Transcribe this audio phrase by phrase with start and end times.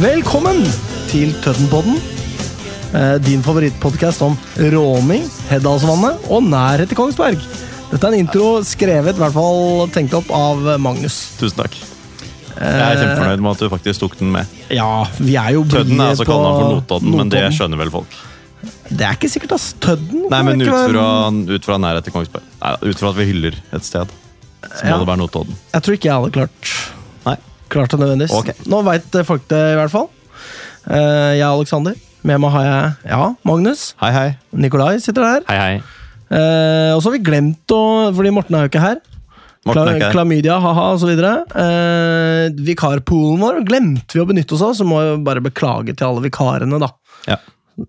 [0.00, 0.62] Velkommen
[1.10, 1.98] til Tøttenpodden.
[2.96, 4.36] Eh, Din favorittpodkast om
[4.72, 7.38] råning, Heddalsvannet og nærhet til Kongsberg.
[7.90, 11.18] Dette er en intro skrevet, i hvert fall tenkt opp, av Magnus.
[11.40, 11.76] Tusen takk.
[12.60, 14.56] Jeg er kjempefornøyd med at du faktisk tok den med.
[14.74, 18.16] Ja, vi er jo Tødden er altså kalt for Notodden, men det skjønner vel folk.
[18.90, 19.70] Det er ikke sikkert, ass.
[19.80, 22.46] Tødden Nei, men ut fra, ut fra nærhet til Kongsberg.
[22.60, 24.10] Nei, ut fra at vi hyller et sted,
[24.64, 24.98] så må Ja.
[24.98, 25.56] det være Notodden.
[25.74, 26.72] Jeg tror ikke jeg hadde klart.
[27.72, 28.36] Klart det nødvendigvis.
[28.36, 28.54] Okay.
[28.70, 30.08] Nå veit folk det, i hvert fall.
[30.90, 31.94] Eh, Jeg er Alexander.
[32.26, 33.94] Med meg har jeg ja, Magnus.
[34.02, 34.28] Hei, hei.
[34.52, 35.46] Nikolai sitter der.
[35.48, 36.00] Hei, hei.
[36.30, 37.80] Eh, og så har vi glemt å
[38.14, 39.00] Fordi Morten er jo ikke her.
[39.68, 40.12] Er her.
[40.14, 41.10] Klamydia, ha-ha, osv.
[41.12, 46.06] Eh, vikarpoolen vår glemte vi å benytte oss av, så må jeg bare beklage til
[46.08, 46.88] alle vikarene, da.
[47.28, 47.36] Ja.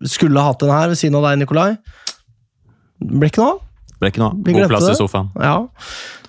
[0.03, 1.69] Skulle hatt den her ved siden av deg, Nikolai.
[2.99, 3.61] Blir ikke noe av.
[4.01, 4.37] Ble ikke noe av.
[4.47, 5.27] God plass i sofaen.
[5.37, 5.55] Ja.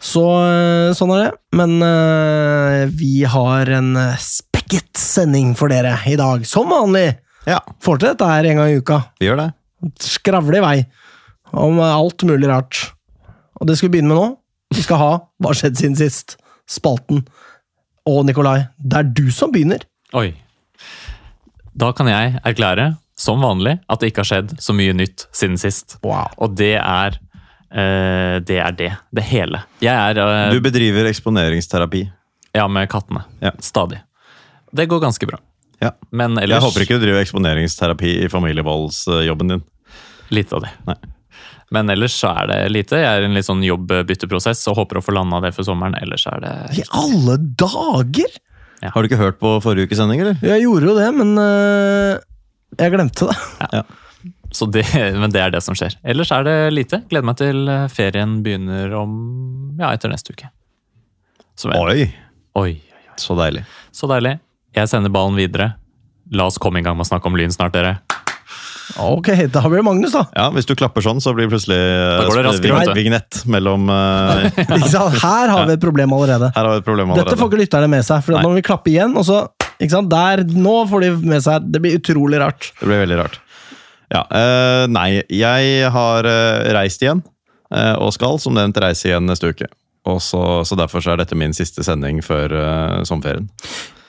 [0.03, 1.31] Så eh, sånn er det.
[1.57, 7.15] Men uh, vi har en eh, spekket sending for dere i dag, som vanlig.
[7.49, 9.01] Ja, Får til dette her en gang i uka.
[9.19, 9.49] vi gjør det.
[10.05, 10.77] skravle i vei
[11.65, 12.85] om alt mulig rart.
[13.61, 14.29] Og det skal vi begynne med nå.
[14.73, 16.37] Vi skal ha Hva har skjedd siden sist?
[16.71, 17.25] Spalten.
[18.09, 19.83] Og Nikolai, det er du som begynner.
[20.17, 20.33] Oi.
[21.73, 25.59] Da kan jeg erklære, som vanlig, at det ikke har skjedd så mye nytt siden
[25.61, 25.97] sist.
[26.05, 26.33] Wow.
[26.43, 27.19] Og det er
[27.73, 28.59] det.
[28.59, 28.91] er det.
[29.11, 29.63] Det hele.
[29.81, 32.05] Jeg er eh, Du bedriver eksponeringsterapi.
[32.53, 33.25] ja, med kattene.
[33.41, 33.53] Ja.
[33.59, 34.03] Stadig.
[34.73, 35.39] Det går ganske bra.
[35.81, 35.91] Ja.
[36.11, 39.65] Men ellers Jeg håper ikke du driver eksponeringsterapi i familievoldsjobben din.
[40.33, 40.71] Litt av det.
[40.87, 40.97] Nei.
[41.73, 43.01] Men ellers så er det lite.
[43.01, 45.97] Jeg er i en litt sånn jobbbytteprosess og håper å få landa det før sommeren.
[46.03, 48.37] Ellers er det I alle dager!
[48.83, 50.39] Har du ikke hørt på forrige ukes sending, eller?
[50.43, 52.17] Jeg gjorde jo det, men øh,
[52.81, 53.37] jeg glemte det.
[53.71, 53.83] Så
[54.73, 54.87] det,
[55.21, 55.97] men det er det som skjer.
[56.05, 57.03] Ellers er det lite.
[57.11, 59.15] Gleder meg til eh, ferien begynner om
[59.81, 60.51] ja, etter neste uke.
[61.59, 61.79] Så, oi.
[61.79, 62.07] Oi,
[62.61, 63.19] oi, oi.
[63.21, 63.65] så deilig.
[63.95, 64.39] Så deilig.
[64.77, 65.75] Jeg sender ballen videre.
[66.33, 67.99] La oss komme i gang med å snakke om Lyn snart, dere.
[69.01, 70.27] Ok, da blir det Magnus, da.
[70.37, 73.89] Ja, Hvis du klapper sånn, så blir det plutselig Da går det raskere, vignett mellom
[73.93, 74.43] uh...
[75.23, 76.51] Her har vi et problem allerede.
[76.53, 77.49] Her har vi et problem Dette får allerede.
[77.49, 78.25] ikke lytterne med seg.
[78.27, 79.45] For Nå må vi klapper igjen, og så
[79.79, 80.13] ikke sant?
[80.13, 82.73] Der, Nå får de med seg Det blir utrolig rart.
[82.81, 83.41] Det blir veldig rart.
[84.13, 87.23] Ja, eh, Nei, jeg har eh, reist igjen,
[87.73, 89.71] eh, og skal som nevnt reise igjen neste uke.
[90.09, 92.51] Og så, så Derfor så er dette min siste sending før
[93.07, 93.47] sommerferien.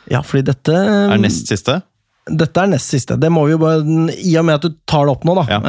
[0.09, 1.84] Ja, fordi dette Er nest siste?
[2.25, 3.14] Dette er nest siste.
[3.19, 3.84] Det må vi jo bare,
[4.18, 5.44] I og med at du tar det opp nå, da.
[5.52, 5.59] Ja.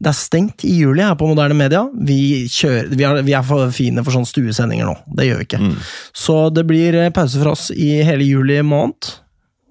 [0.00, 1.82] Det er stengt i juli her på Moderne Media.
[1.92, 4.96] Vi, kjører, vi, er, vi er for fine for sånne stuesendinger nå.
[5.18, 5.60] Det gjør vi ikke.
[5.66, 5.76] Mm.
[6.24, 9.12] Så det blir pause for oss i hele juli måned.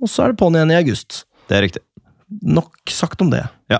[0.03, 1.23] Og så er det på'n igjen i august.
[1.49, 1.86] Det er riktig.
[2.27, 3.45] Nok sagt om det.
[3.71, 3.79] Ja.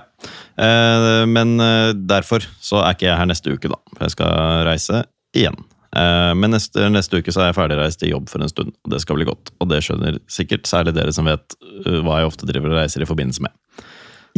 [0.56, 3.78] Eh, men eh, derfor så er ikke jeg her neste uke, da.
[3.96, 5.02] For jeg skal reise
[5.36, 5.58] igjen.
[5.96, 8.92] Eh, men neste, neste uke så er jeg ferdigreist i jobb for en stund, og
[8.92, 9.52] det skal bli godt.
[9.60, 13.04] Og det skjønner sikkert særlig dere som vet eh, hva jeg ofte driver og reiser
[13.04, 13.84] i forbindelse med.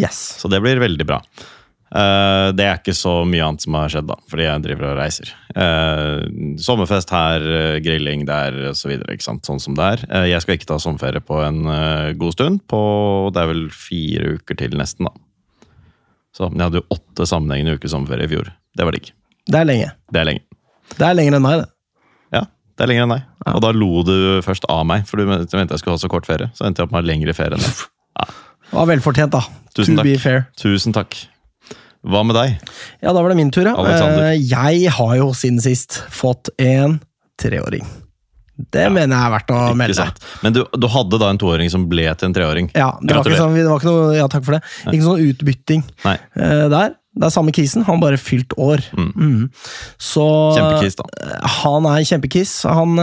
[0.00, 0.19] Yes.
[0.41, 1.20] Så det blir veldig bra.
[1.91, 4.99] Eh, det er ikke så mye annet som har skjedd, da, fordi jeg driver og
[5.01, 5.33] reiser.
[5.51, 6.23] Uh,
[6.62, 8.93] sommerfest her, uh, grilling der osv.
[9.19, 10.05] Så sånn som det er.
[10.31, 11.65] Jeg skal ikke ta sommerferie på en
[12.21, 12.62] god stund.
[12.71, 12.83] På,
[13.34, 15.11] det er vel fire uker til, nesten.
[15.11, 15.67] da.
[16.37, 18.53] Så men Jeg hadde jo åtte sammenhengende uker sommerferie i fjor.
[18.79, 19.11] Det var digg.
[19.50, 19.91] Det er lenge.
[20.15, 20.47] Det er lenge.
[20.95, 21.69] Det er lenger enn meg, det.
[22.39, 23.27] Ja, det er lenger enn deg.
[23.50, 24.15] Og da lo du
[24.47, 26.53] først av meg, for du mente jeg skulle ha så kort ferie.
[26.55, 27.75] Så endte jeg opp med lengre ferie enn det.
[28.71, 29.43] Det var velfortjent, da.
[29.75, 30.06] Tusen to takk.
[30.06, 30.45] be fair.
[30.61, 31.17] Tusen takk.
[32.06, 32.55] Hva med deg?
[33.03, 33.75] Ja, da var det min tur, ja.
[33.77, 34.31] Alexander.
[34.31, 36.99] Eh, jeg har jo siden sist fått en
[37.41, 37.84] treåring.
[38.72, 39.97] Det mener jeg er verdt å Ikke melde.
[39.97, 40.19] sant?
[40.44, 42.66] Men du, du hadde da en toåring som ble til en treåring.
[42.77, 44.62] Ja, det var, sånn, det var ikke noe Ja, takk for det.
[44.91, 46.97] Ikke sånn utbytting Nei, eh, der.
[47.21, 48.84] Det er samme kisen, han bare fylt år.
[48.97, 49.09] Mm.
[49.17, 49.41] Mm.
[49.99, 50.25] Så
[50.56, 51.09] Kjempekiss, da.
[51.25, 52.53] eh, Han er kjempekiss.
[52.69, 52.94] Han,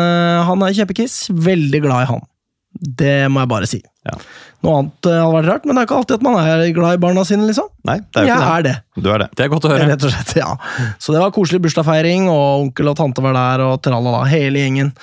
[0.48, 1.18] han er kjempekiss.
[1.34, 2.22] Veldig glad i han.
[2.78, 3.82] Det må jeg bare si.
[4.08, 4.18] Ja.
[4.66, 6.98] Noe annet eh, hadde vært rart, men det er ikke alltid at man er glad
[6.98, 7.68] i barna sine, liksom.
[7.86, 8.76] Nei, det er jo Jeg ikke er det.
[8.98, 9.04] det.
[9.06, 9.28] Du er det.
[9.38, 9.88] Det er godt å høre.
[9.92, 10.50] Rett og slett, ja.
[10.98, 14.94] Så det var koselig bursdagsfeiring, og onkel og tante var der, og tralala, hele gjengen.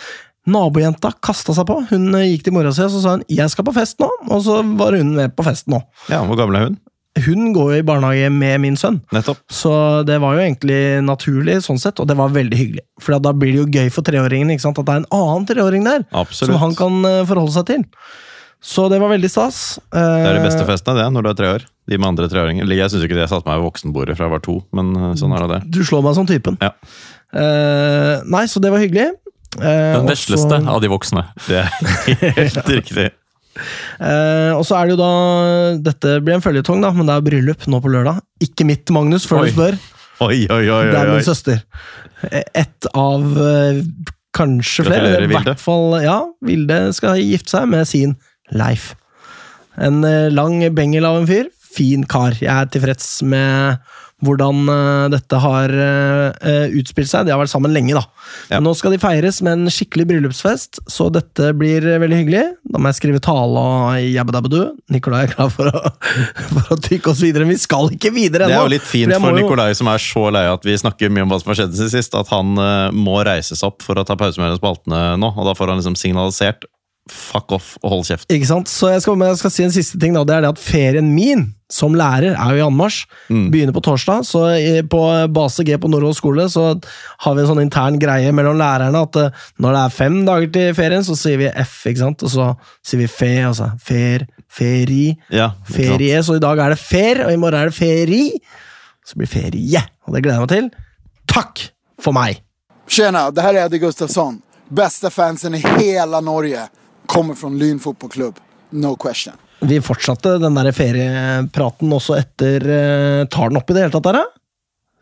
[0.51, 1.79] Nabojenta kasta seg på.
[1.93, 4.11] Hun eh, gikk til mora si og så sa hun, 'jeg skal på fest nå',
[4.29, 5.87] og så var hun med på festen òg.
[6.11, 6.77] Ja, Hvor gammel er hun?
[7.25, 9.39] Hun går jo i barnehage med min sønn, Nettopp.
[9.49, 12.83] så det var jo egentlig naturlig, sånn sett, og det var veldig hyggelig.
[12.99, 14.81] For da blir det jo gøy for treåringen ikke sant?
[14.83, 16.51] at det er en annen treåring der, Absolutt.
[16.51, 17.85] som han kan eh, forholde seg til.
[18.64, 19.58] Så det var veldig stas.
[19.93, 21.64] Det er de beste Eh, festene, det, når du er tre år.
[21.90, 22.70] De med andre treåringer.
[22.72, 23.26] Jeg syns ikke det.
[23.26, 25.58] Jeg satte meg ved voksenbordet fra jeg var to, men eh, sånn er det.
[25.75, 26.56] Du slår meg som typen.
[26.64, 26.70] Ja.
[27.34, 29.11] Uh, nei, så det var hyggelig.
[29.58, 31.26] Uh, Den vesleste av de voksne.
[31.49, 33.08] Det er helt riktig.
[34.00, 35.10] Uh, og så er det jo da
[35.90, 38.22] Dette blir en føljetong, da, men det er bryllup nå på lørdag.
[38.49, 39.50] Ikke mitt, Magnus, før Oi.
[39.50, 39.78] du spør.
[40.25, 40.82] Oi, oi, oi.
[40.88, 41.26] Det er min oi.
[41.26, 41.60] søster.
[42.32, 43.26] Ett av
[44.34, 45.02] kanskje flere.
[45.02, 45.44] Gratulerer, I Vilde.
[45.50, 46.17] hvert fall, ja,
[46.49, 48.14] Vilde skal gifte seg med sin
[48.52, 48.93] Leif.
[49.81, 51.50] En eh, lang bengel av en fyr.
[51.75, 52.37] Fin kar.
[52.38, 53.82] Jeg er tilfreds med
[54.25, 57.26] hvordan eh, dette har eh, utspilt seg.
[57.26, 58.05] De har vært sammen lenge, da.
[58.52, 58.61] Ja.
[58.62, 62.44] Nå skal de feires med en skikkelig bryllupsfest, så dette blir veldig hyggelig.
[62.70, 64.61] Da må jeg skrive tale og jabbedabbedu.
[64.94, 65.82] Nikolai er klar for å,
[66.55, 69.17] for å trykke oss videre, men vi skal ikke videre Det er jo litt fint
[69.19, 71.75] for Nikolai, som er så lei at vi snakker mye om hva som har skjedd
[71.81, 72.55] siden sist, at han
[72.94, 75.35] må reises opp for å ta pause mellom spaltene nå.
[75.35, 76.69] Og da får han liksom signalisert
[77.11, 78.31] fuck off og hold kjeft.
[78.33, 78.71] Ikke sant?
[78.71, 80.23] Så jeg skal, men jeg skal si en siste ting, da.
[80.25, 83.05] Det er det at ferien min som lærer er jo i anmarsj.
[83.33, 83.47] Mm.
[83.53, 84.25] Begynner på torsdag.
[84.29, 84.45] Så
[84.91, 85.01] på
[85.35, 86.67] base G på Nordås skole så
[87.25, 90.53] har vi en sånn intern greie mellom lærerne at eh, når det er fem dager
[90.55, 92.25] til ferien, så sier vi F, ikke sant?
[92.25, 92.49] Og så
[92.85, 96.23] sier vi fe, altså fer, feri, Ja, ferie.
[96.25, 98.23] Så i dag er det fer, og i morgen er det feri.
[99.05, 99.83] Så blir ferie.
[100.06, 100.71] Og det gleder jeg meg til.
[101.35, 101.67] Takk
[102.01, 102.41] for meg!
[102.89, 104.39] Tjena, det her er Eddie Gustafsson.
[104.69, 106.69] Beste fansen i hele Norge.
[107.11, 108.39] Kommer fra Lyn fotballklubb.
[108.75, 109.35] No question.
[109.65, 114.09] Vi fortsatte den der feriepraten også etter eh, Tar den opp i det hele tatt,
[114.09, 114.25] der, da?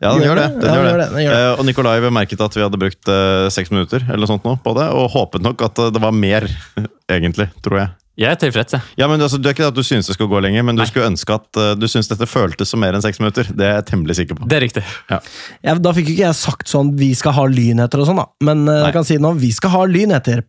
[0.03, 0.45] Ja, den Gjør det.
[0.51, 0.61] det?
[0.61, 0.93] Den Ja, gjør det.
[0.99, 1.41] det, den gjør det.
[1.47, 4.73] Eh, og Nikolai bemerket at vi hadde brukt eh, seks minutter eller sånt nå på
[4.77, 6.47] det, og håpet nok at det var mer,
[7.13, 7.93] egentlig, tror jeg.
[8.21, 8.85] Jeg er tilfreds, jeg.
[8.99, 10.77] Ja, men altså, Det er ikke det at du synes det skal gå lenger, men
[10.77, 13.47] du skulle ønske at du synes dette føltes som mer enn seks minutter.
[13.49, 14.45] Det er jeg temmelig sikker på.
[14.51, 14.83] Det er riktig.
[15.09, 18.27] Ja, da fikk ikke jeg sagt sånn vi skal ha lynheter og sånn, da.
[18.45, 20.43] Men jeg kan si nå, vi skal ha lynheter.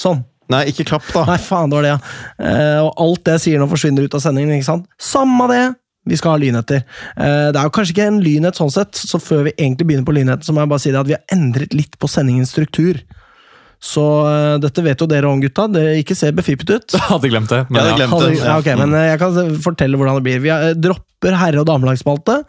[0.00, 0.24] Sånn.
[0.50, 1.22] Nei, ikke klapp, da.
[1.28, 2.00] Nei, faen, det var det, ja.
[2.42, 4.90] Eh, og alt det jeg sier nå, forsvinner ut av sendingen, ikke sant?
[4.98, 5.62] Samme det!
[6.08, 6.80] Vi skal ha lynheter.
[7.14, 10.08] Eh, det er jo kanskje ikke en lynhet sånn sett, så før vi egentlig begynner
[10.08, 12.54] på lynheten, så må jeg bare si det at vi har endret litt på sendingens
[12.56, 12.98] struktur.
[13.80, 15.64] Så uh, dette vet jo dere om, gutta.
[15.72, 16.96] Det ikke ser befippet ut.
[17.10, 17.62] Hadde glemt det.
[17.72, 17.94] Men ja.
[17.96, 18.42] glemt Hadde, det.
[18.44, 20.42] ja, okay, men eh, Jeg kan fortelle hvordan det blir.
[20.44, 22.42] Vi eh, dropper herre- og damelagsspalte.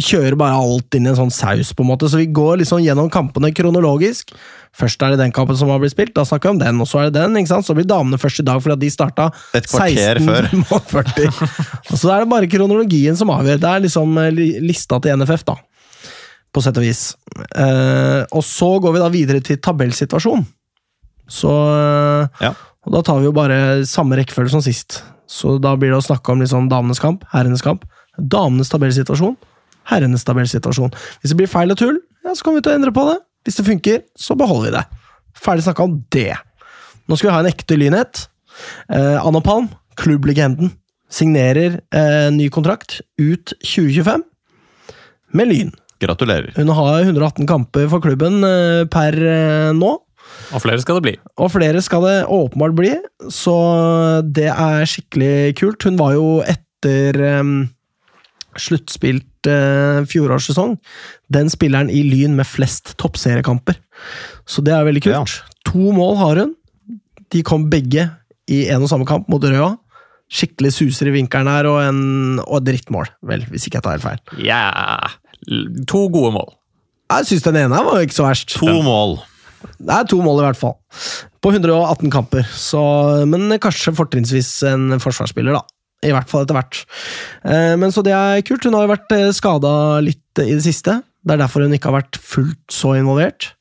[0.00, 2.64] Vi kjører bare alt inn i en sånn saus, på en måte, så vi går
[2.64, 4.34] liksom gjennom kampene kronologisk.
[4.74, 6.88] Først er det den kampen som har blitt spilt, da snakker vi om den, og
[6.90, 7.36] så er det den.
[7.38, 7.68] ikke sant?
[7.68, 10.48] Så blir damene først i dag, fordi at de starta Et kvarter før.
[10.64, 11.44] 16.45.
[11.92, 13.60] og så er det bare kronologien som avgjør.
[13.62, 14.18] Det er liksom
[14.66, 15.60] lista til NFF, da.
[16.52, 17.12] På sett og vis.
[17.38, 20.42] Eh, og så går vi da videre til tabellsituasjon.
[21.30, 22.52] Så eh, Ja.
[22.86, 25.02] og da tar vi jo bare samme rekkefølge som sist.
[25.28, 27.84] Så da blir det å snakke om liksom damenes kamp, herrenes kamp,
[28.18, 29.36] damenes tabellsituasjon,
[29.88, 30.92] herrenes tabellsituasjon.
[31.22, 33.18] Hvis det blir feil og tull, ja, så kommer vi til å endre på det.
[33.46, 34.84] Hvis det funker, så beholder vi det.
[35.42, 36.34] Ferdig snakka om det.
[37.08, 38.26] Nå skal vi ha en ekte lynhet.
[38.92, 40.74] Eh, Anna Palm, klubblegenden,
[41.12, 44.22] signerer eh, ny kontrakt ut 2025
[45.36, 45.72] med Lyn.
[46.02, 46.52] Gratulerer.
[46.56, 49.94] Hun har 118 kamper for klubben eh, per eh, nå.
[50.52, 51.14] Og flere skal det bli.
[51.40, 52.92] Og flere skal det åpenbart bli,
[53.32, 53.56] så
[54.26, 55.86] det er skikkelig kult.
[55.88, 57.54] Hun var jo etter um,
[58.60, 60.76] sluttspilt uh, fjorårssesong
[61.32, 63.78] den spilleren i Lyn med flest toppseriekamper.
[64.48, 65.38] Så det er veldig kult.
[65.70, 66.56] To mål har hun.
[67.32, 68.10] De kom begge
[68.50, 69.72] i en og samme kamp mot Røa.
[70.32, 73.98] Skikkelig suser i vinkelen her, og, en, og et drittmål, vel, hvis ikke jeg tar
[73.98, 74.22] helt feil.
[74.40, 74.62] Ja
[75.90, 76.52] To gode mål.
[77.10, 78.54] Jeg syns den ene var ikke så verst.
[78.60, 79.18] To mål.
[79.82, 80.76] Det er to mål, i hvert fall.
[81.42, 82.46] På 118 kamper.
[82.54, 82.80] Så,
[83.28, 85.64] men kanskje fortrinnsvis en forsvarsspiller, da.
[86.02, 86.80] I hvert fall etter hvert.
[87.46, 88.64] Eh, Men så det er kult.
[88.66, 91.00] Hun har jo vært skada litt i det siste.
[91.22, 93.52] Det er derfor hun ikke har vært fullt så involvert.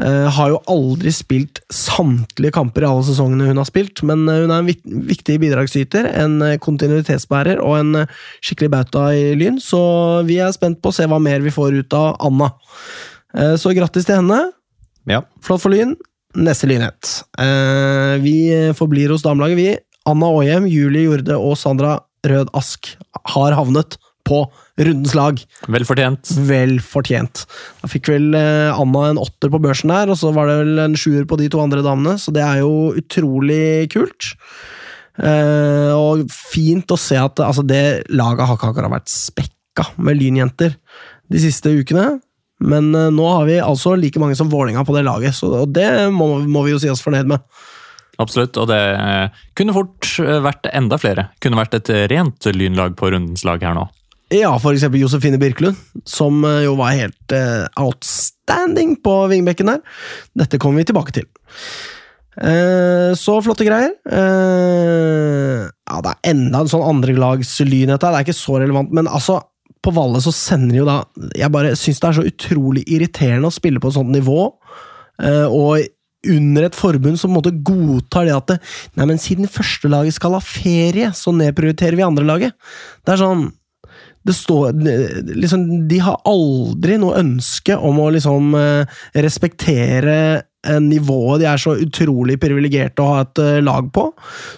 [0.00, 4.42] Eh, Har jo aldri spilt samtlige kamper i alle sesongene hun har spilt, men eh,
[4.44, 8.12] hun er en viktig bidragsyter, en eh, kontinuitetsbærer og en eh,
[8.44, 9.80] skikkelig bauta i Lyn, så
[10.28, 12.52] vi er spent på å se hva mer vi får ut av Anna.
[13.34, 14.42] Eh, Så grattis til henne.
[15.08, 15.22] Ja.
[15.44, 15.96] Flott for Lyn.
[16.38, 17.24] Neste lynhet.
[17.42, 18.36] Eh, vi
[18.78, 19.70] forblir hos damelaget, vi.
[20.08, 22.92] Anna Aahjem, Julie Jorde og Sandra Rød Ask
[23.32, 24.44] har havnet på
[24.80, 25.40] rundens lag.
[25.72, 26.32] Vel fortjent.
[26.46, 27.44] Vel fortjent.
[27.80, 30.82] Da fikk vel eh, Anna en åtter på børsen der, og så var det vel
[30.84, 34.32] en sjuer på de to andre damene, så det er jo utrolig kult.
[35.20, 40.20] Eh, og fint å se at altså, det laget har ikke akkurat vært spekka med
[40.20, 40.76] lynjenter
[41.30, 42.20] de siste ukene.
[42.60, 45.72] Men eh, nå har vi altså like mange som Vålinga på det laget, så, og
[45.74, 47.44] det må, må vi jo si oss fornøyd med.
[48.20, 48.58] Absolutt.
[48.60, 51.30] Og det eh, kunne fort eh, vært enda flere.
[51.40, 53.86] Kunne vært et rent lynlag på rundens lag her nå.
[54.30, 57.32] Ja, eksempel Josefine Birkelund, som jo var helt
[57.74, 59.80] outstanding på vingbekken der.
[60.38, 61.26] Dette kommer vi tilbake til.
[63.18, 63.90] Så flotte greier.
[64.06, 67.98] Ja, det er enda en sånn andrelagslyn, her.
[67.98, 69.40] Det er ikke så relevant, men altså
[69.84, 70.98] på Valle så sender de jo da
[71.38, 74.42] Jeg bare syns det er så utrolig irriterende å spille på et sånt nivå,
[75.22, 75.86] eh, og
[76.30, 78.58] under et forbund som på en måte godtar det at det,
[78.98, 82.52] Nei, men siden førstelaget skal ha ferie, så nedprioriterer vi andrelaget.
[83.06, 83.48] Det er sånn
[84.20, 84.74] det står
[85.32, 90.16] liksom, De har aldri noe ønske om å liksom eh, respektere
[90.82, 94.06] nivået de er så utrolig privilegerte å ha et eh, lag på.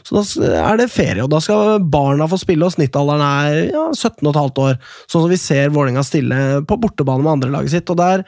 [0.03, 3.85] Så da er det ferie, og da skal barna få spille, og snittalderen er ja,
[3.95, 4.81] 17,5 år.
[5.07, 7.93] Sånn som vi ser Vålerenga stille på bortebane med andre laget sitt.
[7.93, 8.25] og det er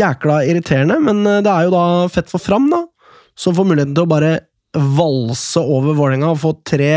[0.00, 2.84] jækla irriterende, men eh, det er jo da fett for Fram, da,
[3.36, 4.32] som får muligheten til å bare
[4.96, 6.94] valse over Vålerenga og få tre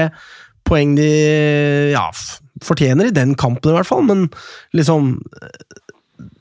[0.68, 1.12] poeng de
[1.92, 2.08] ja,
[2.64, 4.28] fortjener i den kampen, i hvert fall, men
[4.78, 5.18] liksom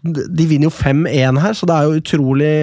[0.02, 2.54] De vinner jo 5-1 her, så det er jo utrolig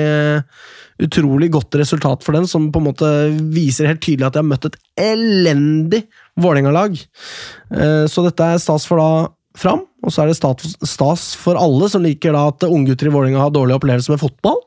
[1.00, 3.10] Utrolig godt resultat for den, som på en måte
[3.56, 6.02] viser helt tydelig at de har møtt et elendig
[6.40, 6.98] Vålerenga-lag.
[7.72, 9.12] Eh, Så dette er stas for da
[9.60, 10.38] Fram, og så er det
[10.88, 14.60] stas for alle som liker da at unggutter i Vålerenga har dårlige opplevelser med fotball.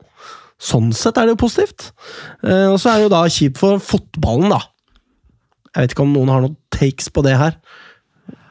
[0.61, 1.91] Sånn sett er det jo positivt.
[2.43, 4.59] Eh, Og så er det jo da kjipt for fotballen, da.
[5.73, 7.55] Jeg vet ikke om noen har noen takes på det her.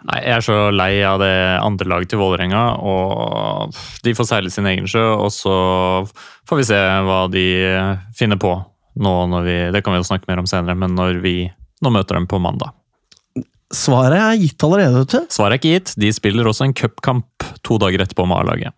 [0.08, 1.32] Nei, Jeg er så lei av det
[1.62, 2.62] andre laget til Vålerenga.
[2.82, 5.54] og De får seile sin egen sjø, og så
[6.48, 7.46] får vi se hva de
[8.18, 8.56] finner på
[9.02, 11.36] nå når vi Det kan vi jo snakke mer om senere, men når vi
[11.82, 12.74] nå møter dem på mandag.
[13.72, 15.32] Svaret er gitt allerede, vet du.
[15.32, 15.94] Svaret er ikke gitt.
[15.96, 18.76] De spiller også en cupkamp to dager etterpå med A-laget.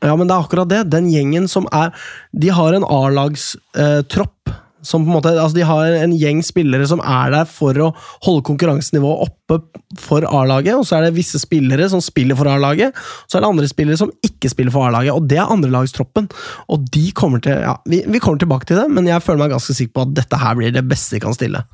[0.00, 0.84] Ja, men det er akkurat det.
[0.92, 1.90] Den gjengen som er
[2.32, 4.52] De har en A-lagstropp.
[4.86, 7.90] Som på en måte, altså De har en gjeng spillere som er der for å
[8.24, 9.58] holde konkurransenivået oppe
[10.00, 10.76] for A-laget.
[10.78, 12.96] Og så er det visse spillere som spiller for A-laget.
[13.26, 15.14] Så er det andre spillere som ikke spiller for A-laget.
[15.16, 16.30] Og det er andrelagstroppen.
[16.72, 19.54] Og de kommer til ja, vi, vi kommer tilbake til det, men jeg føler meg
[19.56, 21.64] ganske sikker på at dette her blir det beste de kan stille.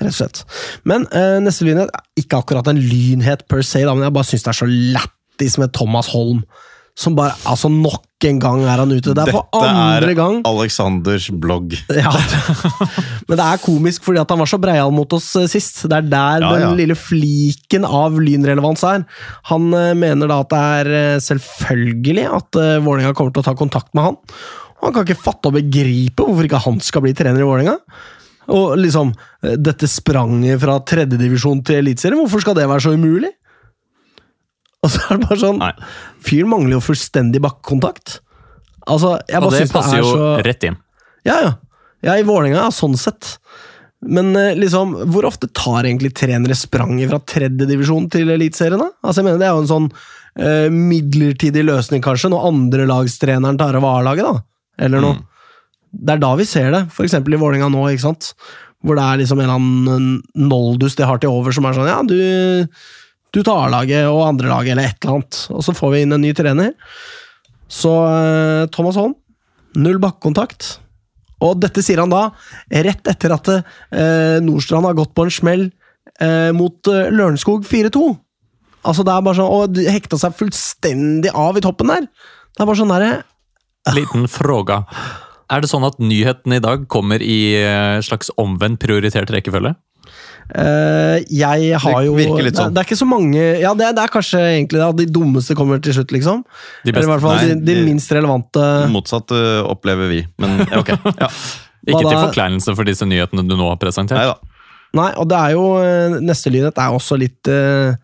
[0.00, 0.42] Rett og slett.
[0.88, 1.90] Men eh, neste lynhet
[2.20, 5.58] Ikke akkurat en lynhet per se, da, men jeg bare syns det er så lættis
[5.60, 6.44] med Thomas Holm.
[6.98, 9.14] Som bare Altså, nok en gang er han ute.
[9.16, 10.40] Det er for andre gang.
[10.48, 11.72] Alexanders blogg.
[12.00, 12.12] Ja.
[13.28, 15.82] Men det er komisk fordi at han var så breial mot oss eh, sist.
[15.88, 16.70] Det er der Ja, den ja.
[16.82, 19.06] lille fliken av lynrelevans er.
[19.52, 23.56] Han eh, mener da at det er eh, selvfølgelig at Vålerenga kommer til å ta
[23.56, 24.20] kontakt med han.
[24.80, 27.78] Og han kan ikke fatte og begripe hvorfor ikke han skal bli trener i Vålerenga.
[28.50, 29.12] Og liksom,
[29.62, 33.30] dette spranget fra tredjedivisjon til eliteserien, hvorfor skal det være så umulig?
[34.80, 35.74] Og så er det bare sånn Nei.
[36.24, 38.18] Fyren mangler jo fullstendig bakkekontakt.
[38.90, 40.78] Altså, jeg Og bare det synes det passer er jo så rett inn.
[41.28, 41.52] ja, ja.
[42.00, 43.34] Ja, i Vålerenga, ja, sånn sett.
[44.00, 48.80] Men eh, liksom, hvor ofte tar egentlig trenere spranget fra tredje divisjon til Eliteserien?
[49.04, 53.76] Altså, jeg mener, Det er jo en sånn uh, midlertidig løsning, kanskje, når andrelagstreneren tar
[53.76, 54.24] over A-laget.
[54.24, 54.40] da.
[54.86, 55.20] Eller noe.
[55.92, 58.32] Det er da vi ser det, eksempel i Vålerenga nå, ikke sant?
[58.80, 61.90] hvor det er liksom en eller annen noldus de har til over, som er sånn
[61.90, 62.16] Ja, du,
[63.34, 65.40] du tar A-laget og andrelaget, eller et eller annet.
[65.54, 66.72] Og så får vi inn en ny trener.
[67.70, 69.14] Så eh, Thomas Holm,
[69.78, 70.72] null bakkekontakt.
[71.40, 72.28] Og dette sier han da,
[72.84, 75.68] rett etter at eh, Nordstrand har gått på en smell
[76.20, 78.04] eh, mot eh, Lørenskog 4-2.
[78.90, 82.06] Altså det er bare sånn, Og hekta seg fullstendig av i toppen der.
[82.50, 83.18] Det er bare sånn derre
[83.96, 84.82] Liten fråga.
[85.50, 89.72] Er det sånn at nyheten i dag kommer i eh, slags omvendt prioritert rekkefølge?
[90.54, 92.74] Eh, Jeg har jo det, sånn.
[92.74, 94.90] det er ikke så mange Ja, det, det er kanskje egentlig det.
[95.02, 96.44] De dummeste kommer til slutt, liksom.
[96.86, 98.62] De hvert fall Nei, de, de minst relevante.
[98.92, 100.94] Motsatt øh, opplever vi, men ok.
[101.20, 101.30] Ja.
[101.86, 104.20] ikke til forkleinelse for disse nyhetene du nå har presentert.
[104.20, 104.56] Nei.
[104.98, 107.94] Nei, og det er jo eh, Neste lynhet er også litt eh,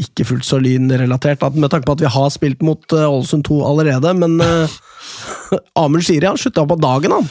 [0.00, 3.58] ikke fullt så lynrelatert, med tanke på at vi har spilt mot eh, Ålesund 2
[3.66, 4.76] allerede, men eh,
[5.80, 7.26] Amund Shiri han slutta på dagen, han.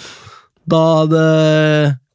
[0.70, 1.28] Da det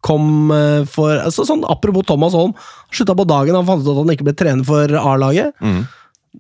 [0.05, 2.55] kom eh, for altså sånn, Apropos Thomas Holm,
[2.95, 5.55] slutta på dagen han fant ut at han ikke ble trener for A-laget.
[5.65, 5.85] Mm.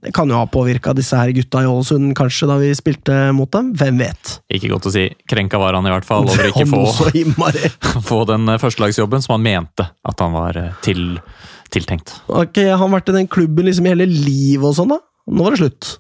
[0.03, 3.51] Det kan jo ha påvirka disse her gutta i Ålesund, kanskje, da vi spilte mot
[3.55, 3.71] dem.
[3.79, 4.33] Hvem vet?
[4.53, 5.05] Ikke godt å si.
[5.31, 6.83] Krenka var han i hvert fall over ikke få,
[8.11, 11.21] få den eh, førstelagsjobben som han mente at han var eh, til,
[11.75, 12.17] tiltenkt.
[12.27, 15.01] Har ikke han vært i den klubben liksom i hele livet og sånn, da?
[15.31, 15.95] Nå var det slutt.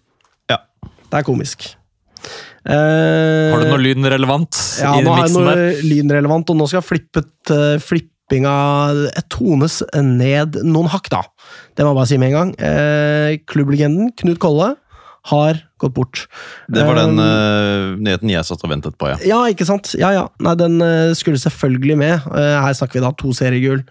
[0.50, 0.58] Ja.
[0.82, 1.70] Det er komisk.
[2.64, 5.82] Eh, Har du noe lynrelevant ja, i nå har jeg noe der?
[5.84, 8.54] lynrelevant, og nå skal flippet, uh, flippinga
[9.10, 11.20] eh, tones ned noen hakk, da.
[11.76, 12.54] Det må jeg bare si med en gang.
[12.70, 14.70] Eh, klubblegenden Knut Kolle
[15.28, 16.24] har gått bort.
[16.68, 19.16] Det var den Eh, øh, nyheten jeg satt og ventet på, ja.
[19.24, 19.94] Ja, ikke sant?
[20.00, 20.26] Ja, ja.
[20.40, 22.26] Nei, den eh, skulle selvfølgelig med.
[22.32, 23.84] Eh, her snakker vi da to seriegull,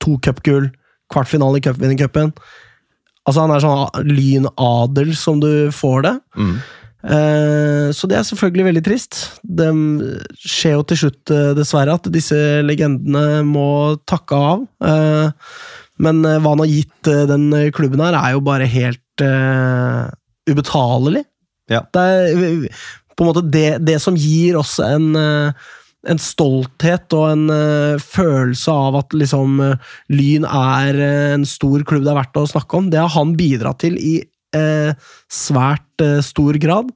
[0.00, 0.70] to cupgull,
[1.12, 2.32] kvartfinale i cupvinnercupen.
[3.28, 6.14] Altså, han er sånn lynadel som du får det.
[6.36, 6.54] Mm.
[7.06, 9.18] Eh, så det er selvfølgelig veldig trist.
[9.42, 9.68] Det
[10.42, 14.66] skjer jo til slutt, eh, dessverre, at disse legendene må takke av.
[14.82, 15.30] Eh,
[15.98, 19.22] men hva han har gitt den klubben her, er jo bare helt
[20.46, 21.24] ubetalelig.
[21.68, 21.82] Ja.
[21.92, 22.68] Det er
[23.18, 28.70] på en måte det, det som gir oss en, en stolthet og en uh, følelse
[28.70, 32.78] av at liksom uh, Lyn er uh, en stor klubb det er verdt å snakke
[32.78, 34.20] om, det har han bidratt til i
[35.32, 36.90] svært eh, stor grad.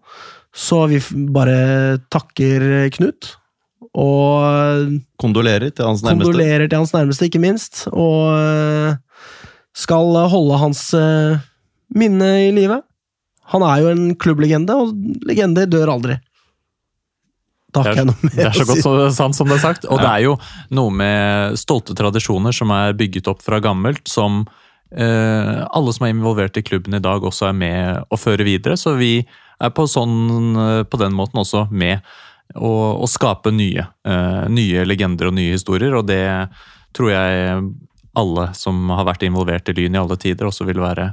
[0.52, 1.00] Så vi
[1.32, 3.36] bare takker eh, Knut.
[3.92, 6.30] Og Kondolerer til hans nærmeste.
[6.30, 7.86] kondolerer til hans nærmeste, ikke minst.
[7.92, 8.96] Og eh,
[9.76, 11.40] skal holde hans eh,
[11.96, 12.80] minne i live.
[13.52, 14.94] Han er jo en klubblegende, og
[15.28, 16.16] legender dør aldri.
[17.72, 19.56] Da har Det ikke er, jeg noe det er så godt så sant som det
[19.56, 19.86] er sagt.
[19.88, 20.34] Og det er jo
[20.76, 24.58] noe med stolte tradisjoner som er bygget opp fra gammelt, som eh,
[24.98, 28.76] alle som er involvert i klubben i dag, også er med å føre videre.
[28.76, 29.14] Så vi
[29.62, 32.02] er på, sånn, eh, på den måten også med
[32.54, 35.94] å, skape nye, eh, nye legender og nye historier.
[35.96, 36.24] Og det
[36.92, 37.62] tror jeg
[38.18, 41.12] alle som har vært involvert i Lyn i alle tider, også vil være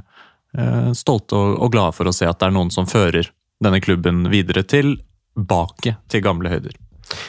[0.58, 3.30] eh, stolte og, og glade for å se at det er noen som fører
[3.62, 6.76] denne klubben videre tilbake til gamle høyder.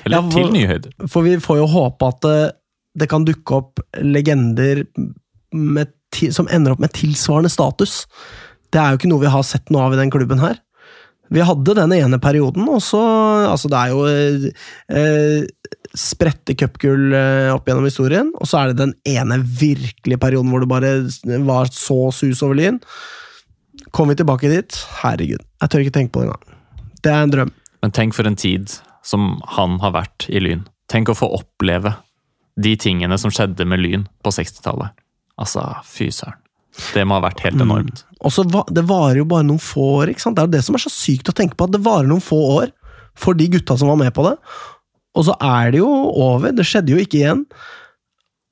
[0.05, 0.91] Eller Ja, for- til nye høyder.
[1.07, 2.51] For vi får jo håpe at det,
[2.99, 4.83] det kan dukke opp legender
[5.53, 5.91] med,
[6.35, 8.05] som ender opp med tilsvarende status.
[8.71, 10.59] Det er jo ikke noe vi har sett noe av i den klubben her.
[11.31, 12.99] Vi hadde den ene perioden, og så
[13.47, 14.51] Altså, det er jo eh,
[14.91, 20.51] eh, spredte cupgull eh, opp gjennom historien, og så er det den ene virkelige perioden
[20.51, 20.91] hvor det bare
[21.47, 22.79] var så sus over Lyn.
[23.91, 24.77] Kommer vi tilbake dit?
[25.01, 26.61] Herregud, jeg tør ikke tenke på det engang.
[27.01, 27.53] Det er en drøm.
[27.81, 28.75] Men tenk for en tid
[29.07, 30.67] som han har vært i Lyn.
[30.91, 31.95] Tenk å få oppleve
[32.61, 34.91] de tingene som skjedde med Lyn på 60-tallet.
[35.41, 36.37] Altså, fy søren.
[36.95, 38.05] Det må ha vært helt enormt.
[38.23, 40.11] Og så Det varer jo bare noen få år.
[40.11, 40.37] ikke sant?
[40.37, 42.23] Det er jo det som er så sykt å tenke på, at det varer noen
[42.23, 42.71] få år
[43.17, 44.37] for de gutta som var med på det.
[45.19, 46.53] Og så er det jo over.
[46.55, 47.43] Det skjedde jo ikke igjen.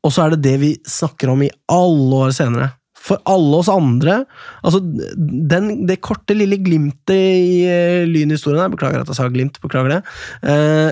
[0.03, 2.73] Og så er det det vi snakker om i alle år senere.
[2.99, 4.25] For alle oss andre
[4.59, 9.61] altså den, Det korte, lille glimtet i uh, lynhistorien her Beklager at jeg sa glimt,
[9.63, 10.01] beklager det.
[10.43, 10.91] Uh,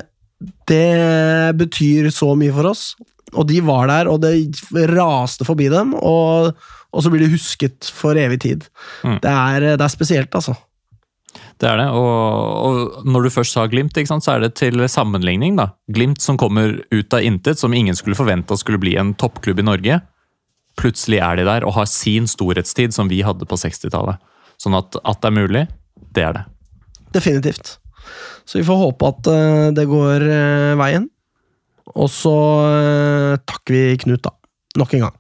[0.70, 2.92] det betyr så mye for oss.
[3.38, 5.94] Og de var der, og det raste forbi dem.
[5.98, 6.54] Og,
[6.92, 8.66] og så blir de husket for evig tid.
[9.04, 9.20] Mm.
[9.24, 10.58] Det, er, det er spesielt, altså.
[11.58, 12.10] Det er det, og,
[12.68, 15.56] og når du først sa Glimt, sant, så er det til sammenligning.
[15.58, 15.72] da.
[15.90, 19.66] Glimt som kommer ut av intet, som ingen skulle forventa skulle bli en toppklubb i
[19.66, 20.00] Norge.
[20.78, 24.22] Plutselig er de der og har sin storhetstid, som vi hadde på 60-tallet.
[24.62, 25.66] Sånn at, at det er mulig,
[26.14, 26.46] det er det.
[27.18, 27.78] Definitivt.
[28.46, 31.10] Så vi får håpe at eh, det går eh, veien.
[31.98, 32.36] Og så
[32.68, 34.34] eh, takker vi Knut, da.
[34.78, 35.18] Nok en gang.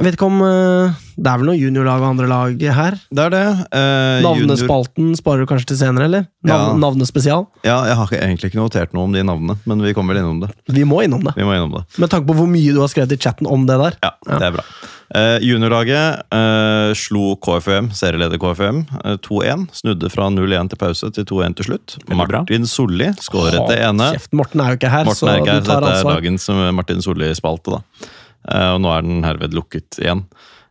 [0.00, 2.94] Jeg vet ikke om eh, Det er vel noe juniorlag og andre lag her?
[3.12, 3.42] Det er det.
[3.76, 6.24] Eh, junior- Navnespalten sparer du kanskje til senere, eller?
[6.42, 6.76] Navn, Ja.
[6.80, 7.44] Navnespesial?
[7.66, 10.22] Ja, jeg har ikke- egentlig ikke notert noe om de navnene, men vi kommer vel
[10.24, 10.50] innom det.
[10.72, 11.34] Vi må innom det.
[11.36, 11.84] Vi må innom det.
[12.00, 13.92] Med tanke på hvor mye du har skrevet i chatten om det der.
[14.02, 14.64] Ja, det er bra.
[15.12, 19.66] Eh, juniorlaget eh, slo KFUM, serieleder KFUM, eh, 2-1.
[19.74, 21.98] Snudde fra 0-1 til pause til 2-1 til slutt.
[22.08, 24.12] Martin Solli skåret det ene.
[24.14, 25.98] Kjeft, Morten er jo ikke her, Morten så er ikke her, du så tar dette
[25.98, 27.70] er dagen dagens eh, Martin Solli-spalte.
[27.76, 28.06] da.
[28.48, 30.24] Eh, og nå er den herved lukket igjen.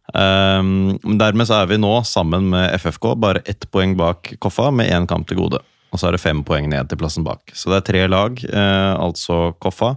[0.10, 0.62] Eh,
[1.21, 5.08] dermed så er vi nå sammen med FFK bare ett poeng bak Koffa, med én
[5.10, 5.62] kamp til gode.
[5.89, 7.41] Og så er det fem poeng ned til plassen bak.
[7.58, 9.95] Så det er tre lag, eh, altså Koffa,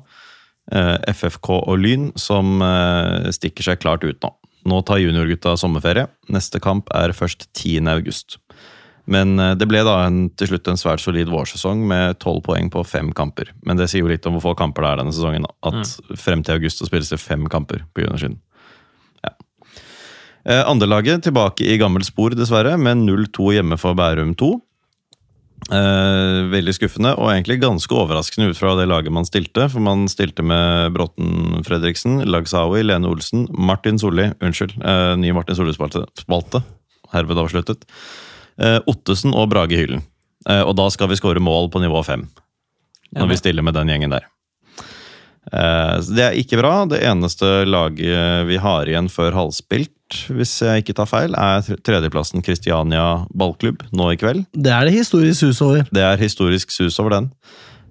[0.72, 2.62] eh, FFK og Lyn, som
[3.32, 4.32] stikker seg klart ut nå.
[4.68, 6.06] Nå tar juniorgutta sommerferie.
[6.30, 7.80] Neste kamp er først 10.
[9.11, 12.71] Men eh, det ble da en, til slutt en svært solid vårsesong med tolv poeng
[12.73, 13.51] på fem kamper.
[13.67, 15.49] Men det sier jo litt om hvor få kamper det er denne sesongen.
[15.67, 18.38] At At frem til august så spilles det fem kamper på juniorsiden.
[19.25, 19.35] Ja.
[20.45, 24.53] Eh, Andrelaget tilbake i gammelt spor, dessverre, med 0-2 hjemme for Bærum 2.
[25.71, 29.69] Eh, veldig skuffende, og egentlig ganske overraskende ut fra det laget man stilte.
[29.71, 35.59] For man stilte med Bråten Fredriksen, Lagsawi, Lene Olsen, Martin Solli Unnskyld, eh, ny Martin
[35.59, 36.07] Solli-spalte.
[36.19, 36.62] spalte,
[37.12, 37.87] Herved avsluttet.
[38.62, 40.05] Eh, Ottesen og Brage Hyllen.
[40.48, 42.29] Eh, og da skal vi skåre mål på nivå fem.
[43.12, 44.29] Når vi stiller med den gjengen der.
[45.53, 46.75] Eh, det er ikke bra.
[46.88, 49.90] Det eneste laget vi har igjen før halvspilt,
[50.33, 54.46] hvis jeg ikke tar feil, er tredjeplassen Kristiania ballklubb nå i kveld.
[54.53, 55.87] Det er det historisk sus over.
[55.92, 57.31] Det er historisk sus over den.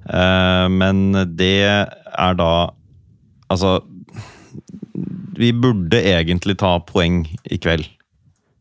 [0.02, 2.52] Men det er da
[3.52, 3.84] Altså
[5.38, 7.86] Vi burde egentlig ta poeng i kveld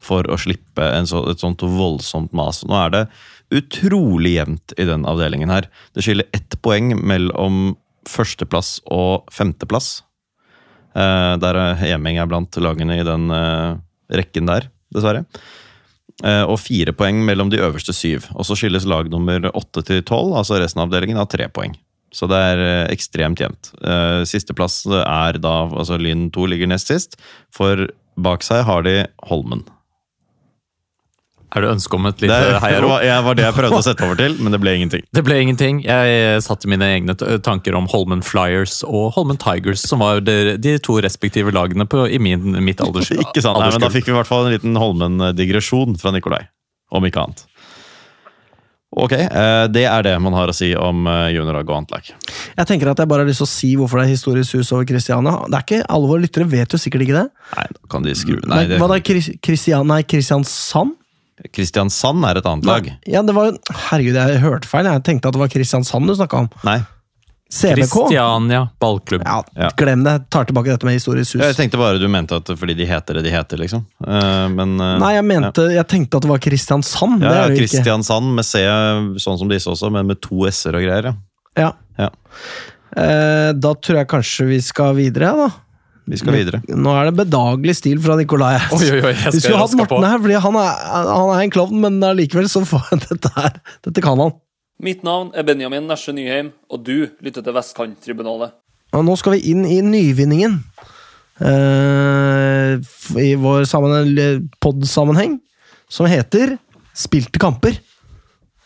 [0.01, 2.63] for å slippe så, et sånt voldsomt mas.
[2.67, 3.05] Nå er det
[3.61, 5.69] utrolig jevnt i den avdelingen her.
[5.95, 7.75] Det skiller ett poeng mellom
[8.09, 10.01] førsteplass og femteplass.
[10.97, 13.81] Eh, der er Heming er blant lagene i den eh,
[14.21, 15.27] rekken der, dessverre.
[16.25, 18.29] Eh, og fire poeng mellom de øverste syv.
[18.37, 21.77] Og så skilles lag nummer åtte til tolv, altså resten av avdelingen, av tre poeng.
[22.15, 23.73] Så det er eh, ekstremt jevnt.
[23.81, 27.17] Eh, Sisteplass er da altså Lyn 2 ligger nest sist,
[27.55, 27.89] for
[28.21, 28.97] bak seg har de
[29.31, 29.65] Holmen.
[31.51, 33.01] Er det ønske om et lite heiarop?
[33.03, 35.03] Det var det jeg prøvde å sette over til, men det ble ingenting.
[35.17, 35.83] Det ble ingenting.
[35.83, 40.77] Jeg satte mine egne tanker om Holmen Flyers og Holmen Tigers, som var de, de
[40.83, 43.59] to respektive lagene på, i min, mitt alders, Ikke sant?
[43.59, 46.45] Nei, men Da fikk vi i hvert fall en liten Holmen-digresjon fra Nikolai.
[46.95, 47.47] Om ikke annet.
[48.91, 52.09] Ok, eh, det er det man har å si om eh, juniorlag og annet lag.
[52.57, 54.73] Jeg tenker at jeg bare har lyst til å si hvorfor det er historisk hus
[54.75, 55.37] over Kristiania.
[55.47, 57.29] Det er ikke, Alle våre lyttere vet jo sikkert ikke det.
[57.55, 58.81] Nei, da kan de skru Nei, det...
[58.83, 60.97] Hva da, Kristian, nei, Kristiansand?
[61.53, 62.89] Kristiansand er et annet lag.
[63.09, 63.53] Ja, det var,
[63.91, 64.85] herregud, jeg hørte feil.
[64.85, 66.49] Jeg tenkte at det var Kristiansand du snakka om.
[66.67, 66.81] Nei.
[67.51, 67.89] CBK?
[67.91, 69.25] Kristiania ballklubb.
[69.27, 69.71] Ja, Ja.
[69.77, 70.13] glem det.
[70.13, 71.43] Jeg tar tilbake dette med historisk hus.
[71.43, 73.83] Jeg tenkte bare du mente at fordi de heter det de heter, liksom.
[74.07, 77.21] Eh, Men eh, Nei, jeg mente, jeg tenkte at det var Kristiansand.
[77.25, 77.57] ja, det er.
[77.59, 78.63] Kristiansand med C,
[79.19, 81.11] sånn som disse også, men med to s-er og greier.
[81.11, 81.15] ja.
[81.59, 81.73] Ja.
[81.99, 82.09] Ja.
[82.97, 85.51] Eh, da tror jeg kanskje vi skal videre, da.
[86.11, 86.59] Vi skal videre.
[86.75, 88.57] Nå er det bedagelig stil fra Nikolai.
[88.75, 89.99] Oi, oi, oi, jeg Vi skal skulle hatt raske på.
[90.01, 93.61] Morten her, fordi han er, han er en klovn, men allikevel så får dette her
[93.87, 94.35] Dette kan han.
[94.83, 98.57] Mitt navn er Benjamin Nesje Nyheim, og du lytter til Vestkanttribunalet.
[98.97, 100.57] Og nå skal vi inn i nyvinningen.
[101.41, 102.81] Uh,
[103.21, 105.39] I vår sammen- pod-sammenheng,
[105.89, 106.57] som heter
[106.97, 107.79] Spilte kamper.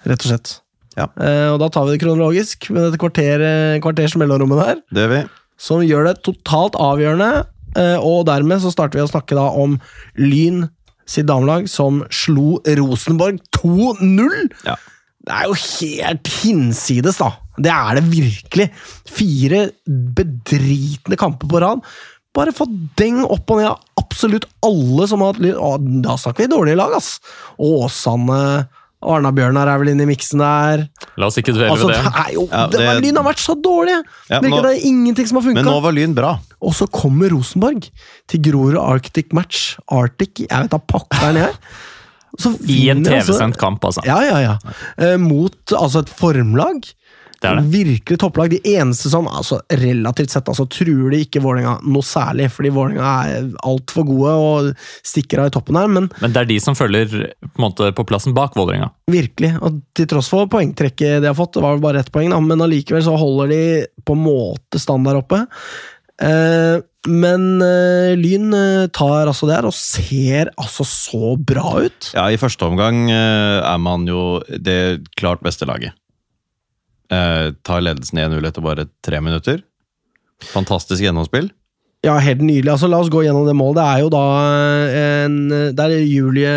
[0.09, 0.55] Rett og slett.
[0.97, 1.11] Ja.
[1.19, 3.45] Uh, og da tar vi det kronologisk, med dette kvarter,
[3.85, 4.81] kvarters mellomrommet der.
[4.95, 5.23] Det gjør vi.
[5.61, 7.47] Som gjør det totalt avgjørende.
[7.77, 9.79] eh, Og dermed så starter vi å snakke da om
[10.17, 10.69] Lyn
[11.07, 14.51] sitt damelag, som slo Rosenborg 2-0!
[14.65, 14.77] Ja.
[15.25, 17.31] Det er jo helt hinsides, da.
[17.57, 18.67] Det er det virkelig.
[19.09, 21.85] Fire bedritne kamper på rad.
[22.35, 22.67] Bare få
[22.99, 26.01] deng opp og ned av absolutt alle som har hatt Lyn.
[26.05, 27.19] Da snakker vi dårlige lag, ass!
[27.63, 28.41] Åsane
[29.05, 30.87] Arna-Bjørnar er vel inne i miksen der.
[31.21, 32.25] La oss ikke dvele Altså, ved det det.
[32.25, 34.03] er jo, Ja, det, det- Lyn har vært så dårlige!
[34.31, 35.61] Ja, nå- det er ingenting som har funka.
[35.63, 36.39] Men nå var Lyn bra.
[36.63, 37.91] Og så kommer Rosenborg
[38.29, 39.77] til Grorud Arctic Match.
[39.91, 41.53] Arctic, jeg vet da pokkeren jeg.
[42.39, 44.03] Så I en altså- TV-sendt kamp, altså.
[44.05, 44.57] Ja, ja, ja.
[44.99, 46.83] Eh, mot altså et formlag.
[47.45, 47.65] Det er det.
[47.75, 48.55] Virkelig topplag.
[48.55, 53.15] De eneste som altså, relativt sett altså, truer de ikke Vålerenga noe særlig, fordi Vålerenga
[53.29, 56.79] er altfor gode og stikker av i toppen her, men Men det er de som
[56.79, 57.13] følger
[57.45, 58.91] på, måte, på plassen bak Vålerenga.
[59.11, 59.55] virkelig.
[59.63, 62.41] Og til tross for poengtrekket de har fått, det var vel bare ett poeng, da,
[62.41, 63.63] men allikevel så holder de
[64.05, 65.45] på en måte standard oppe.
[66.23, 66.81] Eh,
[67.11, 72.13] men uh, Lyn uh, tar altså det her, og ser altså så bra ut.
[72.15, 75.93] Ja, I første omgang uh, er man jo det klart beste laget.
[77.13, 79.61] Eh, tar ledelsen 1-0 etter bare tre minutter.
[80.53, 81.51] Fantastisk gjennomspill.
[82.05, 82.69] Ja, helt nydelig.
[82.69, 83.81] Altså, la oss gå gjennom det målet.
[83.81, 84.25] Det er jo da
[85.01, 86.57] en Det er Julie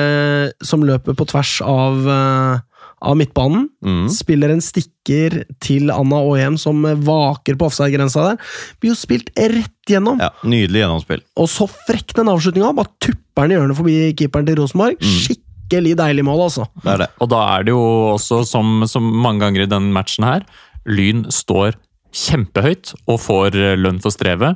[0.65, 2.59] som løper på tvers av, eh,
[3.07, 3.69] av midtbanen.
[3.85, 4.09] Mm.
[4.11, 8.37] Spiller en stikker til Anna Aahjem, som vaker på offside-grensa der.
[8.81, 10.19] Blir jo spilt rett gjennom.
[10.19, 11.23] Ja, Nydelig gjennomspill.
[11.37, 12.75] Og så frekk den avslutninga!
[12.75, 14.99] Bare tupper den i hjørnet forbi keeperen til Rosenborg.
[15.67, 16.67] Skikkelig deilig mål, altså.
[16.83, 17.09] Det er det.
[17.19, 20.47] Og da er det jo også, som, som mange ganger i den matchen her,
[20.87, 21.75] Lyn står
[22.15, 24.55] kjempehøyt og får lønn for strevet.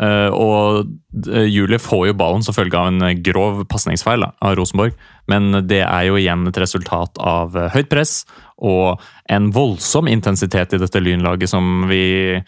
[0.00, 0.86] Eh, og
[1.28, 4.96] eh, Julie får jo ballen som følge av en grov pasningsfeil av Rosenborg.
[5.32, 8.22] Men det er jo igjen et resultat av høyt press
[8.62, 9.00] og
[9.32, 12.38] en voldsom intensitet i dette Lynlaget som, vi,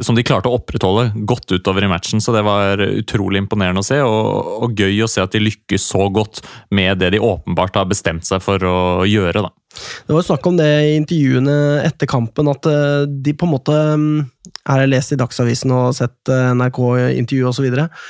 [0.00, 2.22] som de klarte å opprettholde godt utover i matchen.
[2.22, 5.90] Så det var utrolig imponerende å se, og, og gøy å se at de lykkes
[5.92, 6.40] så godt
[6.72, 8.78] med det de åpenbart har bestemt seg for å
[9.08, 9.44] gjøre.
[9.44, 9.52] da.
[9.72, 13.54] Det var jo snakk om det i intervjuene etter kampen, at eh, de på en
[13.54, 14.20] måte mm,
[14.68, 17.68] Her har jeg lest i Dagsavisen og sett eh, NRK-intervju osv.
[17.72, 18.02] Og,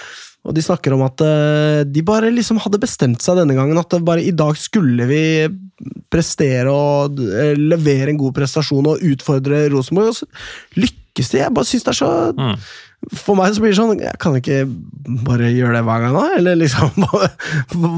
[0.43, 3.79] og de snakker om at eh, de bare liksom hadde bestemt seg denne gangen.
[3.79, 5.23] At bare i dag skulle vi
[6.13, 7.19] prestere og
[7.59, 10.13] levere en god prestasjon og utfordre Rosenborg.
[10.13, 11.43] Og så lykkes de.
[11.43, 12.57] Jeg bare syns det er så Mm.
[13.19, 14.61] For meg så blir det sånn Jeg kan ikke
[15.27, 16.37] bare gjøre det hver gang, da?
[16.39, 17.27] Eller liksom Hva,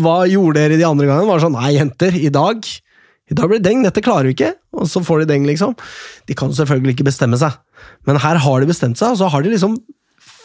[0.00, 1.28] hva gjorde dere de andre gangene?
[1.28, 2.64] Var det sånn Nei, jenter, i dag
[3.24, 4.50] i dag blir det deng, dette klarer vi ikke.
[4.76, 5.72] Og så får de deng, liksom.
[6.28, 7.54] De kan selvfølgelig ikke bestemme seg,
[8.04, 9.78] men her har de bestemt seg, og så har de liksom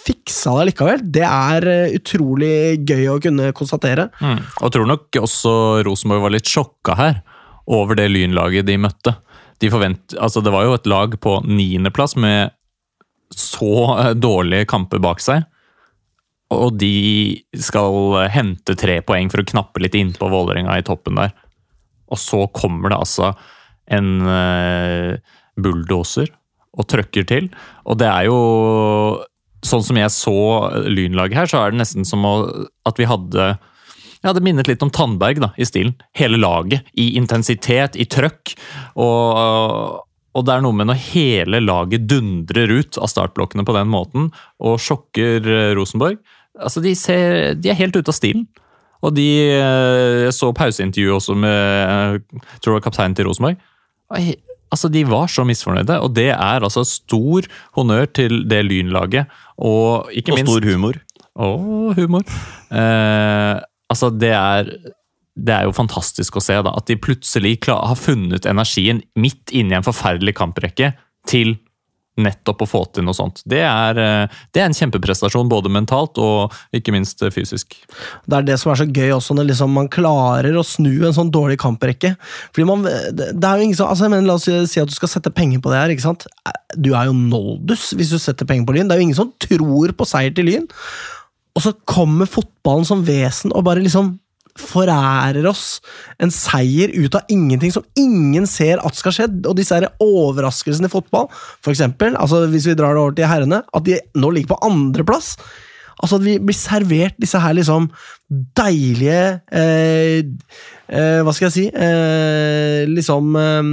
[0.05, 1.03] fiksa det likevel.
[1.03, 4.07] Det er eh, utrolig gøy å kunne konstatere.
[4.23, 4.39] Mm.
[4.63, 5.51] Og tror nok også
[5.85, 7.19] Rosenborg var litt sjokka her
[7.69, 9.17] over det lynlaget de møtte.
[9.59, 12.55] De forvent, altså det var jo et lag på niendeplass med
[13.35, 15.45] så eh, dårlige kamper bak seg.
[16.49, 21.35] Og de skal hente tre poeng for å knappe litt innpå Vålerenga i toppen der.
[22.09, 23.33] Og så kommer det altså
[23.89, 25.13] en uh,
[25.61, 26.31] bulldoser
[26.73, 27.51] og trøkker til.
[27.85, 28.39] Og det er jo
[29.59, 30.31] Sånn som jeg så
[30.87, 33.47] lynlaget her, så er det nesten som at vi hadde
[34.23, 35.97] ja, Det minnet litt om Tandberg da, i stilen.
[36.15, 36.87] Hele laget.
[36.95, 38.53] I intensitet, i trøkk.
[39.03, 39.99] Og,
[40.37, 44.29] og det er noe med når hele laget dundrer ut av startblokkene på den måten
[44.61, 46.19] og sjokker eh, Rosenborg.
[46.59, 48.45] Altså, de, ser, de er helt ute av stilen.
[49.05, 53.59] Og de eh, Jeg så pauseintervjuet også med eh, tror jeg kapteinen til Rosenborg.
[54.69, 59.31] Altså, De var så misfornøyde, og det er altså stor honnør til det lynlaget.
[59.57, 60.99] Og ikke Og minst stor humor.
[61.39, 61.49] Å,
[61.97, 62.25] humor.
[62.69, 63.55] Eh,
[63.89, 64.69] altså, det er
[65.45, 69.53] det er jo fantastisk å se da, at de plutselig klar, har funnet energien midt
[69.55, 70.93] inni en forferdelig kamprekke
[71.29, 71.55] til
[72.19, 73.37] nettopp å få til noe sånt.
[73.47, 77.77] Det er, eh, det er en kjempeprestasjon, både mentalt og ikke minst eh, fysisk.
[78.27, 81.15] Det er det som er så gøy også, når liksom man klarer å snu en
[81.15, 82.15] sånn dårlig kamprekke.
[82.51, 85.31] Fordi man, det er jo ingen som, altså La oss si- at du skal sette
[85.31, 85.93] penger på det her.
[85.95, 86.27] ikke sant?
[86.75, 88.89] Du er jo noldus hvis du setter penger på Lyn.
[88.89, 90.67] Det er jo ingen som tror på seier til Lyn.
[91.55, 94.17] Og så kommer fotballen som vesen og bare liksom
[94.59, 95.79] forærer oss
[96.21, 99.29] en seier ut av ingenting som ingen ser at skal skje.
[99.47, 101.29] Og disse her overraskelsene i fotball,
[101.63, 104.61] for eksempel, altså hvis vi drar det over til herrene, at de nå ligger på
[104.69, 105.35] andreplass.
[105.99, 107.89] Altså at vi blir servert disse her liksom
[108.55, 110.21] deilige eh,
[110.87, 111.65] eh, Hva skal jeg si?
[111.73, 113.71] Eh, liksom eh,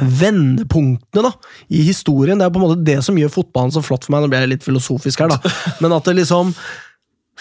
[0.00, 1.32] vendepunktene da,
[1.68, 2.40] i historien.
[2.40, 4.24] Det er på en måte det som gjør fotballen så flott for meg.
[4.24, 5.52] Nå blir jeg litt filosofisk her, da.
[5.84, 6.54] Men at det liksom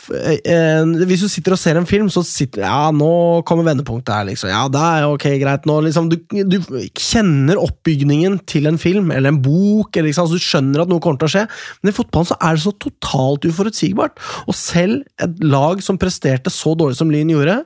[0.10, 3.12] Hvis du sitter og ser en film, så sitter Ja, nå
[3.48, 4.52] kommer vendepunktet her, liksom.
[4.52, 5.68] Ja, det er ok, greit.
[5.70, 6.58] Nå, liksom, du, du
[6.98, 11.04] kjenner oppbygningen til en film eller en bok, eller, liksom, så du skjønner at noe
[11.04, 11.48] kommer til å skje.
[11.82, 14.22] Men i fotballen så er det så totalt uforutsigbart.
[14.48, 17.62] Og selv et lag som presterte så dårlig som Lyn gjorde,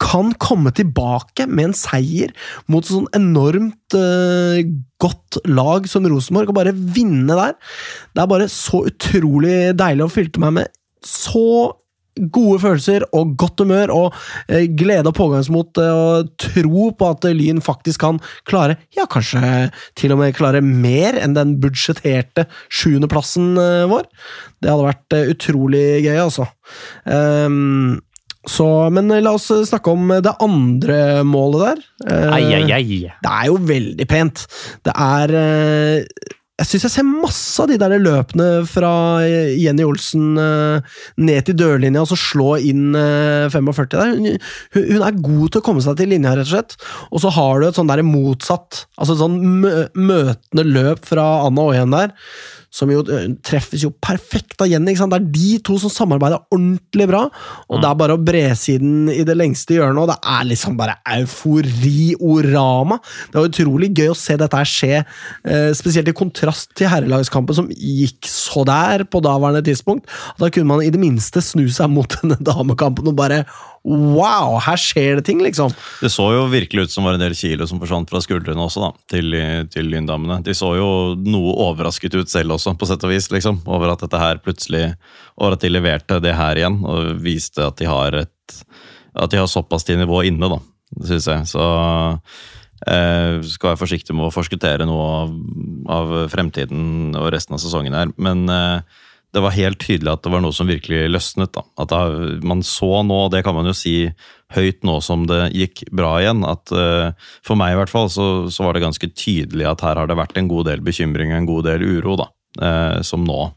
[0.00, 2.32] kan komme tilbake med en seier
[2.72, 4.60] mot et sånn enormt uh,
[5.00, 7.56] godt lag som Rosenborg, og bare vinne der.
[8.16, 11.72] Det er bare så utrolig deilig å fylte meg med så
[12.34, 14.18] gode følelser og godt humør og
[14.50, 19.70] eh, glede og pågangsmot eh, og tro på at Lyn faktisk kan klare, ja, kanskje
[19.98, 24.08] til og med klare mer enn den budsjetterte sjuendeplassen eh, vår.
[24.60, 26.46] Det hadde vært utrolig gøy, altså.
[27.04, 28.00] Um,
[28.48, 31.80] så, men la oss snakke om det andre målet der.
[32.32, 32.84] Ai, ai, ai.
[33.20, 34.44] Det er jo veldig pent.
[34.84, 35.34] Det er
[36.60, 38.92] Jeg syns jeg ser masse av de der løpene fra
[39.24, 44.12] eh, Jenny Olsen eh, ned til dørlinja og så slå inn eh, 45 der.
[44.12, 44.36] Hun,
[44.76, 46.76] hun er god til å komme seg til linja, rett og slett.
[47.08, 49.38] Og så har du et sånn der motsatt, altså et sånn
[49.96, 52.12] møtende løp fra Anna Åhjem der.
[52.70, 54.94] Som jo eh, treffes jo perfekt av Jenny.
[54.94, 57.24] Det er de to som samarbeider ordentlig bra.
[57.68, 60.76] Og det er bare å bre siden i det lengste hjørnet, og det er liksom
[60.78, 63.00] bare euforiorama.
[63.30, 67.70] Det var utrolig gøy å se dette skje, eh, spesielt i kontrast til herrelagskampen, som
[67.74, 70.06] gikk så der på daværende tidspunkt.
[70.38, 73.44] Da kunne man i det minste snu seg mot denne damekampen og bare
[73.80, 75.72] Wow, her skjer det ting, liksom!
[76.02, 78.82] Det så jo virkelig ut som var en del kilo som forsvant fra skuldrene også,
[78.84, 79.36] da, til,
[79.72, 80.42] til lyndammene.
[80.44, 80.90] De så jo
[81.24, 84.90] noe overrasket ut selv også, på sett og vis, liksom, over at dette her plutselig
[85.40, 88.56] Over at de leverte det her igjen, og viste at de har et
[89.16, 90.60] At de har såpass til nivå inne, da,
[91.08, 91.48] syns jeg.
[91.48, 91.64] Så
[92.84, 95.32] eh, skal være forsiktig med å forskuttere noe av,
[95.96, 100.32] av fremtiden og resten av sesongen her, men eh, det var helt tydelig at det
[100.32, 101.52] var noe som virkelig løsnet.
[101.54, 101.62] da.
[101.78, 102.00] At da,
[102.46, 104.10] Man så nå, og det kan man jo si
[104.56, 107.12] høyt nå som det gikk bra igjen, at uh,
[107.46, 110.18] for meg i hvert fall så, så var det ganske tydelig at her har det
[110.18, 112.26] vært en god del bekymring, en god del uro, da.
[112.58, 113.52] Uh, som nå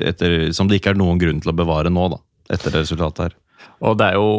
[0.00, 2.18] etter, Som det ikke er noen grunn til å bevare nå, da.
[2.50, 3.38] Etter resultatet her.
[3.80, 4.30] Og det er jo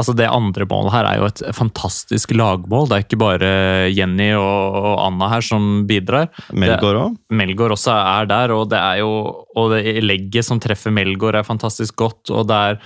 [0.00, 2.86] Altså, det andre målet her er jo et fantastisk lagmål.
[2.88, 3.48] Det er ikke bare
[3.92, 6.30] Jenny og Anna her som bidrar.
[6.56, 7.18] Melgaard òg?
[7.36, 9.10] Melgaard også er der, og det er jo
[9.58, 12.32] Og det legget som treffer Melgaard, er fantastisk godt.
[12.32, 12.80] Og det er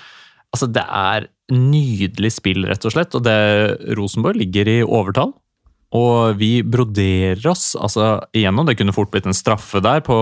[0.54, 3.14] Altså, det er nydelig spill, rett og slett.
[3.14, 5.34] Og det Rosenborg ligger i overtall.
[5.94, 8.66] Og vi broderer oss altså igjennom.
[8.66, 10.16] Det kunne fort blitt en straffe der på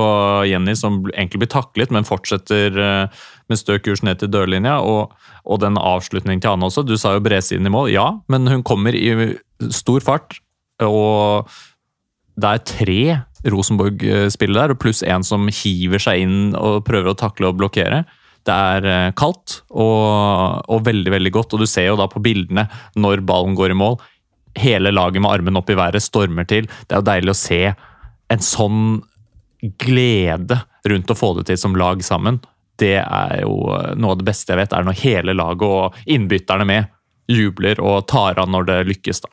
[0.48, 4.78] Jenny, som egentlig blir taklet, men fortsetter eh, med stø kurs ned til dørlinja.
[4.84, 5.14] Og,
[5.48, 6.84] og den avslutningen til Anne også.
[6.84, 7.88] Du sa jo bredsiden i mål.
[7.94, 9.32] Ja, men hun kommer i
[9.72, 10.42] stor fart.
[10.84, 11.48] Og
[12.36, 13.02] det er tre
[13.48, 18.04] Rosenborg-spillere der, og pluss en som hiver seg inn og prøver å takle og blokkere.
[18.46, 22.22] Det er eh, kaldt og, og veldig veldig godt, og du ser jo da på
[22.22, 22.66] bildene
[22.98, 24.00] når ballen går i mål.
[24.58, 26.68] Hele laget med armen opp i været stormer til.
[26.86, 27.62] Det er jo deilig å se
[28.32, 28.82] en sånn
[29.80, 32.40] glede rundt å få det til som lag sammen.
[32.80, 36.10] Det er jo eh, noe av det beste jeg vet, er når hele laget og
[36.10, 36.90] innbytterne med
[37.30, 39.22] jubler og tar av når det lykkes.
[39.22, 39.30] da.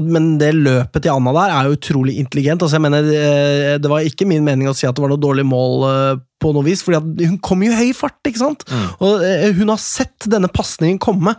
[0.00, 2.62] Men det løpet til Anna der er jo utrolig intelligent.
[2.62, 5.20] altså jeg mener, eh, Det var ikke min mening å si at det var noe
[5.20, 8.18] dårlig mål eh, på noe vis, fordi hun kom jo i høy fart.
[8.26, 8.64] ikke sant?
[9.00, 11.36] Og eh, Hun har sett denne pasningen komme,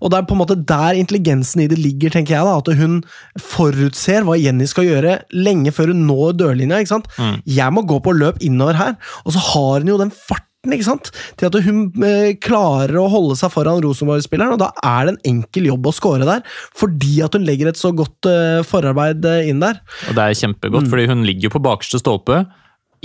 [0.00, 2.10] og det er på en måte der intelligensen i det ligger.
[2.10, 3.02] tenker jeg da, At hun
[3.38, 6.80] forutser hva Jenny skal gjøre lenge før hun når dørlinja.
[6.80, 7.08] ikke sant?
[7.44, 10.88] Jeg må gå på løp innover her, og så har hun jo den farten ikke
[10.88, 11.10] sant?
[11.38, 15.22] Til at hun eh, klarer å holde seg foran Rosenborg-spilleren, og da er det en
[15.36, 16.44] enkel jobb å score der,
[16.76, 19.80] fordi at hun legger et så godt eh, forarbeid eh, inn der.
[20.10, 22.44] Og det er kjempegodt, fordi hun ligger på bakerste stolpe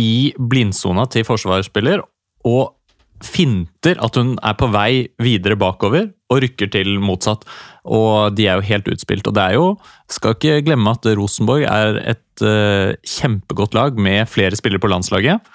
[0.02, 2.06] i blindsona til forsvarsspiller,
[2.48, 2.78] og
[3.22, 7.46] finter at hun er på vei videre bakover og rykker til motsatt.
[7.86, 9.28] Og de er jo helt utspilt.
[9.28, 9.68] Og det er jo,
[10.12, 15.52] skal ikke glemme at Rosenborg er et uh, kjempegodt lag med flere spillere på landslaget,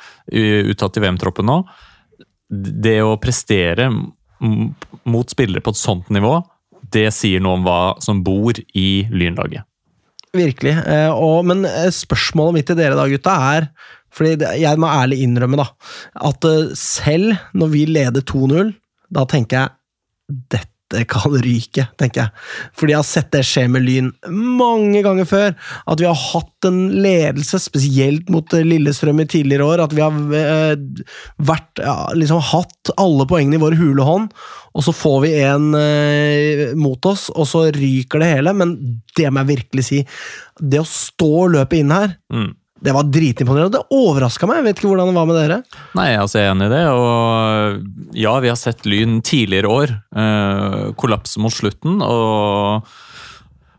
[0.72, 1.60] uttatt i VM-troppen nå.
[2.50, 3.88] Det å prestere
[4.40, 6.38] mot spillere på et sånt nivå,
[6.92, 9.66] det sier noe om hva som bor i Lynlaget.
[10.36, 10.74] Virkelig.
[10.84, 13.70] Eh, og, men eh, spørsmålet mitt til dere da, gutta, er
[14.16, 15.66] fordi jeg må ærlig innrømme da,
[16.28, 18.72] at eh, selv når vi leder 2-0,
[19.16, 20.75] da tenker jeg dette
[21.10, 22.44] kan ryke, tenker jeg.
[22.78, 25.54] Fordi jeg har sett det skje med Lyn mange ganger før.
[25.90, 29.84] At vi har hatt en ledelse, spesielt mot Lillestrøm i tidligere år.
[29.86, 30.76] At vi har eh,
[31.50, 34.28] vært, ja, liksom hatt alle poengene i vår hule hånd,
[34.76, 38.54] og så får vi en eh, mot oss, og så ryker det hele.
[38.56, 38.76] Men
[39.16, 40.04] det må jeg virkelig si.
[40.60, 42.54] Det å stå og løpe inn her mm
[42.86, 43.80] det var dritimponerende.
[43.80, 44.60] Det overraska meg.
[44.60, 45.56] Jeg vet ikke hvordan det var med dere.
[45.98, 46.84] Nei, altså, jeg er enig i det.
[46.94, 51.98] Og ja, vi har sett Lyn tidligere år eh, kollapse mot slutten.
[52.06, 52.86] Og,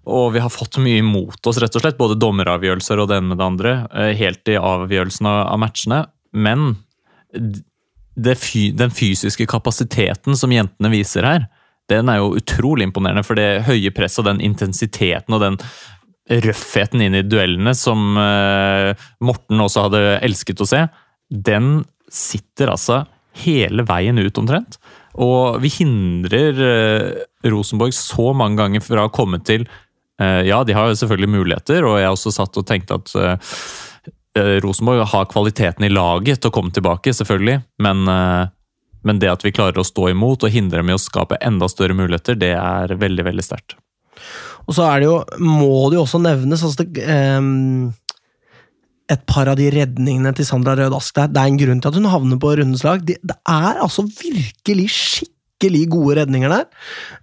[0.03, 1.99] og, vi har fått mye imot oss, rett og slett.
[2.01, 3.77] Både dommeravgjørelser og det ene med det andre.
[3.95, 6.03] Eh, helt i avgjørelsen av, matchene.
[6.35, 6.73] Men
[8.35, 11.47] fy, den fysiske kapasiteten som jentene viser her,
[11.87, 13.23] den er jo utrolig imponerende.
[13.23, 15.61] For det høye presset og den intensiteten og den
[16.27, 18.91] røffheten inn i duellene som uh,
[19.23, 20.83] Morten også hadde elsket å se,
[21.29, 23.03] den sitter altså
[23.43, 24.79] hele veien ut, omtrent.
[25.23, 30.75] Og vi hindrer uh, Rosenborg så mange ganger fra å komme til uh, Ja, de
[30.75, 33.15] har jo selvfølgelig muligheter, og jeg har også satt og tenkt at
[34.37, 39.49] Rosenborg har kvaliteten i laget til å komme tilbake, selvfølgelig, men, men det at vi
[39.49, 42.93] klarer å stå imot og hindre dem i å skape enda større muligheter, det er
[43.01, 43.79] veldig, veldig sterkt.
[44.67, 47.05] Og så er det jo, må det jo også nevnes altså det,
[47.39, 47.93] um,
[49.07, 51.31] et par av de redningene til Sandra Rød Ask der.
[51.31, 53.03] Det er en grunn til at hun havner på rundens lag.
[53.07, 56.65] Det, det er altså virkelig skikkelig skikkelig gode redninger der.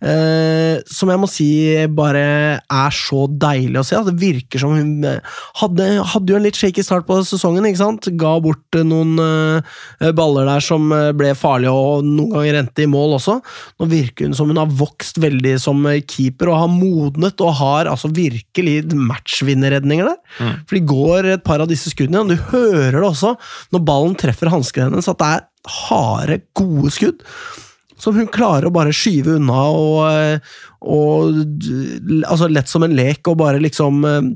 [0.03, 1.47] Eh, som jeg må si
[1.95, 4.01] bare er så deilig å se.
[4.05, 5.21] Det virker som hun eh,
[5.61, 7.65] hadde, hadde jo en litt shaky start på sesongen.
[7.67, 8.09] ikke sant?
[8.19, 12.85] Ga bort eh, noen eh, baller der som eh, ble farlige, og noen ganger endte
[12.85, 13.39] i mål også.
[13.79, 17.91] Nå virker hun som hun har vokst veldig som keeper og har modnet og har
[17.91, 20.21] altså virkelig matchvinnerredninger der.
[20.41, 20.55] Mm.
[20.67, 23.37] For de går et par av disse skuddene, og du hører det også
[23.75, 27.23] når ballen treffer hansken hennes, at det er harde, gode skudd
[28.01, 30.55] som hun klarer å bare skyve unna og, eh,
[30.85, 31.45] og
[32.27, 34.33] altså lett som en lek, og bare liksom eh,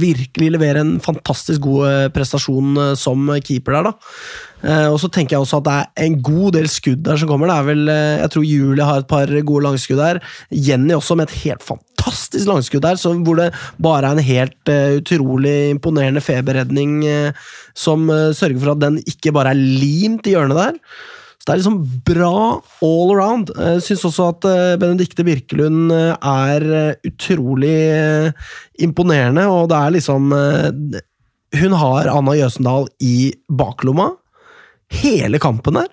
[0.00, 3.96] virkelig levere en fantastisk god eh, prestasjon som keeper der, da.
[4.64, 7.50] Og så tenker jeg også at det er en god del skudd der som kommer.
[7.50, 7.82] Det er vel,
[8.22, 10.20] Jeg tror Julie har et par gode langskudd der.
[10.48, 14.72] Jenny også med et helt fantastisk langskudd der, hvor det bare er en helt
[15.02, 16.94] utrolig imponerende feberredning
[17.76, 20.80] som sørger for at den ikke bare er limt i hjørnet der.
[21.44, 22.36] Det er liksom bra
[22.84, 23.50] all around.
[23.52, 27.74] Jeg syns også at eh, Benedicte Birkelund eh, er eh, utrolig
[28.80, 30.32] imponerende, og det er liksom
[31.54, 34.14] Hun har Anna Jøsendal i baklomma
[34.94, 35.92] hele kampen der.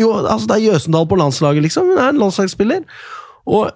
[0.00, 1.92] Jo, altså Det er Jøsendal på landslaget, liksom.
[1.92, 2.82] Hun er en landslagsspiller.
[3.44, 3.70] Og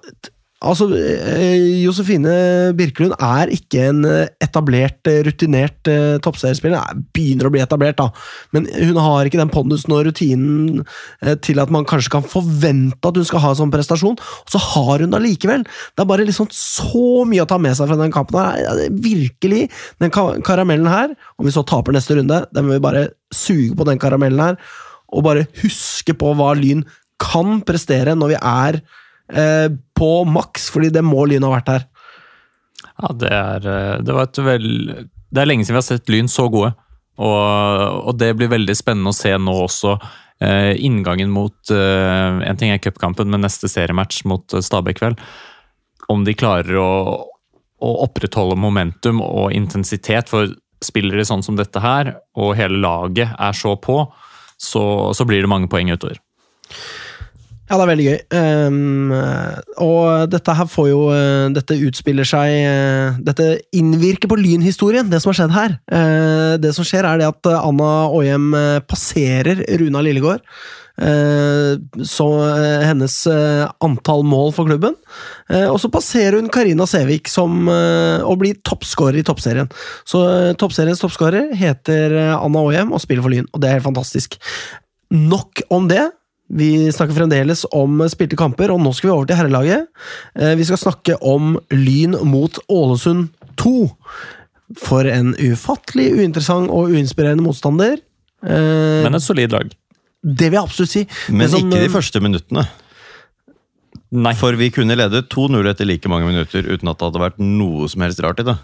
[0.58, 2.32] Altså, eh, Josefine
[2.74, 5.86] Birkelund er ikke en eh, etablert, eh, rutinert
[6.24, 6.82] toppseriespiller.
[6.82, 8.08] Hun begynner å bli etablert, da,
[8.56, 10.82] men hun har ikke den pondusen og rutinen
[11.46, 14.18] til at man kanskje kan forvente at hun skal ha en sånn prestasjon.
[14.18, 15.62] Og så har hun det likevel!
[15.62, 18.42] Det er bare liksom så mye å ta med seg fra den kampen.
[18.42, 18.84] her.
[18.90, 19.68] Virkelig!
[20.02, 23.86] Den karamellen her, om vi så taper neste runde, den må vi bare suge på
[23.86, 24.62] den karamellen her,
[25.14, 26.82] og bare huske på hva Lyn
[27.22, 28.82] kan prestere når vi er
[29.32, 31.88] eh, på maks, fordi det må Lyn ha vært her.
[32.98, 34.68] Ja, det er, eh, det vel,
[35.30, 36.74] det er lenge siden vi har sett Lyn så gode.
[37.18, 39.96] Og, og det blir veldig spennende å se nå også.
[40.38, 45.24] Eh, inngangen mot eh, En ting er cupkampen, men neste seriematch mot eh, Stabæk kveld.
[46.08, 46.92] Om de klarer å,
[47.82, 50.30] å opprettholde momentum og intensitet.
[50.30, 50.54] For
[50.84, 54.04] spillere sånn som dette her, og hele laget er så på,
[54.58, 56.20] så, så blir det mange poeng utover.
[57.68, 58.18] Ja, det er veldig gøy.
[58.32, 59.10] Um,
[59.84, 65.20] og dette her får jo uh, Dette utspiller seg uh, Dette innvirker på lynhistorien, det
[65.20, 65.76] som har skjedd her.
[65.92, 68.50] Uh, det som skjer, er det at Anna Åhjem
[68.88, 70.44] passerer Runa Lillegård.
[70.98, 72.24] Så
[72.82, 73.12] hennes
[73.86, 74.96] antall mål for klubben.
[75.70, 79.70] Og så passerer hun Karina Sevik som, og blir toppskårer i toppserien.
[80.08, 80.24] Så
[80.58, 84.40] toppseriens toppskårer heter Anna Åhjem og spiller for Lyn, og det er helt fantastisk.
[85.14, 86.08] Nok om det.
[86.48, 89.88] Vi snakker fremdeles om spilte kamper, og nå skal vi over til herrelaget.
[90.38, 93.28] Eh, vi skal snakke om Lyn mot Ålesund
[93.60, 93.74] 2.
[94.78, 98.00] For en ufattelig uinteressant og uinspirerende motstander.
[98.44, 99.70] Eh, Men et solid lag.
[100.22, 101.04] Det vil jeg absolutt si.
[101.30, 102.64] Men som, ikke de eh, første minuttene.
[104.08, 104.32] Nei.
[104.40, 107.88] For vi kunne lede 2-0 etter like mange minutter uten at det hadde vært noe
[107.92, 108.56] som helst rart i det.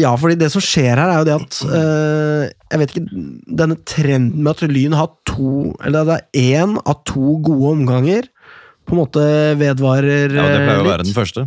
[0.00, 3.24] Ja, fordi det som skjer her, er jo det at eh, Jeg vet ikke
[3.62, 8.26] Denne trenden med at Lyn har to Eller det er én av to gode omganger,
[8.84, 9.24] på en måte
[9.60, 10.40] vedvarer litt.
[10.40, 11.46] Ja, Det pleier eh, å være den første.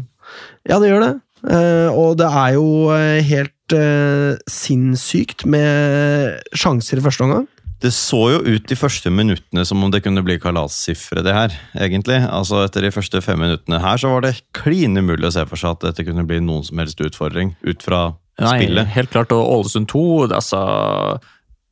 [0.67, 1.13] Ja, det gjør det.
[1.45, 7.45] Uh, og det er jo eh, helt uh, sinnssykt med sjanser i første omgang.
[7.77, 11.53] Det så jo ut de første minuttene som om det kunne bli kalassifre, det her.
[11.77, 12.17] egentlig.
[12.25, 15.61] Altså Etter de første fem minuttene her så var det klin umulig å se for
[15.61, 18.07] seg at dette kunne bli noen som helst utfordring ut fra
[18.41, 18.91] Nei, spillet.
[18.93, 19.33] helt klart.
[19.35, 20.61] Og Ålesund 2, det, altså,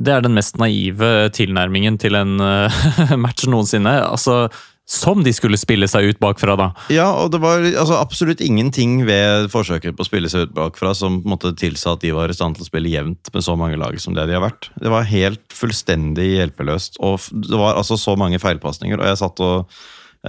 [0.02, 4.00] det er den mest naive tilnærmingen til en eh, match noensinne.
[4.06, 4.48] Altså,
[4.86, 6.68] som de skulle spille seg ut bakfra, da.
[6.94, 10.94] Ja, og det var altså, absolutt ingenting ved forsøket på å spille seg ut bakfra
[10.98, 13.46] som på en måte tilsa at de var i stand til å spille jevnt med
[13.46, 14.70] så mange lag som det de har vært.
[14.78, 19.02] Det var helt fullstendig hjelpeløst, og det var altså så mange feilpasninger.
[19.02, 19.74] Og jeg satt og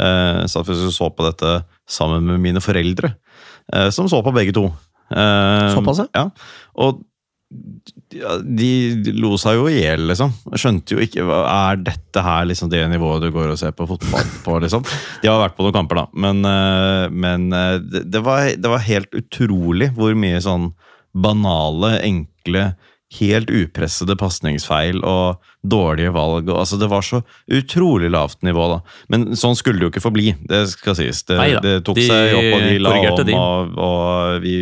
[0.00, 3.12] eh, satt og så på dette sammen med mine foreldre,
[3.74, 4.70] eh, som så på begge to.
[5.10, 6.28] Eh, Såpass, ja.
[6.82, 7.04] Og
[8.10, 10.32] ja, de lo seg jo i hjel, liksom.
[10.58, 14.26] Skjønte jo ikke Er dette her liksom det nivået du går og ser på fotball
[14.44, 14.82] på, liksom?
[15.22, 18.72] De har vært på noen kamper, da, men, eh, men eh, det, det, var, det
[18.72, 20.72] var helt utrolig hvor mye sånn
[21.16, 22.72] banale, enkle
[23.16, 25.38] Helt upressede pasningsfeil og
[25.68, 26.48] dårlige valg.
[26.50, 28.80] Altså, det var så utrolig lavt nivå, da.
[29.12, 31.22] Men sånn skulle det jo ikke forbli, det skal sies.
[31.28, 33.34] Det, Neida, det tok de seg opp, og de la om, de.
[33.34, 34.54] og, og vi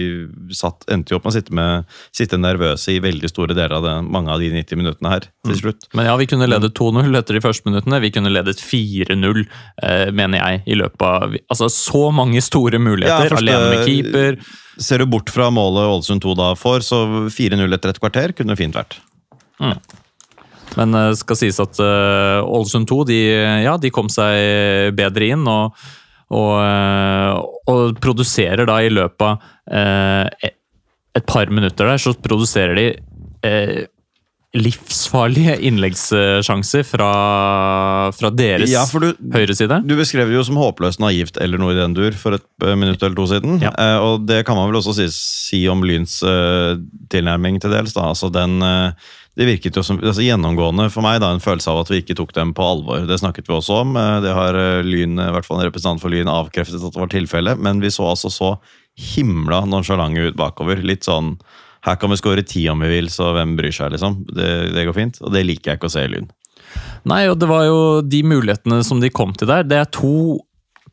[0.57, 1.85] satt, endte jo opp med å sitte, med,
[2.15, 5.51] sitte nervøse i veldig store deler av det, mange av de 90 minuttene her Mm.
[5.53, 5.83] til slutt.
[5.93, 7.99] Men ja, vi kunne ledet 2-0 etter de første minuttene.
[8.01, 9.43] Vi kunne ledet 4-0,
[9.83, 13.29] eh, mener jeg, i løpet av Altså, så mange store muligheter.
[13.29, 14.39] Ja, første- Alene med keeper.
[14.81, 18.57] Ser du bort fra målet Ålesund 2 da får, så 4-0 etter et kvarter kunne
[18.57, 18.97] fint vært.
[20.79, 23.21] Men det skal sies at eh, Ålesund 2 de,
[23.65, 25.47] ja, de kom seg bedre inn.
[25.49, 25.77] og
[26.33, 30.53] og, eh, og produserer da i løpet av eh,
[31.15, 32.87] et par minutter der, så produserer de
[33.47, 33.85] eh,
[34.55, 37.11] livsfarlige innleggssjanser fra,
[38.15, 39.81] fra deres Ja, du, høyre side.
[39.87, 42.77] Du beskrev det jo som håpløst naivt eller noe i den dur for et eh,
[42.79, 43.59] minutt eller to siden.
[43.63, 43.75] Ja.
[43.75, 46.79] Eh, og det kan man vel også si, si om Lyns eh,
[47.15, 47.97] tilnærming til dels.
[47.97, 51.71] da, altså den eh, det virket jo som altså gjennomgående for meg da, en følelse
[51.73, 53.03] av at vi ikke tok dem på alvor.
[53.09, 53.97] Det snakket vi også om.
[53.99, 57.03] eh, Det har eh, Lyn, i hvert fall en representant for Lyn avkreftet at det
[57.03, 57.59] var tilfellet.
[57.59, 58.53] Men vi så altså så
[58.95, 60.79] himla nonsjalante ut bakover.
[60.87, 61.35] Litt sånn
[61.85, 64.23] her kan vi skåre ti om vi vil, så hvem bryr seg, liksom.
[64.33, 65.19] Det, det går fint.
[65.21, 66.31] Og det liker jeg ikke å se i Lyn.
[67.11, 69.67] Nei, og det var jo de mulighetene som de kom til der.
[69.69, 70.39] Det er to,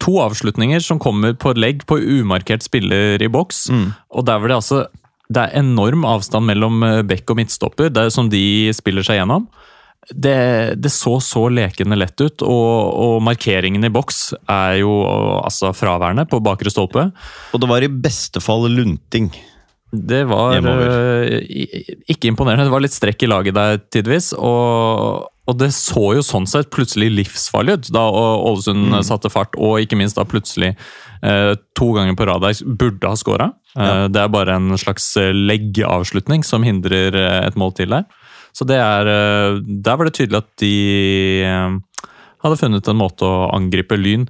[0.03, 3.67] to avslutninger som kommer på legg på umarkert spiller i boks.
[4.11, 4.81] Og der var det altså
[5.31, 9.47] Det er enorm avstand mellom eh, bekk og midtstopper, er som de spiller seg gjennom.
[10.09, 10.35] Det,
[10.81, 12.73] det så så lekende lett ut, og,
[13.05, 14.95] og markeringen i boks er jo
[15.43, 17.05] altså fraværende på bakre stolpe.
[17.53, 19.29] Og det var i beste fall lunting.
[19.91, 21.41] Det var eh,
[22.09, 22.65] ikke imponerende.
[22.67, 24.31] Det var litt strekk i laget der tidvis.
[24.33, 29.81] Og, og det så jo sånn sett plutselig livsfarlig ut da Ålesund satte fart, og
[29.81, 30.75] ikke minst da plutselig
[31.25, 33.49] eh, to ganger på rad der burde ha skåra.
[33.73, 38.05] Eh, det er bare en slags leggeavslutning som hindrer eh, et mål til der.
[38.53, 40.75] Så det er eh, Der var det tydelig at de
[41.47, 42.05] eh,
[42.43, 44.29] hadde funnet en måte å angripe Lyn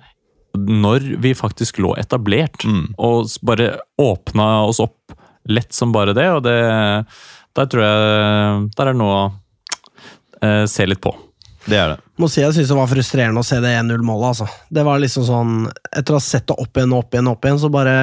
[0.52, 2.66] når vi faktisk lå etablert,
[3.00, 3.70] og bare
[4.02, 5.14] åpna oss opp
[5.48, 6.58] lett som bare det, og det
[7.56, 9.22] Der tror jeg Der er noe
[10.46, 11.14] eh, se litt på.
[11.66, 12.00] Det er det.
[12.22, 14.28] Må si jeg synes det var frustrerende å se det 1-0-målet.
[14.32, 14.50] altså.
[14.74, 15.56] Det var liksom sånn,
[15.92, 17.96] Etter å ha sett det opp igjen og opp igjen, opp igjen, så bare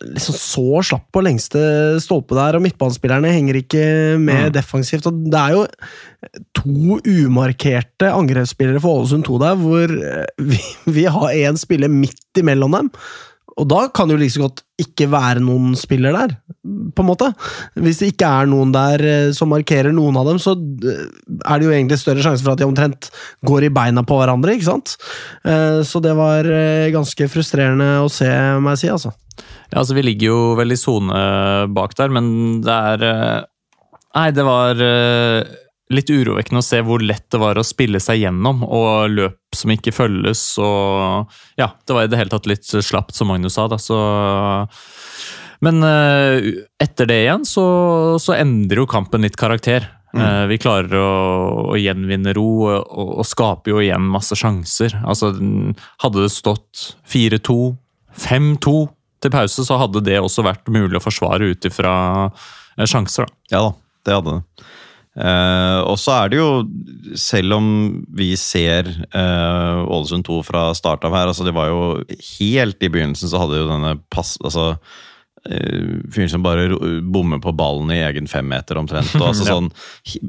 [0.00, 1.60] liksom så slapp på lengste
[2.00, 3.82] stolpe der, og midtbanespillerne henger ikke
[4.22, 5.06] med defensivt.
[5.10, 5.66] og Det er jo
[6.56, 10.60] to umarkerte angrepsspillere for Ålesund 2 der, hvor eh, vi,
[10.96, 12.90] vi har én spiller midt imellom dem.
[13.58, 16.34] Og da kan det jo like så godt ikke være noen spiller der,
[16.94, 17.30] på en måte.
[17.74, 21.08] Hvis det ikke er noen der eh, som markerer noen av dem, så eh,
[21.42, 23.10] er det jo egentlig større sjanse for at de omtrent
[23.48, 24.94] går i beina på hverandre, ikke sant?
[25.42, 26.46] Eh, Så det var
[26.94, 28.28] ganske frustrerende å se,
[28.62, 29.14] må jeg si, altså.
[29.68, 31.18] Ja, altså Vi ligger jo vel i sone
[31.74, 33.46] bak der, men det er
[34.18, 34.78] Nei, det var
[35.94, 39.70] litt urovekkende å se hvor lett det var å spille seg gjennom, og løp som
[39.72, 43.66] ikke følges, og Ja, det var i det hele tatt litt slapt, som Magnus sa,
[43.70, 43.98] da, så
[45.64, 47.64] Men eh, etter det igjen så,
[48.22, 49.88] så endrer jo kampen litt karakter.
[50.14, 51.08] Eh, Vi klarer å,
[51.74, 54.94] å gjenvinne ro og, og skaper jo igjen masse sjanser.
[55.02, 55.32] Altså,
[56.04, 57.58] Hadde det stått 4-2,
[58.28, 58.76] 5-2
[59.18, 61.94] til pause, så hadde det også vært mulig å forsvare ut ifra
[62.78, 63.26] eh, sjanser.
[63.26, 63.56] da.
[63.56, 63.72] Ja da,
[64.06, 64.68] det hadde det.
[65.18, 66.50] Eh, og så er det jo
[67.18, 67.68] selv om
[68.14, 71.80] vi ser eh, Ålesund 2 fra start av her altså Det var jo
[72.36, 74.36] helt i begynnelsen så hadde jo denne pass...
[74.44, 74.68] altså
[75.42, 76.68] eh, Fyren som bare
[77.02, 79.10] bommer på ballen i egen femmeter omtrent.
[79.18, 79.72] Og altså sånn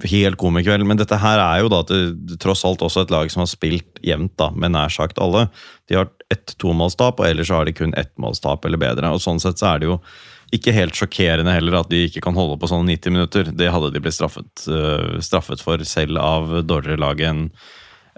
[0.09, 0.87] Helt komikveld.
[0.89, 4.01] Men dette her er jo da til, tross alt også et lag som har spilt
[4.05, 5.51] jevnt da, med nær sagt alle.
[5.85, 9.13] De har ett tomålstap, og ellers så har de kun ett målstap eller bedre.
[9.13, 10.01] og Sånn sett så er det jo
[10.55, 13.51] ikke helt sjokkerende heller at de ikke kan holde på sånne 90 minutter.
[13.53, 17.47] Det hadde de blitt straffet, eh, straffet for selv av dårligere lag enn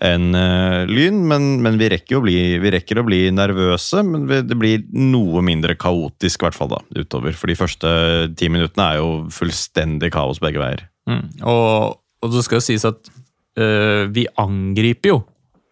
[0.01, 1.21] enn, uh, Lyn.
[1.29, 5.43] Men, men vi, rekker bli, vi rekker å bli nervøse, men vi, det blir noe
[5.45, 7.35] mindre kaotisk i hvert fall da, utover.
[7.37, 7.91] For de første
[8.39, 10.87] ti minuttene er jo fullstendig kaos begge veier.
[11.09, 11.25] Mm.
[11.45, 15.23] Og, og det skal jo sies at uh, vi angriper jo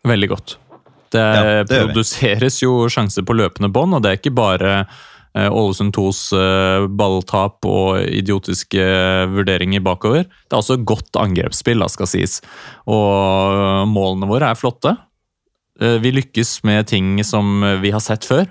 [0.09, 0.57] veldig godt.
[1.09, 4.73] Det, Ja, det produseres jo sjanser på løpende bånd, og det er ikke bare
[5.37, 8.81] Ålesund 2s eh, balltap og idiotiske
[9.35, 10.23] vurderinger bakover.
[10.25, 12.39] Det er også godt angrepsspill, da, skal sies.
[12.89, 14.95] Og målene våre er flotte.
[15.79, 18.49] Eh, Vi lykkes med ting som vi har sett før.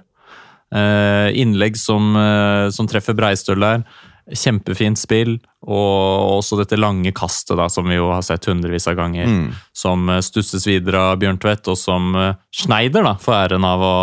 [0.75, 3.85] Eh, innlegg som, eh, som treffer Breistøl der.
[4.29, 5.39] Kjempefint spill.
[5.65, 9.27] Og også dette lange kastet da, som vi jo har sett hundrevis av ganger.
[9.27, 9.55] Mm.
[9.73, 13.81] Som eh, stusses videre av Bjørn Tvedt, og som eh, Schneider da, får æren av
[13.81, 13.95] å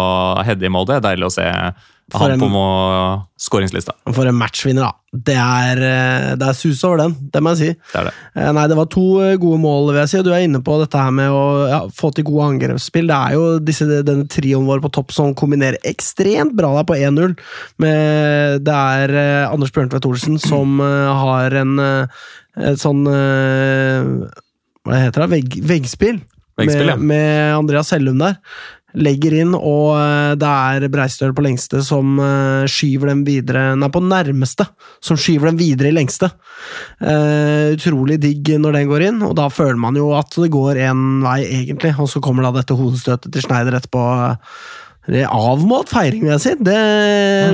[0.44, 0.90] heade i mål.
[0.90, 1.46] Det er deilig å se
[2.12, 3.94] For han en- på må- skåringslista.
[4.14, 4.92] For en matchvinner, da.
[5.12, 7.80] Det er, eh, det er sus over den, det må jeg si.
[7.94, 8.14] Det er det.
[8.36, 10.22] Eh, Nei, det var to eh, gode mål, vil jeg si.
[10.22, 13.08] Du er inne på dette her med å ja, få til gode angrepsspill.
[13.08, 17.00] Det er jo disse, denne trioen vår på topp som kombinerer ekstremt bra der på
[17.00, 17.36] 1-0.
[17.80, 21.80] Det er Anders Bjørntvedt Olsen som har en
[22.58, 23.04] et sånn
[24.86, 25.30] Hva heter det?
[25.34, 26.22] Vegg, veggspill.
[26.56, 26.96] Veggspill, med, ja.
[26.96, 28.38] med Andreas Hellum der.
[28.96, 33.90] Legger inn, og eh, det er Breistøl på lengste som eh, skyver dem videre Nei,
[33.92, 34.68] på nærmeste,
[35.04, 36.32] som skyver dem videre i lengste.
[37.02, 40.80] Eh, utrolig digg når den går inn, og da føler man jo at det går
[40.88, 41.96] én vei, egentlig.
[42.00, 44.06] Og så kommer da dette hodestøtet til Schneider etterpå.
[44.30, 44.40] Er
[45.08, 46.54] avmålt feiring, vil jeg si.
[46.66, 46.78] Det,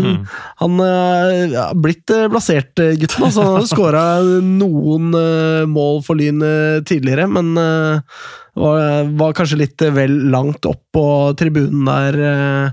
[0.01, 0.27] Mhm.
[0.61, 3.25] Han eh, har blitt eh, blasert, eh, gutten.
[3.27, 4.03] Altså, han har skåra
[4.41, 7.99] noen eh, mål for Lyn eh, tidligere, men eh,
[8.55, 11.05] var, var kanskje litt eh, vel langt opp på
[11.39, 12.71] tribunen der eh,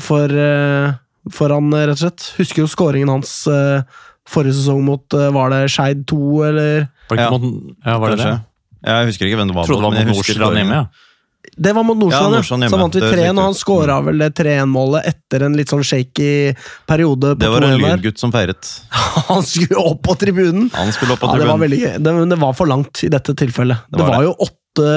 [0.00, 0.92] for, eh,
[1.32, 2.26] for han, eh, rett og slett.
[2.40, 3.82] Husker jo skåringen hans eh,
[4.28, 6.86] forrige sesong mot eh, Var det Skeid 2, eller?
[7.08, 7.48] Var det Ja, mot
[7.84, 8.36] Ja, var det det?
[8.84, 9.64] Jeg husker ikke hvem det var.
[9.68, 10.80] Trodde det men var jeg mot husker Nordstrand hjemme.
[10.82, 10.86] ja.
[11.56, 12.36] Det var mot Nordstrand, Ja, ja.
[12.40, 12.64] Nordstrand.
[12.72, 15.84] Så vant vi er 3-1, og han skåra vel det 3-1-målet etter en litt sånn
[15.86, 16.30] shaky
[16.88, 17.34] periode.
[17.36, 18.70] på Det var en lyngutt som feiret.
[19.30, 20.70] Han skulle opp på tribunen!
[20.74, 21.92] Han skulle opp på Ja, det var veldig gøy.
[22.02, 23.84] Det, men det var for langt i dette tilfellet.
[23.88, 24.88] Det Det var, var jo åtte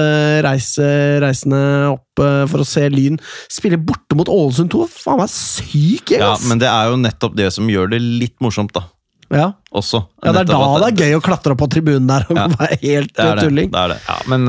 [0.47, 0.87] reise,
[1.21, 1.61] reisende
[1.93, 3.19] opp eh, for å se Lyn
[3.53, 4.87] spille borte mot Ålesund 2.
[5.03, 8.37] Faen meg syk gjeng, Ja, men det er jo nettopp det som gjør det litt
[8.41, 8.87] morsomt, da.
[9.29, 9.51] Ja.
[9.75, 9.99] Også.
[10.23, 12.45] ja, det er da det er gøy å klatre opp på tribunen der og Ja.
[12.57, 13.43] være helt Det er eh, det.
[13.49, 13.71] tulling.
[13.73, 13.97] det, er det.
[14.07, 14.47] Ja, men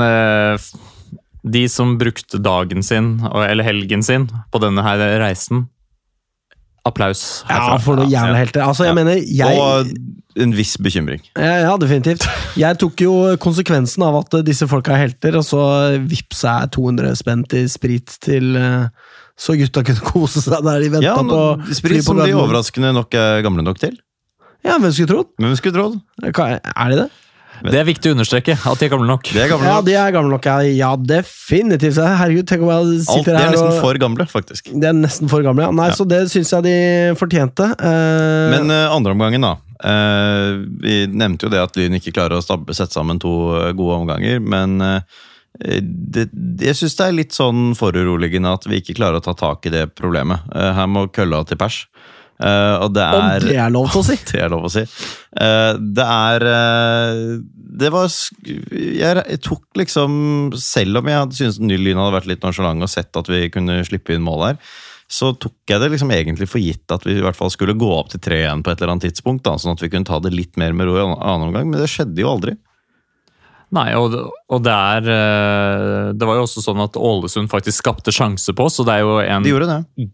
[0.54, 0.72] f-
[1.50, 5.66] de som brukte dagen sin, eller helgen sin, på denne her reisen
[6.88, 8.62] Applaus Ja, for noen jævla helter.
[8.64, 8.96] Altså, jeg Ja.
[8.96, 9.90] mener, jeg Og
[10.40, 11.20] en viss bekymring.
[11.36, 12.24] Ja, ja, definitivt.
[12.56, 17.16] Jeg tok jo konsekvensen av at disse folka er helter, og så vippsa jeg 200
[17.18, 18.88] spenn til sprit til eh,
[19.36, 23.12] Så gutta kunne kose seg der de venta Ja, på Sprit som de overraskende nok
[23.14, 23.98] er gamle nok til.
[24.64, 25.28] Ja, hvem skulle trodd?
[25.38, 26.00] Hvem skulle trodd?
[26.24, 27.10] Er de det?
[27.64, 29.28] Det er viktig å understreke, at de er gamle nok.
[29.34, 30.46] De er gamle Ja, de er gamle nok.
[30.46, 31.98] Ja, ja definitivt.
[31.98, 34.70] Herregud, tenk om jeg sitter her og de er nesten for gamle, faktisk.
[34.72, 35.74] De er nesten for gamle, ja.
[35.74, 35.96] Nei, Ja.
[35.98, 36.76] så det syns jeg de
[37.18, 37.70] fortjente.
[37.80, 38.50] Uh...
[38.54, 39.56] Men uh, andreomgangen, da.
[39.78, 43.72] Uh, vi nevnte jo det at Lyn ikke klarer å stabbe, sette sammen to eh,
[43.78, 45.18] gode omganger, men eh,
[45.82, 46.28] det,
[46.62, 49.72] jeg syns det er litt sånn foruroligende at vi ikke klarer å ta tak i
[49.74, 50.46] det problemet.
[50.54, 51.84] Eh, her må kølla til pers.
[52.38, 54.16] Eh, og det om er det er lov til å si!
[54.30, 54.84] Det er lov å si.
[55.38, 57.38] Uh, det er uh,
[57.82, 60.12] Det var jeg, jeg tok liksom
[60.56, 63.42] Selv om jeg hadde syntes Ny Lyn hadde vært litt nonsjalant og sett at vi
[63.52, 64.56] kunne slippe inn mål her,
[65.08, 67.90] så tok jeg det liksom egentlig for gitt at vi i hvert fall skulle gå
[67.96, 70.34] opp til 3-1 på et eller annet tidspunkt, da, sånn at vi kunne ta det
[70.34, 72.56] litt mer med ro i annen omgang, men det skjedde jo aldri.
[73.76, 74.14] Nei, og,
[74.48, 78.64] og det er eh, Det var jo også sånn at Ålesund faktisk skapte sjanse på
[78.64, 79.52] oss, så det er jo en De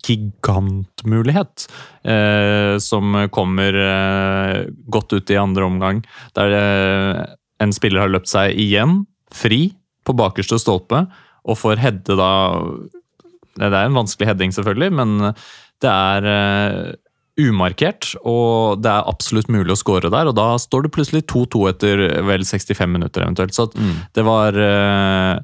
[0.08, 1.66] gigantmulighet
[2.02, 4.58] eh, som kommer eh,
[4.90, 6.02] godt ut i andre omgang.
[6.34, 7.22] Der eh,
[7.62, 9.68] en spiller har løpt seg igjen, fri,
[10.04, 11.04] på bakerste stolpe,
[11.44, 12.32] og får hedde da
[13.54, 15.16] Det er en vanskelig heading, selvfølgelig, men
[15.84, 16.92] det er eh,
[17.40, 20.30] umarkert, og det er absolutt mulig å score der.
[20.30, 23.56] Og da står det plutselig 2-2 etter vel 65 minutter, eventuelt.
[23.56, 23.74] Så at
[24.14, 25.40] det var eh,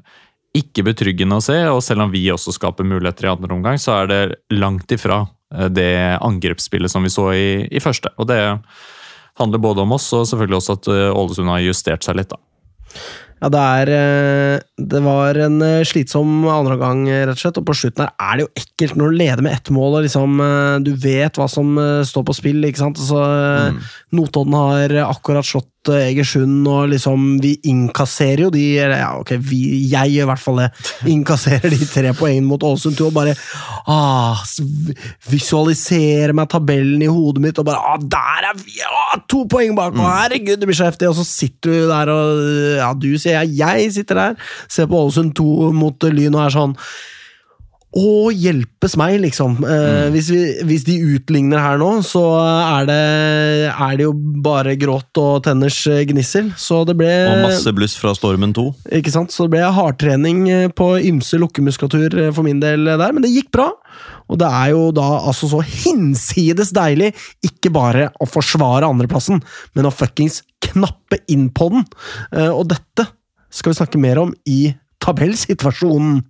[0.57, 4.01] ikke betryggende å se, og selv om vi også skaper muligheter i andre omgang, så
[4.01, 4.21] er det
[4.55, 5.25] langt ifra
[5.55, 8.13] eh, det angrepsspillet som vi så i, i første.
[8.17, 8.39] Og det
[9.39, 12.39] handler både om oss og selvfølgelig også at eh, Ålesund har justert seg litt, da.
[13.41, 17.57] Ja, det er eh, Det var en slitsom andre gang, rett og slett.
[17.57, 20.05] Og på slutten her er det jo ekkelt når du leder med ett mål, og
[20.05, 23.01] liksom eh, Du vet hva som eh, står på spill, ikke sant.
[23.01, 23.81] Så mm.
[24.17, 29.61] Notodden har akkurat slått eh, Egersund, og liksom Vi innkasserer jo de Ja, ok, vi,
[29.89, 30.69] jeg gjør i hvert fall det.
[31.13, 33.35] Innkasserer de tre poengene mot Ålesund 2 og bare
[33.89, 34.41] ah,
[35.31, 38.77] Visualiserer meg tabellen i hodet mitt og bare ah, Der er vi!
[38.85, 39.95] Ah, to poeng bak!
[39.95, 40.03] Mm.
[40.05, 41.09] herregud, det blir så heftig!
[41.09, 42.43] Og så sitter du der og
[42.81, 46.55] Ja, du sier jeg, jeg sitter der, ser på Ålesund 2 mot Lyn og er
[46.55, 46.77] sånn
[47.91, 49.57] å, hjelpes meg, liksom.
[49.67, 52.99] Eh, hvis, vi, hvis de utligner her nå, så er det,
[53.73, 54.13] er det jo
[54.45, 56.53] bare gråt og tenners eh, gnissel.
[56.55, 58.63] Så det ble Og masse bluss fra Stormen 2.
[59.01, 59.35] ikke sant?
[59.35, 63.33] Så det ble hardtrening eh, på ymse lukkemuskulatur eh, for min del der, men det
[63.33, 63.67] gikk bra.
[64.31, 67.11] Og det er jo da altså så hinsides deilig
[67.43, 69.43] ikke bare å forsvare andreplassen,
[69.75, 71.83] men å fuckings knappe inn på den.
[72.31, 73.09] Eh, Og dette
[73.51, 74.69] skal vi snakke mer om i
[75.03, 76.21] tabellsituasjonen.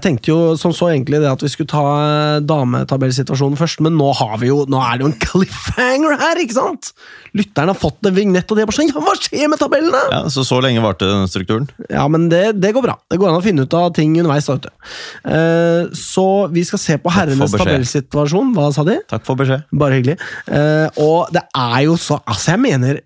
[0.00, 3.98] Jeg tenkte jo som så egentlig det at vi skulle ta eh, dametabellsituasjonen først, men
[4.00, 6.88] nå har vi jo, nå er det jo en cliffhanger her, ikke sant?
[7.36, 10.00] Lytterne har fått en vignett, og de er bare sånn Ja, hva skjer med tabellene?!
[10.14, 11.68] Ja, så så lenge varte den strukturen.
[11.92, 12.96] Ja, men det, det går bra.
[13.12, 14.48] Det går an å finne ut av ting underveis.
[14.48, 14.96] da, vet du.
[15.36, 16.26] Eh, så
[16.56, 18.56] vi skal se på herrenes tabellsituasjon.
[18.56, 18.96] Hva sa de?
[19.12, 19.68] Takk for beskjed.
[19.84, 20.16] Bare hyggelig.
[20.48, 23.04] Eh, og det er jo så Altså, jeg mener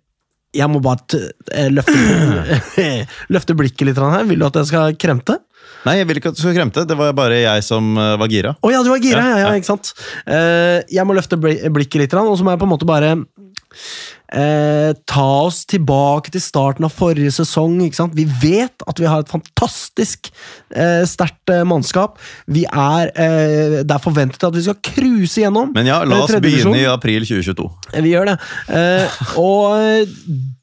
[0.54, 1.20] Jeg må bare
[1.52, 1.98] eh, løfte,
[3.34, 4.24] løfte blikket litt her.
[4.28, 5.40] Vil du at jeg skal kremte?
[5.84, 6.86] Nei, jeg vil ikke at du skal kremte.
[6.88, 8.54] Det var bare jeg som eh, var gira.
[8.56, 9.60] Å ja, du var gira, ja, Ja, ja, ja.
[9.60, 9.92] ikke sant?
[10.24, 13.12] Eh, jeg må løfte blikket litt, og så må jeg på en måte bare
[14.34, 17.78] eh, ta oss tilbake til starten av forrige sesong.
[17.84, 18.16] ikke sant?
[18.18, 20.30] Vi vet at vi har et fantastisk
[20.74, 22.18] eh, sterkt eh, mannskap.
[22.46, 25.72] Vi er, eh, Det er forventet at vi skal cruise gjennom.
[25.74, 27.68] Men ja, la eh, oss begynne i april 2022.
[27.94, 28.38] Vi gjør det.
[28.74, 30.10] Eh, og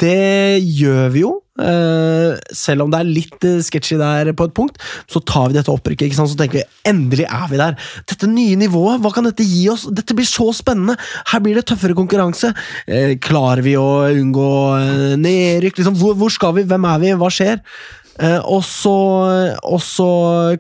[0.02, 1.38] det gjør vi jo.
[1.60, 4.80] Eh, selv om det er litt eh, sketchy der på et punkt,
[5.12, 6.16] så tar vi dette opprykket.
[6.16, 7.78] Så tenker vi endelig er vi der.
[8.08, 9.88] Dette nye nivået, hva kan dette gi oss?
[9.92, 10.96] Dette blir så spennende!
[11.32, 12.54] Her blir det tøffere konkurranse.
[12.88, 14.52] Eh, klarer vi å unngå
[15.20, 15.82] nedrykk?
[15.82, 16.68] Liksom, hvor, hvor skal vi?
[16.70, 17.18] Hvem er vi?
[17.20, 17.60] Hva skjer?
[18.22, 18.96] Eh, og, så,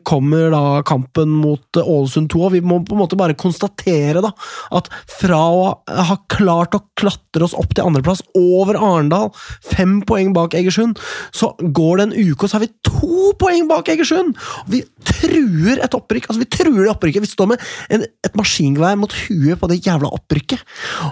[0.07, 4.31] kommer da kampen mot Ålesund 2, og vi må på en måte bare konstatere da,
[4.73, 9.29] at fra å ha klart å klatre oss opp til andreplass over Arendal,
[9.65, 10.99] fem poeng bak Egersund,
[11.35, 14.37] så går det en uke, og så har vi to poeng bak Egersund!
[14.71, 16.29] Vi truer et opprykk.
[16.29, 17.25] altså Vi truer det opprykket.
[17.25, 20.63] Vi står med en, et maskingevær mot huet på det jævla opprykket.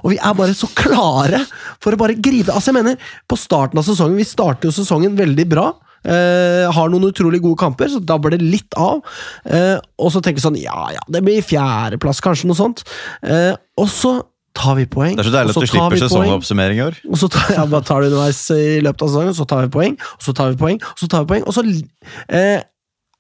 [0.02, 1.44] Og vi er bare så klare
[1.82, 5.18] for å bare gripe Altså, jeg mener, på starten av sesongen Vi starter jo sesongen
[5.20, 5.68] veldig bra.
[6.08, 9.04] Eh, har noen utrolig gode kamper, så dabber det litt av.
[9.44, 12.84] Uh, og så tenker sånn Ja, ja, det blir fjerdeplass, kanskje, noe sånt.
[13.26, 14.14] Uh, og så
[14.58, 15.16] tar vi poeng.
[15.18, 17.00] Det er så deilig at du slipper sesongoppsummering i år.
[17.10, 19.72] Og så tar, ja, bare tar det underveis i løpet av sesongen, så tar vi
[19.76, 21.66] poeng, og så tar vi poeng, og så tar vi poeng, og så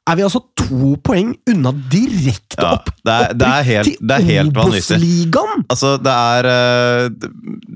[0.09, 4.15] er vi altså to poeng unna direkte Ja, opp, det er- det er helt- det
[4.17, 4.57] er helt.
[4.57, 5.63] Obos-ligaen!
[5.69, 7.09] Altså, det er eh,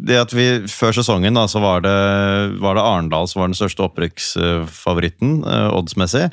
[0.03, 1.93] Det at vi før sesongen da, så var det,
[2.59, 6.29] var det Arendal som var den største opprykksfavoritten eh, oddsmessig.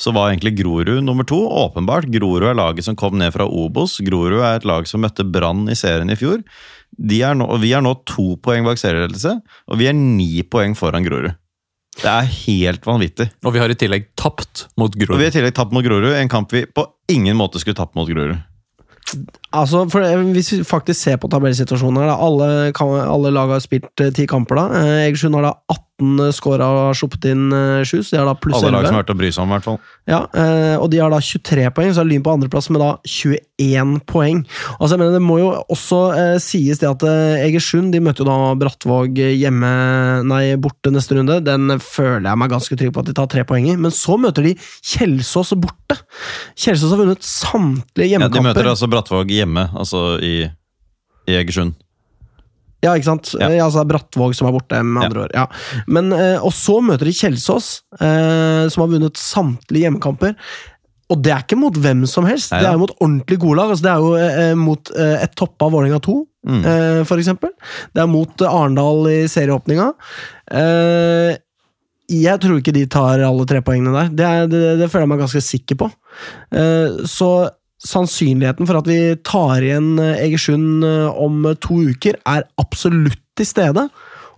[0.00, 1.36] Så var egentlig Grorud nummer to.
[1.46, 2.08] Åpenbart.
[2.10, 3.98] Grorud er laget som kom ned fra Obos.
[4.02, 6.40] Grorud er et lag som møtte Brann i serien i fjor.
[6.98, 9.36] De er nå, vi er nå to poeng bak serieledelse,
[9.68, 11.36] og vi er ni poeng foran Grorud.
[12.00, 13.26] Det er helt vanvittig.
[13.44, 15.20] Og vi har i tillegg tapt mot Og vi Grorud.
[15.20, 18.08] har i tillegg tapt mot Grorud, en kamp vi på ingen måte skulle tapt mot
[18.08, 18.38] Grorud.
[19.52, 23.48] Altså, for eh, Hvis vi faktisk ser på tabellsituasjonen her, da, alle, kan- alle lag
[23.52, 24.56] har spilt eh, ti kamper.
[24.56, 24.64] da.
[24.80, 25.82] Eh, Egersund har da 18
[26.34, 27.50] scora og sluppet inn
[27.86, 28.88] 7, så de har da pluss Alle lag 11.
[28.88, 29.78] som har vært å bry seg om, i hvert fall.
[30.10, 32.90] Ja, eh, og de har da 23 poeng, så er Lyn på andreplass med da
[33.06, 34.42] 21 poeng.
[34.78, 38.24] Altså, jeg mener, Det må jo også eh, sies det at eh, Egersund de møter
[38.24, 39.72] jo da Brattvåg hjemme,
[40.28, 41.38] nei, borte neste runde.
[41.46, 43.76] Den føler jeg meg ganske trygg på at de tar tre poeng i.
[43.78, 46.00] Men så møter de Kjelsås borte.
[46.58, 50.48] Kjelsås har vunnet samtlige Ja, de møter altså Brattvåg hjemme, altså i,
[51.28, 51.76] i Egersund.
[52.82, 53.32] Ja, ikke sant?
[53.38, 53.48] Ja.
[53.54, 53.64] Ja.
[53.68, 55.08] altså Brattvåg som er borte, med Ja.
[55.08, 55.32] andre ord.
[55.36, 55.46] Ja.
[55.86, 60.34] Men, eh, og så møter de Kjelsås, eh, som har vunnet samtlige hjemmekamper.
[61.12, 63.56] Og det er ikke mot hvem som helst, Nei det er jo mot ordentlig gode
[63.58, 63.70] lag.
[63.70, 66.64] Altså, det er jo eh, mot eh, et toppa Vålerenga 2, Mm.
[66.66, 67.50] eh, for eksempel.
[67.94, 69.92] Det er mot eh, Arendal i serieåpninga.
[70.50, 71.36] Eh,
[72.12, 74.08] jeg tror ikke de tar alle tre poengene der.
[74.18, 75.90] Det, er, det, det føler jeg meg ganske sikker på.
[76.52, 77.28] Eh, så
[77.86, 83.48] sannsynligheten for at vi tar igjen eh, Egersund eh, om to uker, er absolutt til
[83.48, 83.88] stede.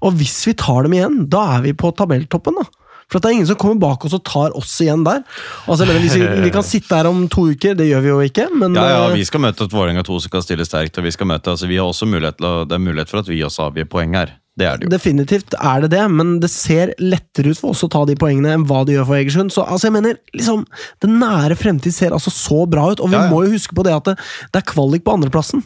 [0.05, 2.66] Og hvis vi tar dem igjen, da er vi på tabelltoppen, da.
[3.11, 5.20] For at det er ingen som kommer bak oss og tar oss igjen der.
[5.68, 6.09] Altså, vi,
[6.47, 9.03] vi kan sitte her om to uker, det gjør vi jo ikke, men Ja, ja,
[9.11, 10.99] eh, Vi skal møte et Vålerenga 2 som kan stille sterkt.
[10.99, 13.42] og vi skal møte, altså vi har også mulighet Det er mulighet for at vi
[13.45, 14.38] også avgir poeng her.
[14.55, 14.90] Det er det jo.
[14.92, 18.52] Definitivt er det det, men det ser lettere ut for oss å ta de poengene
[18.55, 19.50] enn hva det gjør for Egersund.
[19.50, 20.62] Så altså, jeg mener, liksom,
[21.02, 23.32] Den nære fremtid ser altså så bra ut, og vi Ja, ja.
[23.32, 24.16] må jo huske på det at det,
[24.55, 25.64] det er kvalik på andreplassen.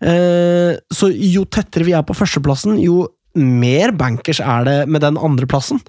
[0.00, 3.04] Eh, så jo tettere vi er på førsteplassen, jo
[3.40, 5.80] mer bankers er det med den andreplassen.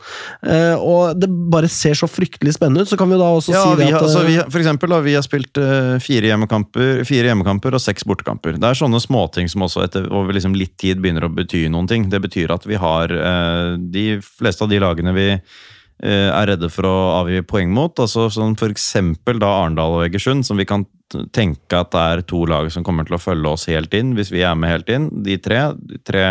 [0.45, 2.91] Uh, og det bare ser så fryktelig spennende ut.
[2.91, 4.95] Så kan vi da også Ja, si det har, at altså, eh, vi, for eksempel,
[4.95, 8.57] da, vi har spilt uh, fire, hjemmekamper, fire hjemmekamper og seks bortekamper.
[8.61, 11.89] Det er sånne småting som også etter over liksom litt tid begynner å bety noen
[11.91, 12.09] ting.
[12.11, 15.27] Det betyr at vi har uh, de fleste av de lagene vi
[16.01, 18.73] eh, er redde for å avgi poeng mot, altså sånn for
[19.41, 20.85] da Arendal og Egersund, som vi kan
[21.35, 24.31] tenke at det er to lag som kommer til å følge oss helt inn, hvis
[24.33, 25.09] vi er med helt inn.
[25.25, 26.25] De tre, de tre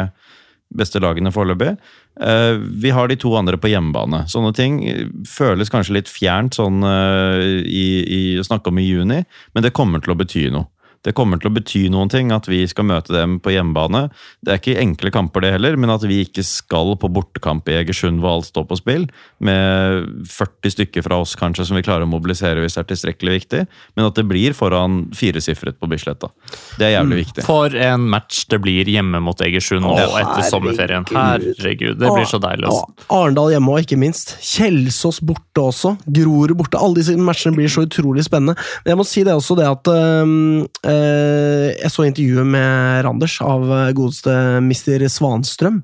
[0.70, 1.74] beste lagene foreløpig.
[2.20, 4.24] Eh, Vi har de to andre på hjemmebane.
[4.30, 8.86] Sånne ting eh, føles kanskje litt fjernt sånn eh, i, i å snakke om i
[8.86, 10.70] juni, men det kommer til å bety noe.
[11.06, 14.08] Det kommer til å bety noen ting at vi skal møte dem på hjemmebane.
[14.44, 17.78] Det er ikke enkle kamper, det heller, men at vi ikke skal på bortekamp i
[17.78, 19.06] Egersund hvor alt står på spill,
[19.40, 23.36] med 40 stykker fra oss kanskje som vi klarer å mobilisere hvis det er tilstrekkelig
[23.38, 23.62] viktig,
[23.96, 26.28] men at det blir foran firesifret på Bisletta.
[26.76, 27.46] Det er jævlig viktig.
[27.48, 30.50] For en match det blir hjemme mot Egersund nå etter herregud.
[30.52, 31.08] sommerferien.
[31.14, 32.74] Herregud, det blir så deilig.
[33.08, 34.36] Arendal hjemme òg, ikke minst.
[34.44, 35.96] Kjelsås borte også.
[36.04, 36.80] Grorud borte.
[36.80, 38.56] Alle disse matchene blir så utrolig spennende.
[38.84, 40.60] Men jeg må si det også, det at øh,
[40.90, 45.04] Jeg så intervjuet med Randers av øh, godeste Mr.
[45.12, 45.80] Svanstrøm.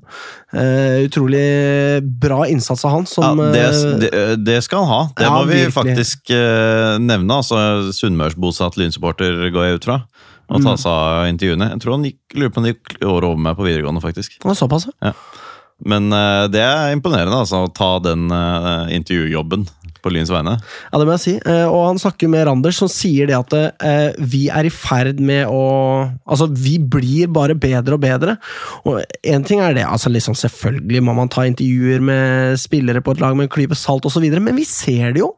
[0.53, 1.43] Eh, utrolig
[2.21, 3.07] bra innsats av han.
[3.07, 4.11] Ja, Som, det, øh, det,
[4.47, 5.01] det skal han ha.
[5.17, 5.73] Det Ja, må vi virkelig.
[5.77, 7.39] faktisk eh, nevne.
[7.41, 9.99] altså Sunnmørsbosatt lynsupporter, går jeg ut fra.
[10.47, 10.63] Og Mm.
[10.69, 11.71] ta seg av intervjuene.
[11.73, 14.37] Jeg tror han gikk, lurer på om han gikk året over meg på videregående, faktisk.
[14.39, 15.11] det var såpass, ja.
[15.85, 19.67] Men eh, det er imponerende, altså, å ta den eh, intervjujobben
[20.07, 20.55] på Lyns vegne.
[20.87, 21.35] Ja, det må jeg si.
[21.43, 25.19] Eh, Og han snakker med Randers, som sier det at eh, vi er i ferd
[25.19, 25.65] med å
[26.27, 28.37] Altså, vi blir bare bedre og bedre.
[28.87, 33.15] Og én ting er det, altså liksom selvfølgelig må man ta intervjuer med spillere på
[33.15, 35.33] et lag med en klype salt osv., men vi ser det jo.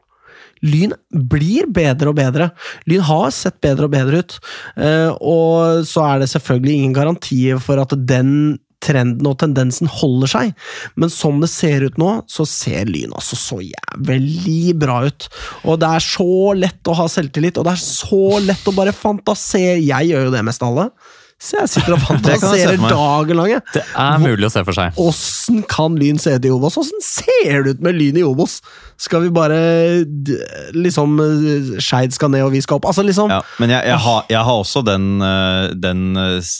[0.66, 0.92] Lyn
[1.30, 2.50] blir bedre og bedre.
[2.90, 4.36] Lyn har sett bedre og bedre ut.
[4.76, 10.32] Eh, og så er det selvfølgelig ingen garantier for at den trenden og tendensen holder
[10.34, 10.52] seg,
[11.00, 15.28] men som det ser ut nå, så ser Lyn altså så jævlig bra ut.
[15.68, 18.96] Og det er så lett å ha selvtillit, og det er så lett å bare
[18.96, 19.80] fantasere.
[19.80, 20.90] Jeg gjør jo det mest av alle.
[21.40, 23.54] Så jeg sitter og fantaserer dagen lang.
[23.72, 24.98] Det er mulig å se for seg.
[25.00, 26.76] Åssen kan Lyn se ut i Obos?
[26.76, 28.58] Åssen ser det ut med Lyn i Obos?
[29.00, 29.56] Skal vi bare
[30.76, 32.90] liksom eh, Skeid skal ned og vi skal opp?
[32.90, 36.50] Altså liksom Ja, men jeg, jeg, har, jeg har også den, eh, den eh,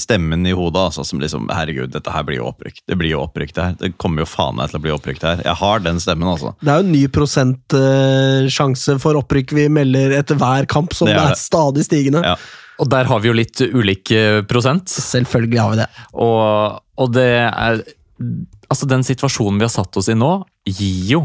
[0.00, 2.80] stemmen i hodet altså, som liksom Herregud, dette her blir jo opprykk.
[2.88, 3.76] Det blir jo opprykk, det her.
[3.84, 5.44] Det kommer jo faen meg til å bli opprykk, det her.
[5.50, 6.54] Jeg har den stemmen, altså.
[6.64, 11.20] Det er jo en ny prosentsjanse for opprykk vi melder etter hver kamp, som Det
[11.20, 12.24] det er er, stadig stigende.
[12.24, 12.36] Ja.
[12.82, 14.90] Og der har vi jo litt ulik eh, prosent.
[14.90, 15.90] Selvfølgelig har vi det.
[16.18, 17.84] Og, og det er
[18.72, 20.30] Altså, den situasjonen vi har satt oss i nå,
[20.64, 21.18] gir jo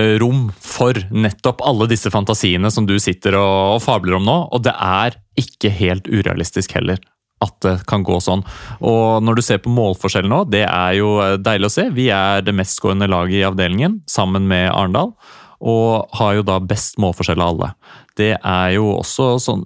[0.00, 4.34] eh, rom for nettopp alle disse fantasiene som du sitter og, og fabler om nå,
[4.50, 6.98] og det er ikke helt urealistisk heller.
[7.44, 8.42] At det kan gå sånn.
[8.82, 11.86] Og når du ser på målforskjellen nå, det er jo eh, deilig å se.
[11.94, 15.14] Vi er det mestskårende laget i avdelingen, sammen med Arendal.
[15.60, 17.70] Og har jo da best målforskjell av alle.
[18.18, 19.62] Det er jo også sånn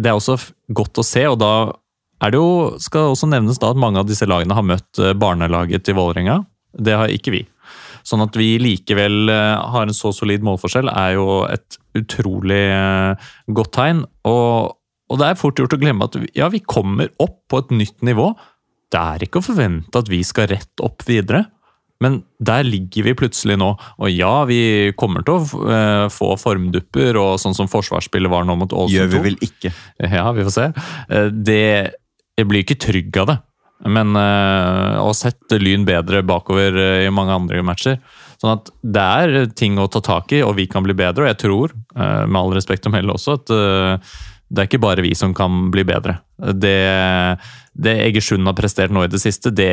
[0.00, 0.38] Det er også
[0.72, 1.52] godt å se, og da
[2.22, 5.14] er det jo, skal også nevnes da at mange av disse lagene har møtt eh,
[5.18, 6.42] barnelaget til Vålerenga.
[6.72, 7.42] Det har ikke vi.
[8.06, 13.32] Sånn at vi likevel eh, har en så solid målforskjell, er jo et utrolig eh,
[13.58, 14.04] godt tegn.
[14.28, 14.78] Og,
[15.10, 17.98] og det er fort gjort å glemme at ja, vi kommer opp på et nytt
[18.06, 18.30] nivå.
[18.92, 21.46] Det er ikke å forvente at vi skal rett opp videre.
[22.02, 23.70] Men der ligger vi plutselig nå.
[24.02, 28.58] Og ja, vi kommer til å eh, få formdupper, og sånn som forsvarsspillet var nå
[28.58, 29.72] mot Ålesund Gjør vi vel ikke.
[30.18, 30.68] Ja, vi får se.
[31.08, 31.62] Eh, Det,
[32.38, 33.38] jeg blir ikke trygg av det.
[33.82, 37.96] Men å sette Lyn bedre bakover eh, i mange andre matcher.
[38.42, 41.24] Sånn at det er ting å ta tak i, og vi kan bli bedre.
[41.24, 44.14] Og jeg tror, eh, med all respekt om Helle også, at eh,
[44.52, 46.18] det er ikke bare vi som kan bli bedre.
[46.58, 46.78] Det,
[47.72, 49.70] det Egersund har prestert nå i det siste, det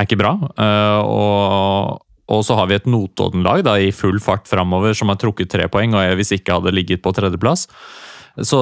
[0.00, 0.34] er ikke bra.
[0.56, 5.52] Eh, og, og så har vi et Notodden-lag i full fart framover som har trukket
[5.52, 7.68] tre poeng, og jeg hvis ikke hadde ligget på tredjeplass.
[8.46, 8.58] Så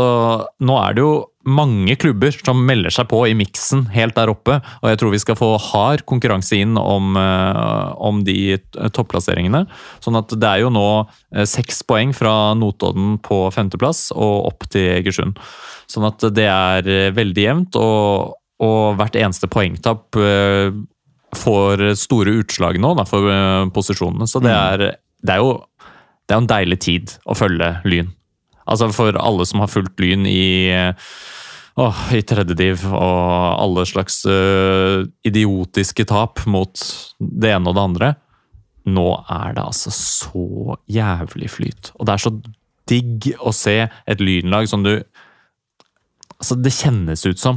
[0.65, 1.13] nå er det jo
[1.49, 5.21] mange klubber som melder seg på i miksen helt der oppe, og jeg tror vi
[5.23, 8.59] skal få hard konkurranse inn om, eh, om de
[8.97, 9.65] topplasseringene.
[10.05, 14.69] Sånn at det er jo nå eh, seks poeng fra Notodden på femteplass og opp
[14.73, 15.41] til Egersund.
[15.89, 20.17] Sånn at det er veldig jevnt, og, og hvert eneste poengtap
[21.37, 24.29] får store utslag nå da, for eh, posisjonene.
[24.31, 24.85] Så det er,
[25.25, 25.59] det er jo
[26.29, 28.13] det er en deilig tid å følge Lyn.
[28.69, 30.77] Altså For alle som har fulgt Lyn i
[31.79, 33.29] åh, i tredje div og
[33.63, 36.83] alle slags uh, idiotiske tap mot
[37.19, 38.11] det ene og det andre.
[38.89, 41.93] Nå er det altså så jævlig flyt.
[41.97, 42.35] Og det er så
[42.89, 44.99] digg å se et lynlag som du
[46.39, 47.57] Altså, det kjennes ut som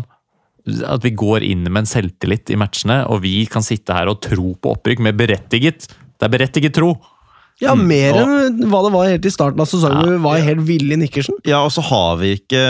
[0.67, 4.21] at vi går inn med en selvtillit i matchene, og vi kan sitte her og
[4.25, 6.93] tro på opprykk med berettiget Det er berettiget tro!
[7.61, 10.01] Ja, mer og- enn hva det var helt i starten av sesongen.
[10.01, 11.35] Ja, vi var helt ville Nikkersen.
[11.45, 12.61] Ja, og så har vi ikke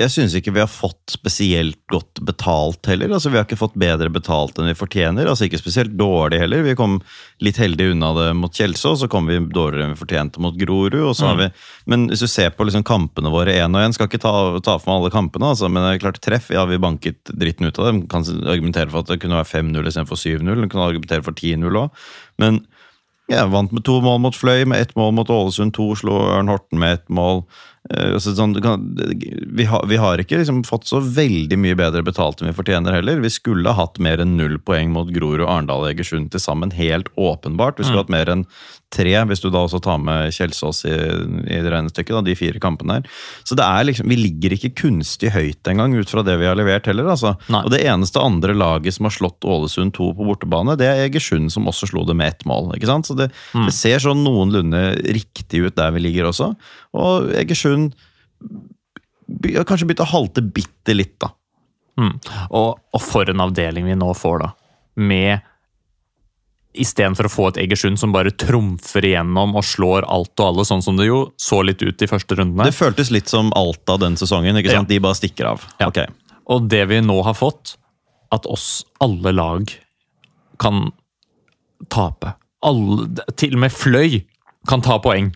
[0.00, 3.08] Jeg syns ikke vi har fått spesielt godt betalt heller.
[3.08, 5.26] Altså, Vi har ikke fått bedre betalt enn vi fortjener.
[5.28, 6.62] Altså Ikke spesielt dårlig heller.
[6.62, 7.00] Vi kom
[7.40, 10.94] litt heldig unna det mot Kjelsås, så kom vi dårligere enn vi fortjente mot Grorud.
[10.94, 11.50] og så har vi,
[11.86, 14.78] Men hvis du ser på liksom kampene våre én og én, skal ikke ta, ta
[14.78, 16.50] for meg alle kampene, altså, men det er klart treff.
[16.50, 18.06] Ja, vi banket dritten ut av dem.
[18.06, 20.68] Kan argumentere for at det kunne være 5-0 istedenfor 7-0.
[20.70, 21.90] Kan argumentere for 10-0 òg.
[22.38, 22.66] Men
[23.30, 26.50] ja, vant med to mål mot Fløy, med ett mål mot Ålesund, to slo Ørn
[26.50, 27.44] Horten med ett mål.
[27.88, 32.42] Eh, altså, sånn, vi, har, vi har ikke liksom fått så veldig mye bedre betalt
[32.42, 33.22] enn vi fortjener heller.
[33.24, 36.74] Vi skulle ha hatt mer enn null poeng mot Grorud, Arendal og Egersund til sammen,
[36.76, 37.80] helt åpenbart.
[37.80, 38.44] Vi skulle hatt mer enn
[38.90, 42.60] tre, hvis du da også tar med Kjelsås i, i det regnestykket, da, de fire
[42.62, 43.10] kampene her.
[43.46, 46.58] Så det er liksom, vi ligger ikke kunstig høyt engang, ut fra det vi har
[46.58, 47.12] levert heller.
[47.12, 47.36] altså.
[47.62, 51.52] Og det eneste andre laget som har slått Ålesund 2 på bortebane, det er Egersund,
[51.54, 52.72] som også slo det med ett mål.
[52.76, 53.06] ikke sant?
[53.06, 56.52] Så det, det ser sånn noenlunde riktig ut der vi ligger også.
[56.98, 57.94] Og Egersund
[59.66, 61.30] kanskje begynt å halte bitte litt, da.
[62.00, 62.16] Mm.
[62.56, 64.50] Og, og for en avdeling vi nå får, da.
[65.00, 65.46] Med
[66.70, 70.84] Istedenfor å få et Egersund som bare trumfer igjennom og slår alt og alle, sånn
[70.86, 72.68] som det jo så litt ut i første rundene.
[72.68, 74.54] Det føltes litt som Alta den sesongen.
[74.60, 74.90] ikke sant?
[74.90, 75.64] De bare stikker av.
[75.80, 75.88] Ja.
[75.90, 76.06] Okay.
[76.46, 77.74] Og det vi nå har fått,
[78.30, 79.74] at oss alle lag
[80.62, 80.92] kan
[81.90, 82.36] tape.
[82.62, 84.20] Alle, til og med Fløy
[84.70, 85.32] kan ta poeng.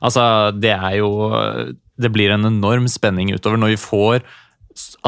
[0.00, 1.10] Altså, det er jo
[1.96, 4.26] Det blir en enorm spenning utover når vi får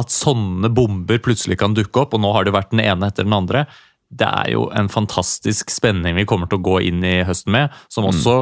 [0.01, 3.27] at sånne bomber plutselig kan dukke opp, og nå har det vært den ene etter
[3.27, 3.67] den andre.
[4.09, 7.75] Det er jo en fantastisk spenning vi kommer til å gå inn i høsten med,
[7.93, 8.37] som også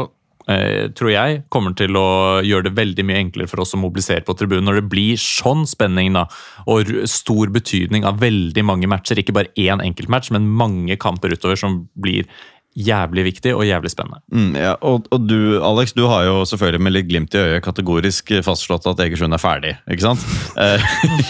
[0.52, 2.06] eh, tror jeg kommer til å
[2.46, 4.68] gjøre det veldig mye enklere for oss å mobilisere på tribunen.
[4.68, 6.26] Når det blir sånn spenning da,
[6.70, 11.58] og stor betydning av veldig mange matcher, ikke bare én enkeltmatch, men mange kamper utover
[11.58, 12.30] som blir
[12.76, 14.20] jævlig viktig og jævlig spennende.
[14.28, 17.64] Mm, ja, og, og du, Alex, du har jo selvfølgelig med litt glimt i øyet
[17.64, 20.26] kategorisk fastslått at Egersund er ferdig, ikke sant?
[20.56, 20.82] Eh,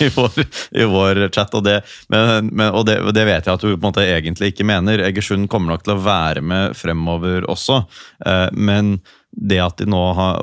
[0.04, 0.36] I, vår,
[0.78, 1.80] I vår chat, og, det,
[2.12, 5.02] men, men, og det, det vet jeg at du på en måte egentlig ikke mener.
[5.02, 7.80] Egersund kommer nok til å være med fremover også,
[8.22, 8.98] eh, men
[9.36, 10.38] det at de nå har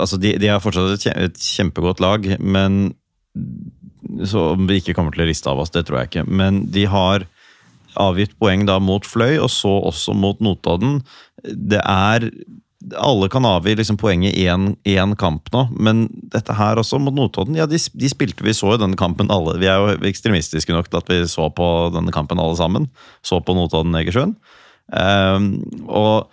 [0.00, 2.80] altså de, de har fortsatt et kjempegodt lag, men
[4.24, 6.26] så om vi ikke kommer til å riste av oss, det tror jeg ikke.
[6.28, 7.28] Men de har
[8.00, 11.00] avgitt poeng da mot Fløy, og så også mot Notodden.
[11.44, 12.30] Det er
[12.98, 17.54] Alle kan avgi liksom poenget i én kamp nå, men dette her også mot Notodden
[17.54, 19.54] Ja, de, de spilte vi så i denne kampen alle.
[19.62, 22.90] Vi er jo ekstremistiske nok til at vi så på denne kampen alle sammen.
[23.22, 24.34] Så på Notodden-Egersund.
[24.90, 26.32] Um, og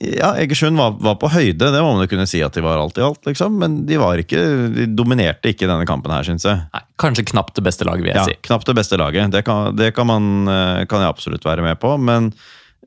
[0.00, 2.80] ja, Egersund var, var på høyde, det må man jo kunne si at de var
[2.80, 3.58] alt i alt, liksom.
[3.60, 4.40] Men de var ikke,
[4.72, 6.62] de dominerte ikke denne kampen her, syns jeg.
[6.72, 8.38] Nei, kanskje knapt det beste laget, vil jeg Ja, si.
[8.48, 9.28] knapt det beste laget.
[9.34, 11.92] Det kan, det kan, man, eh, kan jeg absolutt være med på.
[12.00, 12.32] Men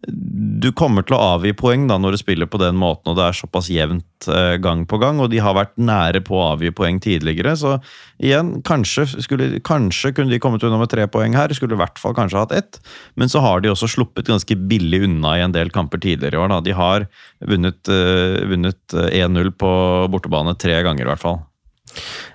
[0.07, 3.23] du kommer til å avgi poeng da når du spiller på den måten og det
[3.25, 5.21] er såpass jevnt eh, gang på gang.
[5.23, 7.77] Og de har vært nære på å avgi poeng tidligere, så
[8.23, 11.53] igjen, kanskje, skulle, kanskje kunne de kommet unna med tre poeng her.
[11.55, 12.81] Skulle i hvert fall kanskje hatt ett.
[13.19, 16.43] Men så har de også sluppet ganske billig unna i en del kamper tidligere i
[16.43, 16.51] år.
[16.51, 16.59] Da.
[16.67, 17.07] De har
[17.53, 19.73] vunnet, uh, vunnet eh, 1-0 på
[20.11, 21.41] bortebane tre ganger, i hvert fall.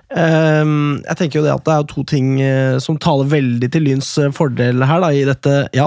[0.09, 3.83] Um, jeg tenker jo det at det er to ting eh, som taler veldig til
[3.85, 5.85] Lyns eh, fordel her, da, i dette ja,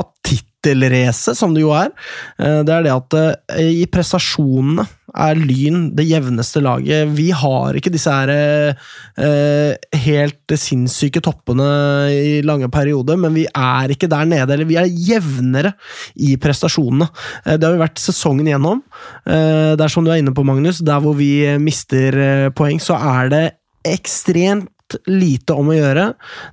[0.63, 1.93] tittelracet, som det jo er.
[2.39, 7.11] Eh, det er det at eh, i prestasjonene er Lyn det jevneste laget.
[7.13, 9.75] Vi har ikke disse her eh,
[10.07, 11.67] helt sinnssyke toppene
[12.15, 14.49] i lange perioder, men vi er ikke der nede.
[14.55, 15.75] Eller vi er jevnere
[16.17, 17.11] i prestasjonene.
[17.45, 18.81] Det har vi vært sesongen igjennom.
[19.27, 22.97] Eh, det er som du er inne på, Magnus, der hvor vi mister poeng, så
[22.97, 23.45] er det
[23.85, 24.71] ekstremt
[25.09, 26.07] lite om å gjøre.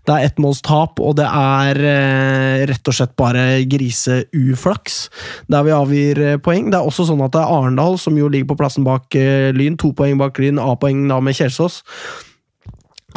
[0.08, 5.02] Det er ettmålstap, og det er eh, rett og slett bare griseuflaks
[5.52, 6.72] der vi avgir eh, poeng.
[6.72, 9.52] Det er også sånn at det er Arendal, som jo ligger på plassen bak eh,
[9.56, 11.84] Lyn, to poeng bak Lyn, A-poeng da med Kjelsås.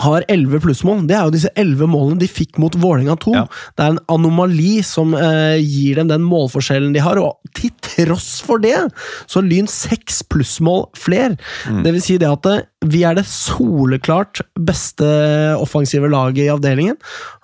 [0.01, 1.05] Har 11 plussmål.
[1.09, 3.35] Det er jo disse 11 målene de fikk mot Vålerenga 2.
[3.37, 3.45] Ja.
[3.77, 8.41] Det er en anomali som eh, gir dem den målforskjellen de har, og til tross
[8.45, 8.77] for det
[9.31, 11.37] så Lyn seks plussmål fler.
[11.85, 15.07] Det vil si det at eh, vi er det soleklart beste
[15.61, 16.97] offensive laget i avdelingen.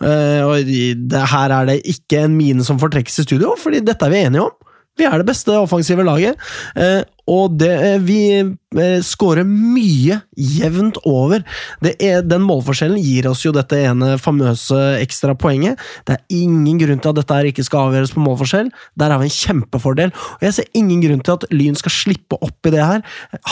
[0.03, 4.09] Eh, og det, her er det ikke en mine som fortrekkes i studio, fordi dette
[4.09, 4.57] er vi enige om.
[4.99, 6.41] Vi er det beste offensive laget,
[6.75, 11.45] eh, og det, eh, vi eh, scorer mye jevnt over.
[11.85, 15.81] Er, den målforskjellen gir oss jo dette ene famøse ekstra poenget.
[16.09, 18.71] Det er ingen grunn til at dette ikke skal avgjøres på målforskjell.
[19.01, 22.39] Der har vi en kjempefordel, og jeg ser ingen grunn til at Lyn skal slippe
[22.41, 23.05] opp i det her.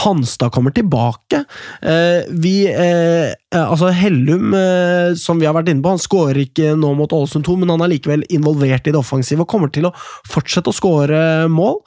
[0.04, 1.44] Hanstad kommer tilbake.
[1.82, 2.56] Eh, vi
[3.56, 4.52] Altså, Hellum,
[5.16, 7.84] som vi har vært inne på, han skårer ikke nå mot Ålesund 2, men han
[7.86, 9.94] er likevel involvert i det offensive og kommer til å
[10.28, 11.78] fortsette å skåre mål.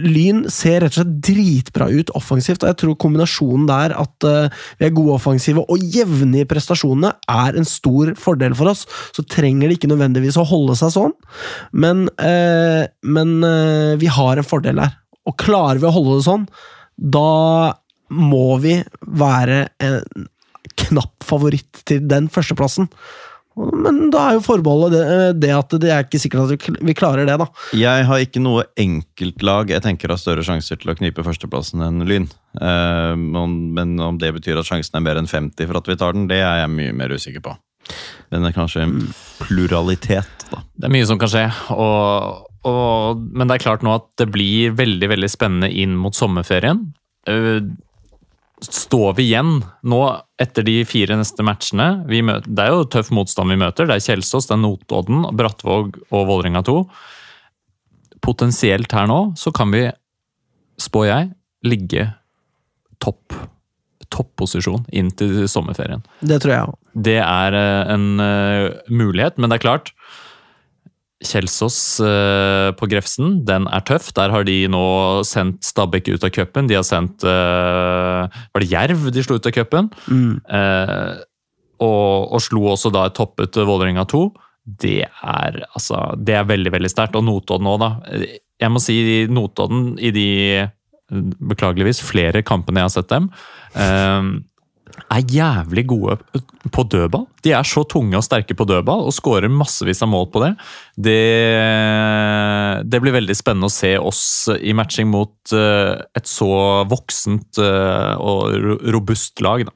[0.00, 4.52] Lyn ser rett og slett dritbra ut offensivt, og jeg tror kombinasjonen der at eh,
[4.80, 8.84] vi er gode offensive og jevne i prestasjonene, er en stor fordel for oss.
[9.16, 11.16] Så trenger det ikke nødvendigvis å holde seg sånn,
[11.72, 14.96] men, eh, men eh, vi har en fordel der.
[15.26, 16.48] Og klarer vi å holde det sånn,
[16.96, 17.76] da
[18.14, 18.78] må vi
[19.18, 20.26] være en
[20.86, 22.88] knapp favoritt til den førsteplassen.
[23.56, 27.28] Men da er jo forbeholdet det, det at det er ikke sikkert at vi klarer
[27.28, 27.46] det, da.
[27.76, 32.04] Jeg har ikke noe enkeltlag jeg tenker har større sjanser til å knipe førsteplassen enn
[32.08, 32.28] Lyn.
[32.60, 36.16] Eh, men om det betyr at sjansen er mer enn 50 for at vi tar
[36.16, 37.56] den, det er jeg mye mer usikker på.
[38.32, 38.98] Men det er kanskje en
[39.40, 40.60] pluralitet, da.
[40.76, 44.28] Det er mye som kan skje, og, og, men det er klart nå at det
[44.34, 46.90] blir veldig veldig spennende inn mot sommerferien.
[48.64, 50.00] Står vi igjen nå
[50.40, 53.88] etter de fire neste matchene vi møter, Det er jo tøff motstand vi møter.
[53.88, 56.76] Det er Kjelsås, det er Notodden, Brattvåg og Vålerenga 2.
[58.24, 59.84] Potensielt her nå så kan vi,
[60.80, 61.28] spår jeg,
[61.68, 62.08] ligge
[63.02, 63.36] topp
[64.12, 66.04] topposisjon inn til sommerferien.
[66.22, 66.76] Det tror jeg òg.
[67.08, 69.90] Det er eh, en uh, mulighet, men det er klart
[71.24, 74.10] Kjelsås eh, på Grefsen, den er tøff.
[74.16, 74.82] Der har de nå
[75.24, 76.68] sendt Stabæk ut av cupen.
[76.68, 79.88] De har sendt eh, Var det Jerv de slo ut av cupen?
[80.12, 81.14] Eh,
[81.80, 84.22] og, og slo også da et toppet Vålerenga 2.
[84.84, 87.16] Det er, altså, det er veldig veldig sterkt.
[87.16, 88.20] Og Notodden òg, da.
[88.60, 88.98] Jeg må si
[89.32, 90.28] Notodden i de
[91.08, 93.30] beklageligvis flere kampene jeg har sett dem,
[93.78, 94.30] eh,
[95.12, 96.16] er jævlig gode
[96.72, 97.26] på dødball.
[97.44, 100.52] De er så tunge og sterke på dødball og skårer massevis av mål på det.
[101.08, 101.20] det.
[102.90, 104.22] Det blir veldig spennende å se oss
[104.56, 106.50] i matching mot eh, et så
[106.90, 109.66] voksent eh, og robust lag.
[109.68, 109.74] Da.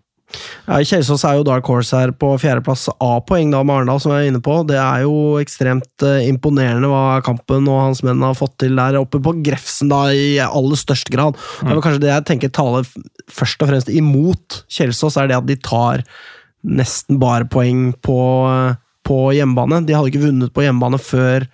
[0.67, 4.27] Ja, Kjelsås er jo dark horse her på fjerdeplass A-poeng da med Arendal, som jeg
[4.27, 4.61] er inne på.
[4.69, 9.01] Det er jo ekstremt eh, imponerende hva Kampen og hans menn har fått til der
[9.01, 11.39] oppe på Grefsen da, i aller størst grad.
[11.61, 12.87] Det er kanskje det jeg tenker taler
[13.31, 16.05] først og fremst imot Kjelsås, er det at de tar
[16.67, 18.21] nesten bare poeng på,
[18.53, 19.83] eh, på hjemmebane.
[19.89, 21.49] De hadde ikke vunnet på hjemmebane før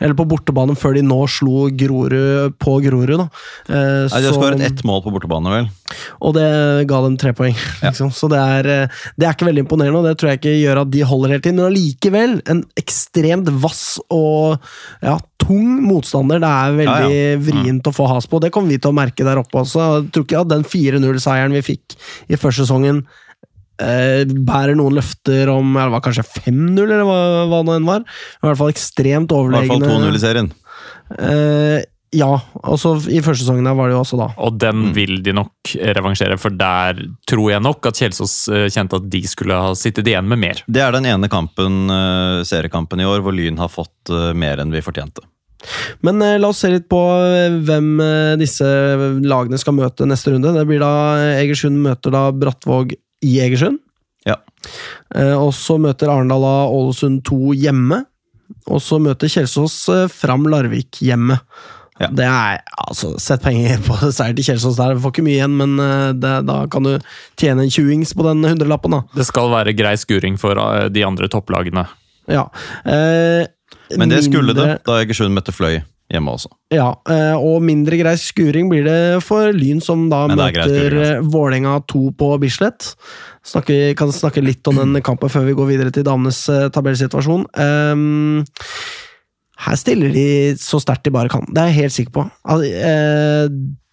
[0.00, 3.16] eller på bortebane før de nå slo Grorud på Grorud.
[3.22, 3.26] da.
[3.68, 5.68] Eh, Nei, De har skåret ett mål på bortebane, vel.
[6.20, 7.54] og det ga dem tre poeng.
[7.84, 8.10] Liksom.
[8.12, 10.82] Så det er, eh, det er ikke veldig imponerende, og det tror jeg ikke gjør
[10.82, 11.56] at de holder helt inn.
[11.56, 14.58] Men allikevel en ekstremt vass og
[15.02, 16.40] ja, tung motstander.
[16.44, 17.38] Det er veldig Ja, ja.
[17.48, 18.40] vrient å få has på.
[18.42, 19.80] Det kommer vi til å merke der oppe også.
[20.02, 21.96] Jeg tror ikke at den 4-0-seieren vi fikk
[22.28, 23.06] i første sesongen
[23.82, 27.18] eh, bærer noen løfter om eller det var kanskje 5-0, eller hva,
[27.50, 28.06] hva det enn var.
[28.06, 30.50] I hvert fall ekstremt I hvert fall 2-0 i serien.
[31.18, 31.84] Eh,
[32.16, 32.30] ja,
[32.62, 34.28] også i første sesongen der var det jo også da.
[34.46, 39.00] Og den vil de nok revansjere, for der tror jeg nok at Kjelsås eh, kjente
[39.00, 40.62] at de skulle ha sittet igjen med mer.
[40.70, 44.62] Det er den ene kampen, eh, seriekampen i år hvor Lyn har fått eh, mer
[44.62, 45.24] enn vi fortjente.
[46.06, 47.00] Men eh, la oss se litt på
[47.66, 48.68] hvem eh, disse
[49.26, 50.54] lagene skal møte neste runde.
[50.54, 50.92] Det blir da
[51.40, 52.94] Egersund møter da Brattvåg
[53.26, 53.80] i Egersund.
[54.26, 54.38] Ja.
[55.14, 58.04] Eh, og så møter Arendal da Ålesund 2 hjemme.
[58.70, 61.38] Og så møter Kjelsås eh, Fram Larvik hjemme.
[61.96, 62.10] Ja.
[62.12, 64.94] Det er, altså, Sett penger på seier til Kjelsås der.
[64.98, 66.94] Du får ikke mye igjen, men eh, det, da kan du
[67.40, 68.98] tjene en 20-ings på den hundrelappen.
[68.98, 69.02] da.
[69.16, 70.58] Det skal være grei skuring for
[70.92, 71.86] de andre topplagene.
[72.30, 72.48] Ja.
[72.84, 73.46] Eh,
[73.96, 75.78] Men det skulle det da Egersund møtte Fløy
[76.12, 76.50] hjemme også.
[76.74, 81.16] Ja, eh, og mindre grei skuring blir det for Lyn, som da er møter altså.
[81.18, 82.92] eh, Vålerenga 2 på Bislett.
[83.46, 87.48] Snakke, kan snakke litt om den kampen før vi går videre til damenes eh, tabellsituasjon.
[87.58, 88.44] Um,
[89.66, 90.28] her stiller de
[90.60, 91.46] så sterkt de bare kan.
[91.48, 92.26] Det er jeg helt sikker på.
[92.44, 93.50] Altså, eh,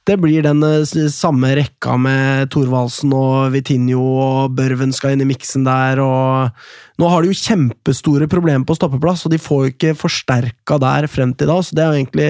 [0.07, 5.29] det blir den eh, samme rekka med Thorvaldsen og Vitinho og Børven skal inn i
[5.29, 9.71] miksen der, og nå har de jo kjempestore problemer på stoppeplass, og de får jo
[9.73, 12.29] ikke forsterka der frem til da, så det er jo egentlig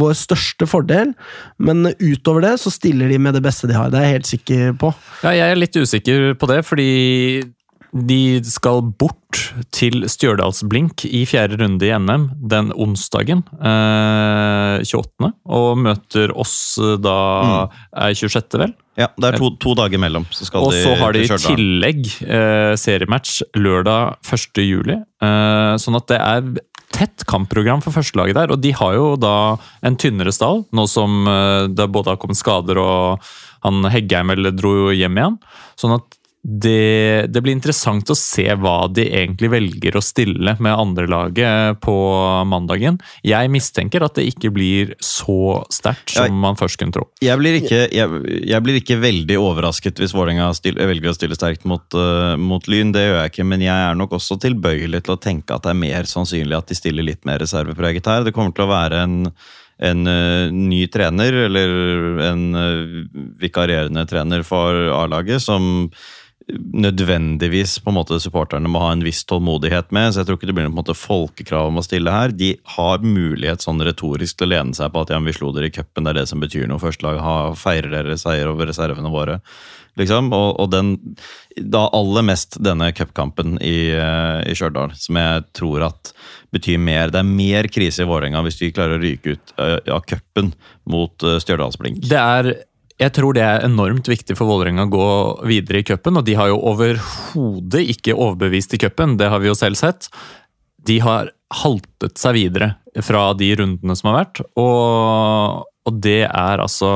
[0.00, 1.14] vår største fordel.
[1.60, 4.34] Men utover det så stiller de med det beste de har, det er jeg helt
[4.34, 4.92] sikker på.
[5.26, 6.90] Ja, jeg er litt usikker på det, fordi
[7.90, 9.40] de skal bort
[9.74, 16.96] til Stjørdalsblink i fjerde runde i NM den onsdagen, eh, 28., og møter oss eh,
[17.02, 17.16] da
[17.90, 18.74] er 26., vel?
[19.00, 20.26] Ja, det er to, to dager mellom.
[20.30, 24.62] Så Og så har de i tillegg eh, seriematch lørdag 1.
[24.66, 24.98] juli.
[24.98, 26.50] Eh, sånn at det er
[26.90, 28.54] tett kampprogram for førstelaget der.
[28.54, 29.34] Og de har jo da
[29.86, 33.30] en tynnere stall, nå som eh, det både har kommet skader og
[33.64, 35.38] han Heggheim eller dro hjem igjen.
[35.80, 40.72] Sånn at det, det blir interessant å se hva de egentlig velger å stille med
[40.72, 41.96] andrelaget på
[42.48, 42.96] mandagen.
[43.26, 47.04] Jeg mistenker at det ikke blir så sterkt som man først kunne tro.
[47.20, 50.48] Jeg blir, ikke, jeg, jeg blir ikke veldig overrasket hvis Vålerenga
[50.80, 52.94] velger å stille sterkt mot, uh, mot Lyn.
[52.96, 55.74] Det gjør jeg ikke, men jeg er nok også tilbøyelig til å tenke at det
[55.74, 58.24] er mer sannsynlig at de stiller litt mer reservepreget her.
[58.24, 59.18] Det kommer til å være en,
[59.90, 61.76] en uh, ny trener, eller
[62.30, 62.96] en uh,
[63.44, 65.90] vikarierende trener for A-laget, som
[66.58, 70.12] nødvendigvis på en måte supporterne må ha en viss tålmodighet med.
[70.12, 72.34] så jeg tror ikke det blir noe på en måte folkekrav om å stille her.
[72.36, 75.70] De har mulighet sånn retorisk til å lene seg på at ja, vi slo dere
[75.70, 76.82] i cupen, det er det som betyr noe.
[76.82, 79.40] Førstelaget feirer dere seier over reservene våre.
[79.98, 80.30] Liksom.
[80.36, 80.94] Og, og den,
[81.58, 86.12] da aller mest denne cupkampen i, eh, i Stjørdal, som jeg tror at
[86.54, 87.12] betyr mer.
[87.12, 90.52] Det er mer krise i Vålerenga hvis de klarer å ryke ut av ja, cupen
[90.90, 92.02] mot eh, Stjørdalsblink.
[92.10, 92.52] Det er
[93.00, 95.08] jeg tror det er enormt viktig for Vålerenga å gå
[95.48, 99.48] videre i cupen, og de har jo overhodet ikke overbevist i cupen, det har vi
[99.48, 100.10] jo selv sett.
[100.84, 101.32] De har
[101.62, 102.74] haltet seg videre
[103.04, 106.92] fra de rundene som har vært, og, og det er altså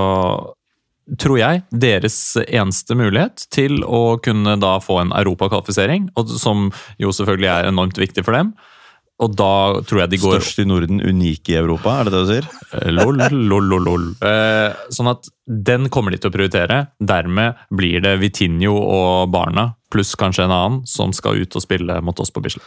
[1.21, 2.15] Tror jeg deres
[2.47, 6.07] eneste mulighet til å kunne da få en europakvalifisering,
[6.41, 8.55] som jo selvfølgelig er enormt viktig for dem.
[9.23, 12.23] Og da tror jeg de går Størst i Norden, unik i Europa, er det det
[12.25, 12.49] du sier?
[12.75, 14.09] Eh, Lol, lol, lol, lol.
[14.27, 16.81] Eh, sånn at den kommer de til å prioritere.
[16.99, 22.01] Dermed blir det Vitinho og Barna, pluss kanskje en annen, som skal ut og spille
[22.03, 22.67] mot oss på Bislett.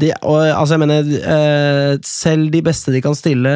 [0.00, 3.50] De, og, altså, jeg mener, eh, selv de beste de kan stille,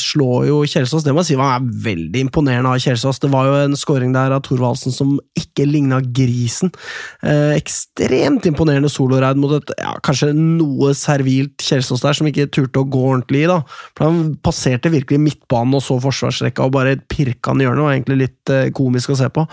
[0.00, 1.04] slår jo Kjelsås.
[1.04, 3.20] Det må jeg si var veldig imponerende av Kjelsås.
[3.20, 6.72] Det var jo en scoring der av Thorvaldsen som ikke ligna grisen.
[7.20, 12.80] Eh, ekstremt imponerende soloreid mot et ja, kanskje noe servilt Kjelsås der, som ikke turte
[12.80, 13.50] å gå ordentlig i.
[13.52, 13.60] da.
[13.92, 17.82] For Han passerte virkelig midtbanen og så forsvarsrekka og bare pirka den i hjørnet.
[17.82, 19.44] Det var egentlig litt eh, komisk å se på.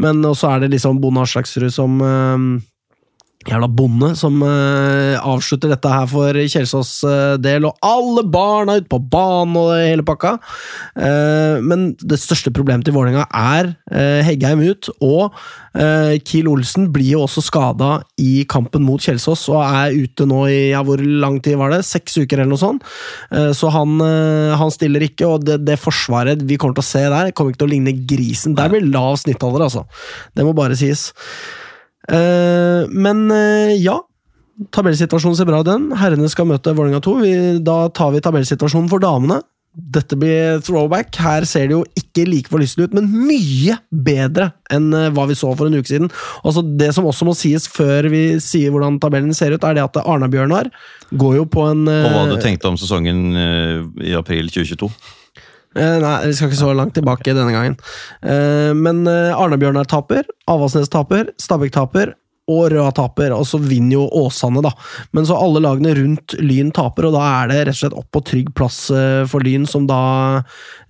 [0.00, 2.54] Men så er det liksom Bonde Aslaksrud som eh,
[3.50, 8.90] jævla bonde som uh, avslutter dette her for Kjelsås uh, del, og alle barna ute
[8.90, 10.36] på banen og hele pakka.
[10.96, 13.74] Uh, men det største problemet til Vålerenga er
[14.24, 15.34] Heggheim ut, og
[15.74, 17.88] Kiel Olsen blir jo også skada
[18.20, 21.80] i kampen mot Kjelsås, og er ute nå i ja, hvor lang tid var det?
[21.86, 22.86] Seks uker eller noe sånt.
[23.58, 23.98] Så han,
[24.54, 27.64] han stiller ikke, og det, det forsvaret vi kommer til å se der, kommer ikke
[27.64, 28.54] til å ligne grisen.
[28.58, 29.84] Der blir lav snittalder, altså.
[30.34, 31.08] Det må bare sies.
[32.10, 34.00] Eh, men eh, ja.
[34.74, 35.88] Tabellsituasjonen ser bra ut, den.
[35.98, 37.16] Herrene skal møte Vålerenga 2.
[37.24, 37.34] Vi,
[37.66, 39.40] da tar vi tabellsituasjonen for damene.
[39.74, 41.16] Dette blir throwback.
[41.18, 45.38] Her ser det jo ikke like forlystelig ut, men mye bedre enn eh, hva vi
[45.38, 46.12] så for en uke siden.
[46.46, 49.88] Altså Det som også må sies før vi sier hvordan tabellen ser ut, er det
[49.88, 50.70] at Arna-Bjørnar
[51.18, 54.92] går jo på en Og hva du tenkte om sesongen i april 2022?
[55.76, 57.78] Eh, Nei, vi skal ikke så langt tilbake denne gangen.
[58.22, 62.14] Eh, Men eh, Arne-Bjørnar taper, Avaldsnes taper, Stabæk taper,
[62.44, 63.32] og Røa taper.
[63.32, 64.70] Og så vinner jo Åsane, da.
[65.16, 68.10] Men så alle lagene rundt Lyn taper, og da er det rett og slett opp
[68.12, 68.82] på trygg plass
[69.30, 70.00] for Lyn, som da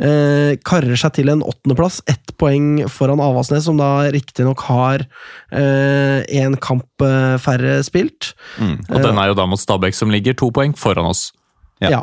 [0.03, 2.01] eh, karrer seg til en åttendeplass.
[2.11, 5.07] Ett poeng foran Avaldsnes, som da riktignok har
[5.55, 7.07] én kamp
[7.47, 8.33] færre spilt.
[8.59, 11.29] Og den er jo da mot Stabæk, som ligger to poeng foran oss.
[11.79, 12.01] Ja.
[12.01, 12.03] Ja.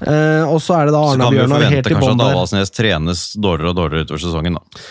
[0.00, 1.94] Eh, og så er det da Så kan vi jo Så kan vi forvente i
[1.94, 2.36] kanskje bånn at der.
[2.36, 4.60] Avaldsnes trenes dårligere og dårligere utover sesongen.
[4.60, 4.84] da.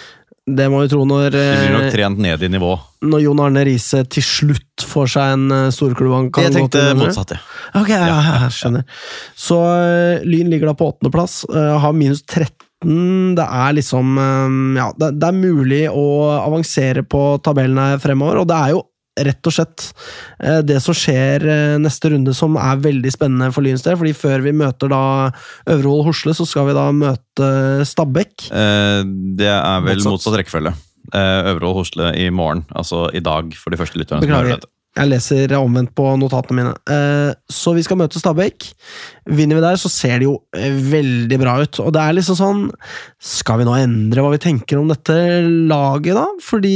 [0.43, 2.73] Det må vi tro når De blir nok eh, trent ned i nivå.
[3.07, 6.81] når Jon Arne Riise til slutt får seg en uh, storklubb han kan Jeg tenkte
[6.99, 7.39] motsatt, ja.
[7.79, 8.83] Ok, ja, ja, skjønner.
[9.39, 12.51] Så eh, Lyn ligger da på åttendeplass, uh, har minus 13.
[12.83, 16.07] Det er liksom eh, Ja, det, det er mulig å
[16.41, 18.83] avansere på tabellen her fremover, og det er jo
[19.19, 19.83] rett og slett
[20.41, 24.13] eh, det som skjer eh, neste runde som er veldig spennende for Lyns del, fordi
[24.17, 25.03] før vi møter da
[25.69, 27.51] Øvrevoll Hosle, så skal vi da møte
[27.85, 28.49] Stabæk.
[28.49, 29.03] Eh,
[29.37, 30.11] Det er vel Motsatt.
[30.15, 30.73] motsatt rekkefølge.
[31.13, 34.65] Eh, Øvrevoll Hosle i morgen, altså i dag, for de første lytterne som Beklager.
[34.93, 36.71] Jeg leser omvendt på notatene mine.
[36.93, 38.67] Eh, så vi skal møte Stabæk.
[39.25, 41.79] Vinner vi der, så ser det jo eh, veldig bra ut.
[41.81, 42.61] Og det er liksom sånn
[43.17, 45.15] Skal vi nå endre hva vi tenker om dette
[45.71, 46.27] laget, da?
[46.45, 46.75] Fordi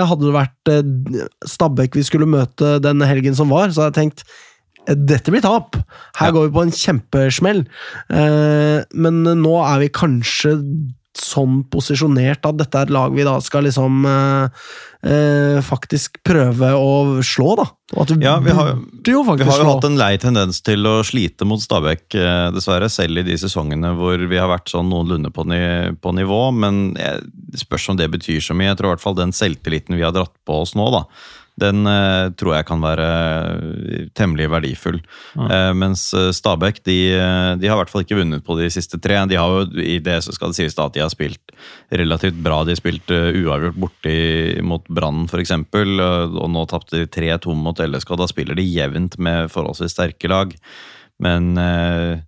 [0.00, 4.00] hadde det vært eh, Stabæk vi skulle møte den helgen som var, så hadde jeg
[4.00, 4.24] tenkt
[4.88, 5.76] eh, dette blir tap.
[6.16, 6.34] Her Ja.
[6.38, 7.66] går vi på en kjempesmell.
[8.08, 10.56] Eh, men nå er vi kanskje
[11.18, 14.62] sånn posisjonert at dette er et lag vi da skal liksom eh,
[15.08, 17.66] eh, faktisk prøve å slå, da.
[17.96, 18.74] Og at vi, Ja, vi har-
[19.06, 22.90] jo Vi har jo hatt en lei tendens til å slite mot Stabæk, eh, dessverre.
[22.90, 26.52] Selv i de sesongene hvor vi har vært sånn noenlunde på, ni på nivå.
[26.54, 28.74] Men det spørs om det betyr så mye.
[28.74, 31.04] Jeg tror i hvert fall den selvtilliten vi har dratt på oss nå, da.
[31.58, 33.08] Den eh, tror jeg kan være
[34.18, 35.00] temmelig verdifull.
[35.48, 38.68] Eh, mens eh, Stabæk de, eh, de har i hvert fall ikke vunnet på de
[38.72, 39.20] siste tre.
[39.30, 41.54] De har jo i det så skal det sies da at de har spilt
[41.90, 42.62] relativt bra.
[42.64, 44.18] De har spilt eh, uavgjort borti
[44.66, 48.14] mot Brann f.eks., og nå tapte de 3-2 mot LSK.
[48.20, 50.54] Da spiller de jevnt med forholdsvis sterke lag.
[51.18, 52.20] Men eh,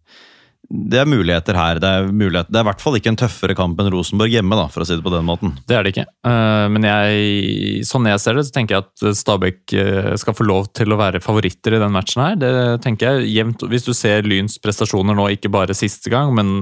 [0.71, 1.81] det er muligheter her.
[1.83, 4.55] Det er, mulighet, det er i hvert fall ikke en tøffere kamp enn Rosenborg hjemme,
[4.55, 5.57] da, for å si det på den måten.
[5.67, 6.05] Det er det ikke.
[6.31, 10.47] Eh, Men jeg, sånn jeg ser det, så tenker jeg at Stabæk eh, skal få
[10.47, 12.39] lov til å være favoritter i den matchen her.
[12.39, 12.53] Det
[12.87, 13.67] tenker jeg jevnt.
[13.73, 16.55] Hvis du ser Lyns prestasjoner nå, ikke bare siste gang, men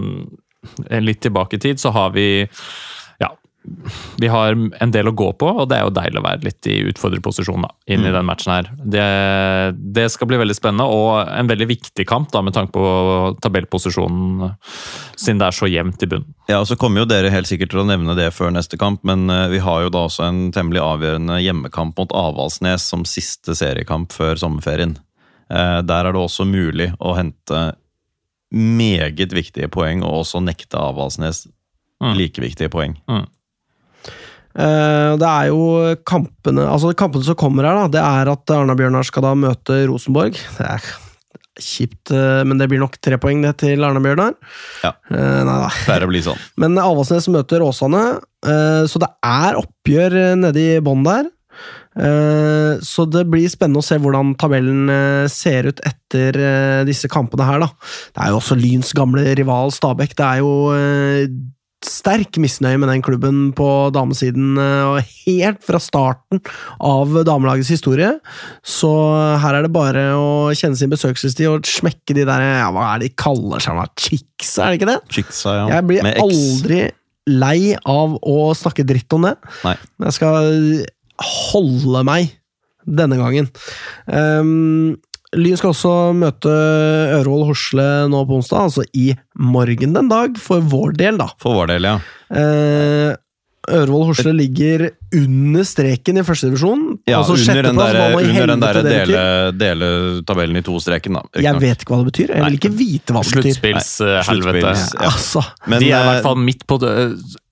[1.05, 2.47] litt tilbake i tid, så har vi
[4.17, 6.69] vi har en del å gå på, og det er jo deilig å være litt
[6.71, 8.69] i utfordrerposisjon da, inn i den matchen her.
[8.81, 9.03] Det,
[9.95, 12.85] det skal bli veldig spennende, og en veldig viktig kamp da, med tanke på
[13.45, 14.55] tabellposisjonen,
[15.19, 16.31] siden det er så jevnt i bunnen.
[16.49, 19.03] Ja, og så kommer jo dere helt sikkert til å nevne det før neste kamp,
[19.09, 23.59] men eh, vi har jo da også en temmelig avgjørende hjemmekamp mot Avaldsnes som siste
[23.59, 24.97] seriekamp før sommerferien.
[25.51, 27.67] Eh, Der er det også mulig å hente
[28.55, 31.47] meget viktige poeng, og også nekte Avaldsnes
[31.99, 32.15] Mm.
[32.15, 32.93] like viktige poeng.
[33.11, 33.25] Eh,
[34.59, 35.59] det er jo
[36.09, 40.35] kampene Altså kampene som kommer her, da, det er at Arna-Bjørnar skal da møte Rosenborg.
[40.59, 40.89] Det er
[41.59, 44.35] kjipt, eh, men det blir nok tre poeng det til Arna-Bjørnar.
[44.85, 44.93] Ja.
[45.11, 45.71] Eh, nei da.
[45.87, 46.39] Pleier å bli sånn.
[46.63, 48.03] Men Avaldsnes møter Åsane,
[48.47, 51.27] eh, så det er oppgjør eh, nede i bånn der.
[51.99, 57.11] Eh, Så det blir spennende å se hvordan tabellen eh, ser ut etter eh, disse
[57.11, 57.73] kampene her, da.
[58.15, 60.15] Det er jo også Lyns gamle rival Stabæk.
[60.19, 61.25] Det er jo eh,
[61.85, 66.43] sterk misnøye med den klubben på damesiden, eh, og helt fra starten
[66.83, 68.11] av damelagets historie.
[68.67, 68.91] Så
[69.43, 70.29] her er det bare å
[70.59, 73.79] kjenne sin besøkelsestid og smekke de der ja, Hva er det de kaller seg?
[73.99, 74.99] Chicksa, er det ikke det?
[75.15, 75.69] Chicksa, ja.
[75.77, 76.83] Jeg blir aldri
[77.29, 79.37] lei av å snakke dritt om det.
[79.67, 79.77] Nei.
[80.07, 80.53] Jeg skal
[81.53, 82.33] holde meg
[82.89, 83.51] denne gangen.
[84.07, 84.97] Um,
[85.37, 86.53] Lyn skal også møte
[87.19, 91.29] Ørvoll Horsle nå på onsdag, altså i morgen den dag, for vår del, da.
[91.43, 91.99] For vår del, ja.
[92.33, 93.13] Uh,
[93.69, 94.85] Ørevoll Horsle ligger
[95.15, 96.83] under streken i førstedivisjon.
[97.09, 99.23] ja altså under den der, under den der dele,
[99.59, 99.89] dele
[100.29, 101.23] tabellen i to-streken, da.
[101.41, 101.63] Jeg nok.
[101.63, 102.35] vet ikke hva det betyr.
[102.35, 103.49] Jeg vil ikke vite hva det betyr.
[103.49, 104.75] Sluttspillshelvete.
[104.75, 105.11] Sluttspills- ja.
[105.13, 106.81] Altså, Men, De er i eh, hvert fall midt på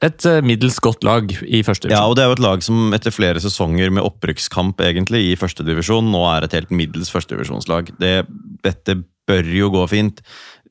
[0.06, 2.94] et eh, middels godt lag i første Ja, og det er jo et lag som
[2.96, 7.94] etter flere sesonger med opprykkskamp egentlig i førstedivisjon, nå er et helt middels førstedivisjonslag.
[8.00, 8.26] Det,
[8.66, 10.20] dette bør jo gå fint.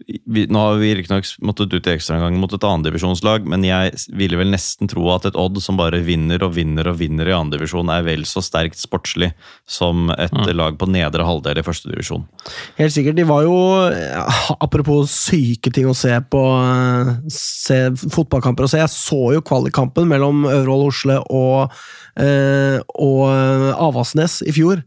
[0.05, 4.37] Vi, nå har vi riktignok måttet ut i ekstraomgang mot et annendivisjonslag, men jeg ville
[4.39, 7.89] vel nesten tro at et Odd som bare vinner og vinner og vinner i annendivisjon,
[7.93, 9.31] er vel så sterkt sportslig
[9.63, 12.27] som et lag på nedre halvdel i førstedivisjon.
[12.79, 13.17] Helt sikkert.
[13.17, 13.55] De var jo,
[14.59, 16.43] apropos syke ting å se på
[17.31, 21.75] se fotballkamper å se, jeg så jo kvalikkampen mellom Øvrevoll Osle og,
[22.19, 24.83] eh, og Avaldsnes i fjor.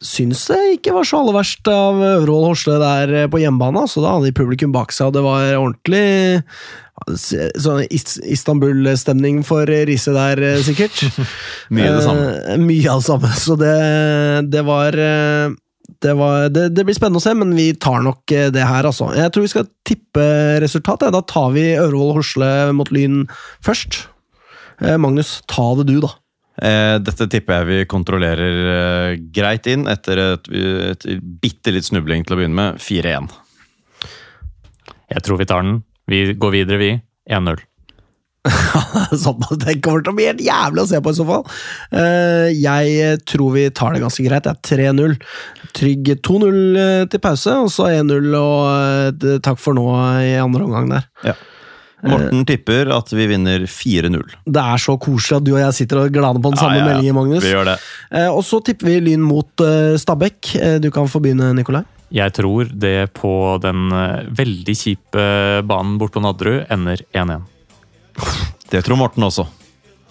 [0.00, 3.84] Syns det ikke var så aller verst av Øvrevoll Horsle der eh, på hjemmebane.
[3.90, 6.06] Så da hadde de publikum bak seg, og det var ordentlig
[7.00, 11.02] sånn Istanbul-stemning for Riise der, eh, sikkert.
[11.74, 12.28] Mye av det samme.
[12.54, 13.32] Eh, mye av det samme.
[13.36, 13.74] Så det,
[14.52, 15.52] det var eh,
[16.00, 18.88] det, var, det, det blir spennende å se, men vi tar nok eh, det her,
[18.88, 19.10] altså.
[19.16, 20.24] Jeg tror vi skal tippe
[20.62, 21.12] resultatet.
[21.14, 23.24] Da tar vi Ørevoll Horsle mot Lyn
[23.64, 24.04] først.
[24.80, 26.14] Eh, Magnus, ta det du, da.
[26.60, 30.50] Eh, dette tipper jeg vi kontrollerer eh, greit inn etter et,
[30.92, 31.06] et
[31.40, 32.82] bitte litt snubling til å begynne med.
[32.84, 33.30] 4-1.
[35.10, 35.80] Jeg tror vi tar den.
[36.10, 36.90] Vi går videre, vi.
[37.30, 37.62] 1-0.
[39.20, 41.42] Sånn, det kommer til å bli helt jævlig å se på, i så fall.
[41.96, 44.46] Eh, Jeg tror vi tar det ganske greit.
[44.46, 45.16] Det er 3-0.
[45.76, 49.86] Trygg 2-0 til pause, og så 1-0 og takk for nå
[50.24, 51.08] i andre omgang der.
[51.30, 51.36] Ja.
[52.06, 54.22] Morten tipper at vi vinner 4-0.
[54.48, 56.80] Det er så koselig at du og jeg sitter og glaner på den samme Ja,
[56.80, 56.94] ja, ja.
[56.94, 57.44] meldingen, Magnus.
[57.44, 57.74] Vi gjør det.
[58.16, 60.54] Eh, og så tipper vi Lyn mot eh, Stabæk.
[60.56, 61.82] Eh, du kan få begynne, Nikolai.
[62.10, 63.32] Jeg tror det på
[63.62, 63.92] den
[64.34, 65.26] veldig kjipe
[65.68, 67.44] banen bort på Nadderud ender 1-1.
[68.70, 69.44] Det tror Morten også.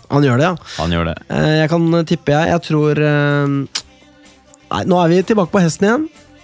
[0.09, 0.55] Han gjør det, ja.
[0.79, 1.17] Han gjør det.
[1.31, 2.53] Eh, jeg kan tippe, jeg.
[2.53, 3.01] Jeg tror
[4.69, 6.03] Nei, nå er vi tilbake på hesten igjen.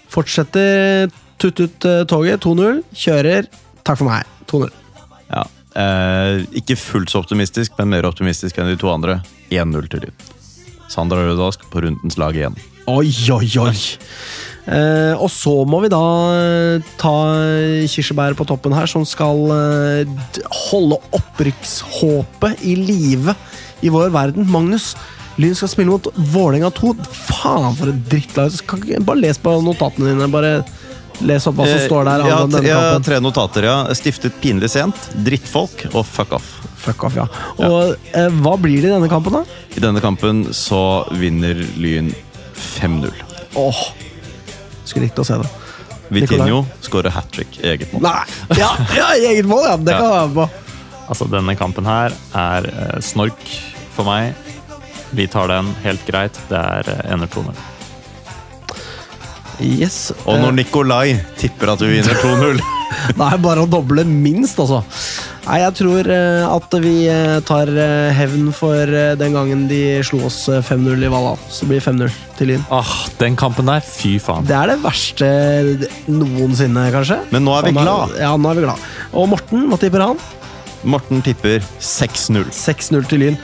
[0.10, 2.42] Fortsetter tutt ut toget.
[2.42, 2.82] 2-0.
[2.98, 3.46] Kjører.
[3.86, 4.26] Takk for meg.
[4.50, 4.72] 2-0.
[5.30, 5.46] Ja.
[5.76, 9.20] Eh, ikke fullt så optimistisk, men mer optimistisk enn de to andre.
[9.52, 10.16] 1-0 til Lyn.
[10.92, 12.58] Sandra Rødask på rundens lag igjen.
[12.86, 13.78] Oi, oi, oi!
[14.66, 16.02] Eh, og så må vi da
[16.34, 17.14] eh, ta
[17.90, 20.16] kirsebæret på toppen her, som skal eh,
[20.70, 23.36] holde opprykkshåpet i live
[23.86, 24.48] i vår verden.
[24.50, 24.94] Magnus,
[25.42, 26.96] Lyn skal spille mot Vålerenga 2.
[27.28, 28.56] Faen, for et drittlag!
[29.06, 30.32] Bare les på notatene dine.
[30.34, 30.60] Bare
[31.24, 32.24] les opp hva som står der.
[32.24, 33.76] Eh, ja, denne ja, tre notater, ja.
[33.98, 36.50] Stiftet pinlig sent, drittfolk og fuck off.
[36.86, 37.28] Fuck off, ja.
[37.66, 39.60] Og eh, hva blir det i denne kampen, da?
[39.76, 40.82] I denne kampen så
[41.16, 42.12] vinner Lyn
[42.56, 43.12] 5-0.
[43.60, 43.86] Åh,
[44.86, 45.52] skulle likt å se det.
[46.14, 48.06] Vitinho skårer hat trick i eget mål.
[48.06, 48.60] Nei!
[48.60, 49.78] Ja, ja i eget mål, ja!
[49.78, 50.12] Det kan ja.
[50.20, 50.50] være med på.
[51.06, 53.48] Altså, denne kampen her er eh, snork
[53.96, 54.34] for meg.
[55.16, 56.38] Vi tar den helt greit.
[56.50, 57.75] Det er eh, ender 2-0.
[59.64, 60.10] Yes.
[60.26, 61.06] Og når eh, Nikolai
[61.40, 62.60] tipper at vi vinner 2-0
[63.20, 64.82] Da er bare å doble minst, altså.
[65.46, 67.70] Nei, jeg tror eh, at vi eh, tar
[68.18, 71.38] hevn for den gangen de slo oss eh, 5-0 i Valhall.
[71.54, 72.66] Så blir det 5-0 til Lyn.
[72.74, 74.48] Ah, den kampen der, fy faen.
[74.48, 75.30] Det er det verste
[76.10, 77.22] noensinne, kanskje.
[77.36, 78.18] Men nå er vi glad.
[78.22, 78.90] Ja, nå er vi glad.
[79.14, 80.26] Og Morten, hva tipper han?
[80.86, 82.46] Morten tipper 6-0.
[82.54, 83.40] 6-0 til Lyn.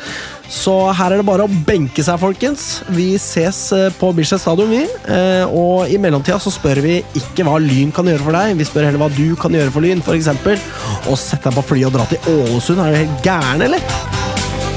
[0.51, 2.63] Så her er det bare å benke seg, folkens.
[2.91, 4.81] Vi ses eh, på Bislett stadion, vi.
[5.07, 8.67] Eh, Og i mellomtida så spør vi ikke hva Lyn kan gjøre for deg, vi
[8.67, 10.03] spør heller hva du kan gjøre for Lyn.
[10.03, 10.59] For eksempel
[11.07, 12.83] å sette deg på flyet og dra til Ålesund.
[12.83, 13.81] Er du helt gæren, eller?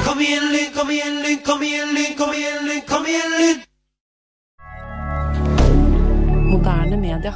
[0.07, 3.59] Kom igjen, Lyn, kom igjen, Lyn, kom igjen, Lyn, kom igjen, Lyn, kom igjen, Lyn!
[6.55, 7.35] Moderne media.